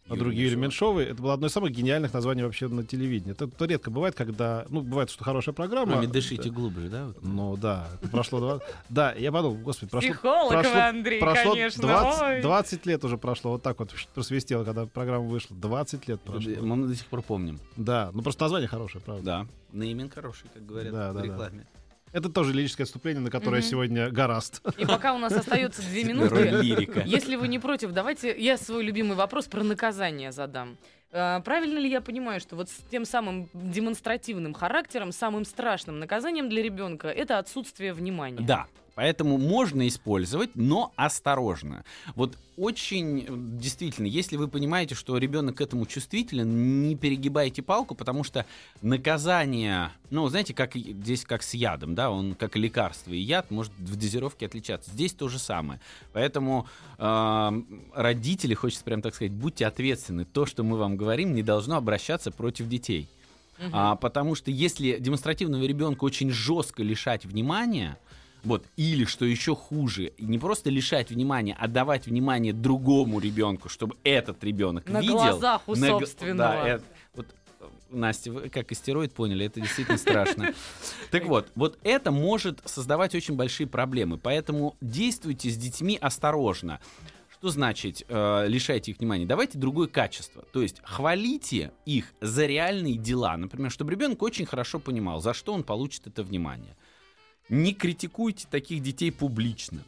подруги 0.08 0.36
Юрия 0.36 0.56
Меньшовой, 0.56 1.06
это 1.06 1.22
было 1.22 1.34
одно 1.34 1.48
из 1.48 1.52
самых 1.52 1.72
гениальных 1.72 2.14
названий 2.14 2.44
вообще 2.44 2.68
на 2.68 2.84
телевидении. 2.84 3.32
Это, 3.32 3.46
это 3.46 3.66
редко 3.66 3.92
бывает, 3.92 4.16
когда... 4.16 4.66
Ну, 4.70 4.82
бывает, 4.82 5.10
что 5.10 5.24
хорошая 5.24 5.54
программа... 5.54 5.94
Кроме 5.94 6.08
дышите 6.08 6.50
глубже, 6.50 6.90
да? 6.90 7.08
вот? 7.08 7.24
Ну, 7.24 7.58
да, 7.58 7.88
это 8.00 8.10
прошло... 8.10 8.40
два- 8.40 8.60
Да, 8.90 9.14
я 9.14 9.32
подумал, 9.32 9.58
господи, 9.58 9.92
прошло... 9.92 10.10
Психолог 10.12 10.54
прошло- 10.54 10.74
вы, 10.74 10.80
Андрей, 10.82 11.20
прошло 11.20 11.52
конечно. 11.54 11.82
20, 11.82 12.22
Ой. 12.22 12.42
20 12.42 12.86
лет 12.86 13.06
уже 13.06 13.18
прошло, 13.18 13.52
вот 13.52 13.64
так 13.64 13.80
вот 13.80 13.94
просвистело, 14.14 14.64
когда 14.64 14.86
программа 14.86 15.26
вышла. 15.26 15.56
20 15.56 16.08
лет 16.08 16.22
прошло. 16.22 16.52
Мы 16.62 16.88
до 16.88 16.96
сих 16.96 17.06
пор 17.08 17.22
помним. 17.22 17.60
Да, 17.78 18.12
ну 18.14 18.22
просто 18.22 18.44
название 18.44 18.68
хорошее, 18.68 19.02
правда. 19.04 19.24
Да. 19.24 19.48
Нейминг 19.74 20.14
хороший, 20.14 20.48
как 20.54 20.66
говорят 20.66 20.94
Да, 20.94 21.12
в 21.12 21.16
да, 21.16 21.22
да. 21.22 21.52
Это 22.14 22.30
тоже 22.30 22.54
лирическое 22.54 22.86
отступление, 22.86 23.22
на 23.22 23.30
которое 23.32 23.62
Мгм. 23.62 23.70
сегодня 23.70 24.10
гораст. 24.10 24.62
И 24.78 24.86
пока 24.86 25.14
у 25.14 25.18
нас 25.18 25.34
остается 25.34 25.82
две 25.82 26.04
Роль 26.04 26.14
минуты, 26.14 27.04
если 27.06 27.36
вы 27.36 27.48
не 27.48 27.60
против, 27.60 27.92
давайте 27.92 28.34
я 28.40 28.58
свой 28.58 28.84
любимый 28.84 29.18
вопрос 29.18 29.48
про 29.48 29.64
наказание 29.64 30.32
задам. 30.32 30.78
А, 31.12 31.42
Правильно 31.42 31.80
ли 31.80 31.90
я 31.90 32.02
понимаю, 32.02 32.40
что 32.40 32.56
вот 32.56 32.70
с 32.70 32.78
тем 32.90 33.06
самым 33.06 33.50
демонстративным 33.54 34.54
характером, 34.54 35.12
самым 35.12 35.44
страшным 35.46 36.00
наказанием 36.00 36.50
для 36.50 36.64
ребенка 36.64 37.08
это 37.08 37.40
отсутствие 37.40 37.94
внимания? 37.94 38.42
Да. 38.46 38.68
Поэтому 38.96 39.38
можно 39.38 39.88
использовать, 39.88 40.52
но 40.56 40.94
осторожно. 40.96 41.84
Вот 42.16 42.38
очень 42.58 43.58
действительно, 43.60 44.06
если 44.06 44.38
вы 44.38 44.48
понимаете, 44.48 44.94
что 44.94 45.18
ребенок 45.18 45.58
к 45.58 45.62
этому 45.62 45.88
чувствителен, 45.88 46.88
не 46.88 46.96
перегибайте 46.96 47.64
палку, 47.64 47.96
потому 47.96 48.24
что 48.24 48.46
наказание, 48.84 49.90
ну, 50.12 50.28
знаете, 50.30 50.54
как 50.54 50.76
здесь 50.76 51.26
как 51.26 51.42
с 51.42 51.56
ядом, 51.56 51.96
да, 51.96 52.12
он 52.12 52.36
как 52.36 52.56
лекарство 52.56 53.12
и 53.12 53.18
яд 53.18 53.50
может 53.50 53.74
в 53.80 53.96
дозировке 53.96 54.46
отличаться. 54.46 54.92
Здесь 54.92 55.14
то 55.14 55.28
же 55.28 55.40
самое. 55.40 55.80
Поэтому 56.12 56.68
э, 57.00 57.62
родители, 57.96 58.54
хочется 58.54 58.84
прям 58.84 59.02
так 59.02 59.16
сказать, 59.16 59.32
будьте 59.32 59.66
ответственны. 59.66 60.26
То, 60.26 60.46
что 60.46 60.64
мы 60.64 60.78
вам 60.78 60.98
говорим, 60.98 61.34
не 61.34 61.42
должно 61.42 61.78
обращаться 61.78 62.30
против 62.30 62.68
детей. 62.68 63.10
Мгм. 63.58 63.70
А, 63.74 63.96
потому 63.96 64.36
что 64.36 64.52
если 64.52 64.98
демонстративного 65.00 65.64
ребенка 65.64 66.04
очень 66.04 66.30
жестко 66.30 66.84
лишать 66.84 67.26
внимания, 67.26 67.98
вот, 68.44 68.66
или, 68.76 69.06
что 69.06 69.26
еще 69.26 69.56
хуже, 69.56 70.14
не 70.18 70.38
просто 70.38 70.70
лишать 70.70 71.10
внимания, 71.12 71.56
а 71.60 71.68
давать 71.68 72.08
внимание 72.08 72.54
другому 72.54 73.20
ребенку, 73.20 73.70
чтобы 73.70 73.96
этот 74.04 74.44
ребенок 74.44 74.88
На 74.90 75.00
видел. 75.02 75.16
глазах 75.16 75.62
у 75.68 75.76
на 75.76 75.88
собственного. 75.88 76.38
Да, 76.38 76.68
это- 76.68 76.84
вот, 77.16 77.28
э, 77.62 77.66
Настя, 77.90 78.32
вы 78.32 78.50
как 78.50 78.72
истероид 78.72 79.14
поняли, 79.14 79.46
это 79.46 79.62
действительно 79.62 79.98
страшно. 79.98 80.54
Так 81.12 81.26
вот, 81.26 81.48
вот 81.56 81.78
это 81.84 82.12
может 82.12 82.60
создавать 82.66 83.16
очень 83.16 83.36
большие 83.36 83.68
проблемы, 83.68 84.18
поэтому 84.18 84.76
действуйте 84.82 85.50
с 85.50 85.58
детьми 85.58 85.98
осторожно. 86.02 86.80
Что 87.32 87.50
значит 87.50 88.04
э, 88.08 88.46
лишайте 88.48 88.92
их 88.92 89.00
внимания? 89.00 89.26
Давайте 89.26 89.58
другое 89.58 89.88
качество. 89.88 90.44
То 90.54 90.62
есть 90.62 90.78
хвалите 90.82 91.72
их 91.86 92.14
за 92.22 92.46
реальные 92.46 92.96
дела. 92.96 93.36
Например, 93.36 93.70
чтобы 93.70 93.92
ребенок 93.92 94.22
очень 94.22 94.46
хорошо 94.46 94.80
понимал, 94.80 95.20
за 95.20 95.34
что 95.34 95.54
он 95.54 95.64
получит 95.64 96.08
это 96.08 96.24
внимание. 96.24 96.76
Не 97.50 97.74
критикуйте 97.74 98.48
таких 98.50 98.82
детей 98.82 99.12
публично. 99.12 99.82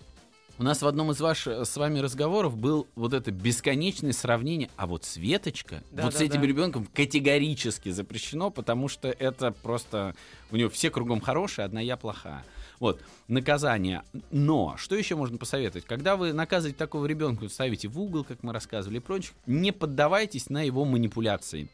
У 0.58 0.64
нас 0.64 0.82
в 0.82 0.88
одном 0.88 1.12
из 1.12 1.20
ваших 1.20 1.66
с 1.66 1.76
вами 1.76 2.00
разговоров 2.00 2.56
был 2.58 2.88
вот 2.96 3.14
это 3.14 3.30
бесконечное 3.32 4.14
сравнение, 4.14 4.70
а 4.78 4.88
вот 4.88 5.04
Светочка, 5.04 5.84
Да, 5.92 6.04
вот 6.04 6.14
да, 6.14 6.20
с 6.20 6.22
этим 6.22 6.42
да. 6.42 6.48
ребенком 6.48 6.86
категорически 6.94 7.90
запрещено, 7.90 8.52
потому 8.52 8.88
что 8.88 9.10
это 9.10 9.52
просто 9.52 10.16
у 10.52 10.56
него 10.56 10.70
все 10.70 10.90
кругом 10.90 11.20
хорошие, 11.20 11.66
одна 11.66 11.82
я 11.82 11.98
плохая. 11.98 12.46
Вот, 12.80 13.02
наказание. 13.28 14.04
Но, 14.32 14.76
что 14.78 14.96
еще 14.96 15.18
можно 15.18 15.38
посоветовать? 15.38 15.86
Когда 15.86 16.16
вы 16.16 16.32
наказываете 16.32 16.78
такого 16.78 17.06
ребенка, 17.06 17.50
ставите 17.50 17.90
в 17.90 18.00
угол, 18.00 18.24
как 18.24 18.42
мы 18.42 18.54
рассказывали, 18.54 18.98
и 18.98 19.02
прочих, 19.02 19.34
не 19.46 19.74
поддавайтесь 19.74 20.50
на 20.50 20.62
его 20.62 20.86
манипуляции. 20.86 21.70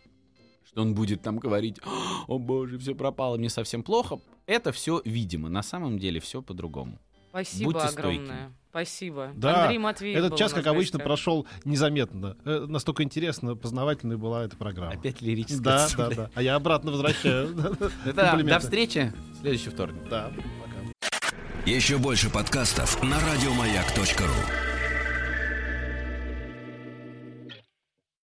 Что 0.72 0.82
он 0.84 0.93
будет 0.93 1.22
там 1.22 1.38
говорить, 1.38 1.80
о 2.28 2.38
боже, 2.39 2.78
все 2.80 2.95
пропало, 2.95 3.38
мне 3.38 3.49
совсем 3.49 3.84
плохо. 3.84 4.19
Это 4.45 4.72
все 4.72 5.01
видимо. 5.03 5.49
На 5.49 5.63
самом 5.63 5.99
деле 5.99 6.19
все 6.19 6.41
по-другому. 6.41 6.97
Спасибо 7.30 7.72
Будьте 7.74 7.88
стойкими. 7.89 8.24
огромное. 8.24 8.53
Спасибо. 8.69 9.32
Да, 9.36 9.63
Андрей 9.63 9.78
Матвеев 9.80 10.17
Этот 10.17 10.38
час, 10.38 10.53
как 10.53 10.65
обычно, 10.67 10.97
гостях. 10.97 11.03
прошел 11.07 11.45
незаметно. 11.65 12.38
Э, 12.45 12.65
Настолько 12.67 13.03
интересно, 13.03 13.55
познавательной 13.55 14.15
была 14.17 14.45
эта 14.45 14.55
программа. 14.55 14.93
Опять 14.93 15.22
лирическое 15.22 15.59
Да, 15.61 15.89
да, 15.97 16.09
да. 16.09 16.32
А 16.34 16.41
я 16.41 16.55
обратно 16.55 16.91
возвращаю. 16.91 17.53
До 18.05 18.59
встречи 18.59 19.11
в 19.34 19.41
следующий 19.41 19.69
вторник. 19.69 20.03
Да, 20.09 20.32
пока. 20.61 21.69
Еще 21.69 21.97
больше 21.97 22.30
подкастов 22.30 23.01
на 23.03 23.17
радиомаяк.ру. 23.19 24.70